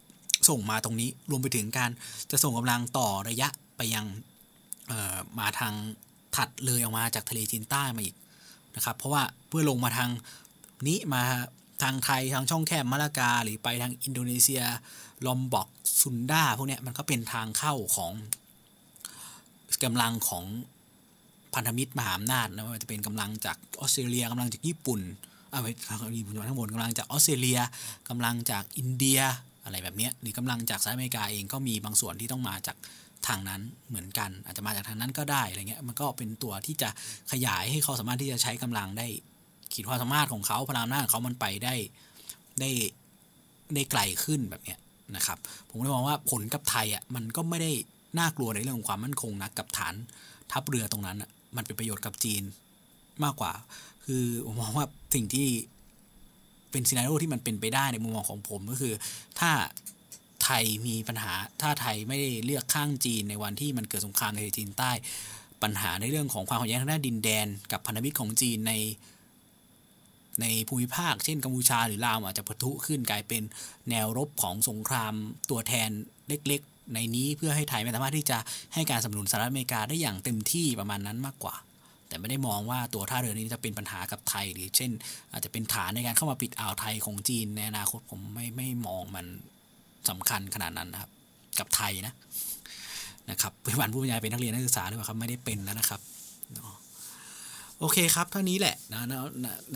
[0.48, 1.90] ส่งมาตรงนี้รวมไปถึงการ
[2.30, 4.06] จะส่งกำลังต่อระยะไปยัง
[5.38, 5.74] มาทาง
[6.36, 8.16] ถัดเลยออกมาจากทะเลจีนใต้มาอีก
[8.76, 10.10] นะครับ เพราะว่าเพื่อลงมาทาง
[10.86, 11.22] นี้มา
[11.84, 14.62] ทางไทยทางช่องแคบมาลากา หรือไปทางอินโดนีเซีย
[15.26, 15.68] ลอมบอก
[16.00, 18.12] ซุนดาพวกนี้มันก็เป็นทางเข้าของ
[19.84, 20.44] กำลังของ
[21.54, 25.00] พันธมิตรมหาอำนาจนะว่าจะเป็นกำลังจากออสเตรเลียกำลังจากญี่ปุ่น
[25.52, 25.66] อาไป
[26.18, 27.60] ญี่ปุ่นทั้งหมดกำลังจากออสเตรเลีย
[28.08, 29.20] กำลังจากอินเดีย
[29.64, 32.76] อะไรแบบนี้หรือกำลังจากสหรัฐอเมริกาเองก็มีบางส่วนที่ต้องมาจาก
[33.26, 36.88] ทางนั้นเหมือนกัน อาจจะมาจากทางนั้นก็ได้อะไรเงี้ยมันก็เป็นตัวที่จะ
[37.32, 39.06] ขยายให้เขาสามารถที่จะใช้กำลังได้
[39.72, 41.74] ขีดความสามารถของเขาพลังอำนาจของเขามันไปได้
[42.60, 42.70] ได้
[43.74, 44.78] ได้ไกลขึ้นแบบเนี้ย
[45.16, 47.72] นะครับ ผมเลยมองว่าผลกับไทยอะมันก็ไม่ได้
[48.18, 49.94] น่ากลัวในเรื่องของความมั่นคงนะกับฐาน
[50.52, 52.42] ทัพเรือตรงนั้นอะมันเป็นประโยชน์กับจีน
[53.24, 53.52] มากกว่า
[54.04, 55.48] คือผมมองว่าสิ่งที่
[56.70, 58.94] เป็นซีนารีโอที่มันเป็นไปได้ในมุมมองของผมก็คือ
[59.40, 59.50] ถ้า
[60.44, 64.90] ไทยมีปัญหาถ้าไทยไม่ได้เลือกข้างจีนในวันที่มันเกิดสงครามในจีนใต้
[65.62, 68.72] ปัญหาในเรื่องของความขัดแย้งทางด้านดินแดน กับพันธมิตรของจีนใน
[70.40, 73.42] ในภูมิภาคเช่นกัมพูชาหรือลาวอาจจะปะทุขึ้นกลายเป็น
[73.90, 75.14] แนวรบของสงคราม
[75.50, 75.90] ตัวแทน
[76.28, 78.38] เล็กๆ ในนี้เพื่อให้ไทยไม่สามารถที่จะ
[78.74, 81.54] ให้การสนับสนุนสหรัฐอเมริกาได้อย่างเต็มที่ประมาณนั้นมากกว่า
[82.08, 84.90] แต่ไม่ได้มองว่าตัวท่าเรือนี้จะเป็นปัญหากับไทยหรือเช่น
[85.32, 89.26] อาจจะเป็นฐานในการเข้ามาปิดอ่าวไทยของจีนในอนาคตผมไม่ไม่มองมัน
[90.08, 91.10] สำคัญขนาดนั้นนะครับ
[91.58, 92.14] กับไทยนะ
[93.30, 96.00] นะครับปัจจุบันผู้บรรยายเป็นนักเรียนนักศึกษาหรือเปล่าครับไม่ได้เป็นแล้วนะครับ
[97.80, 99.02] โอเคครับ เท่านี้แหละนะ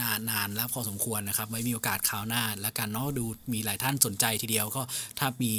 [0.01, 4.83] นานนานแล้วพอสมควรนะครับ ไว้มีโอกาสคราวหน้า แล้วกันเนาะดูมีหลายท่านสนใจทีเดียวก็
[5.19, 5.53] ถ้ามี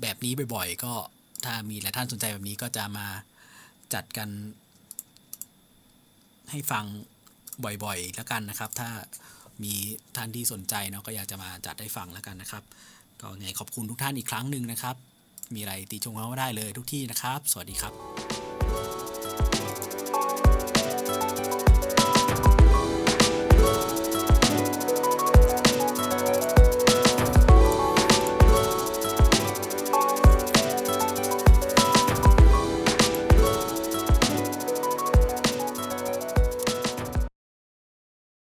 [0.00, 0.92] แบบนี้บ่อยๆ ก็
[1.44, 3.06] ถ้ามีหลายท่านสนใจแบบนี้ก็จะมา
[3.94, 4.28] จัดกัน
[6.50, 6.84] ให้ฟัง
[7.84, 8.88] บ่อยๆ แล้วกันนะครับ ถ้า
[9.62, 9.72] มี
[10.16, 12.62] ท่านที่สนใจเนาะก็อยากจะมาจัดให้ฟังแล้วกันนะครับ
[13.20, 14.96] ก็ไงขอบคุณทุกท่านอีกครั้งหนึ่งนะครับ
[15.54, 19.07] มีอะไรติชมเขามาได้เลยทุกที่นะครับ สวัสดีครับ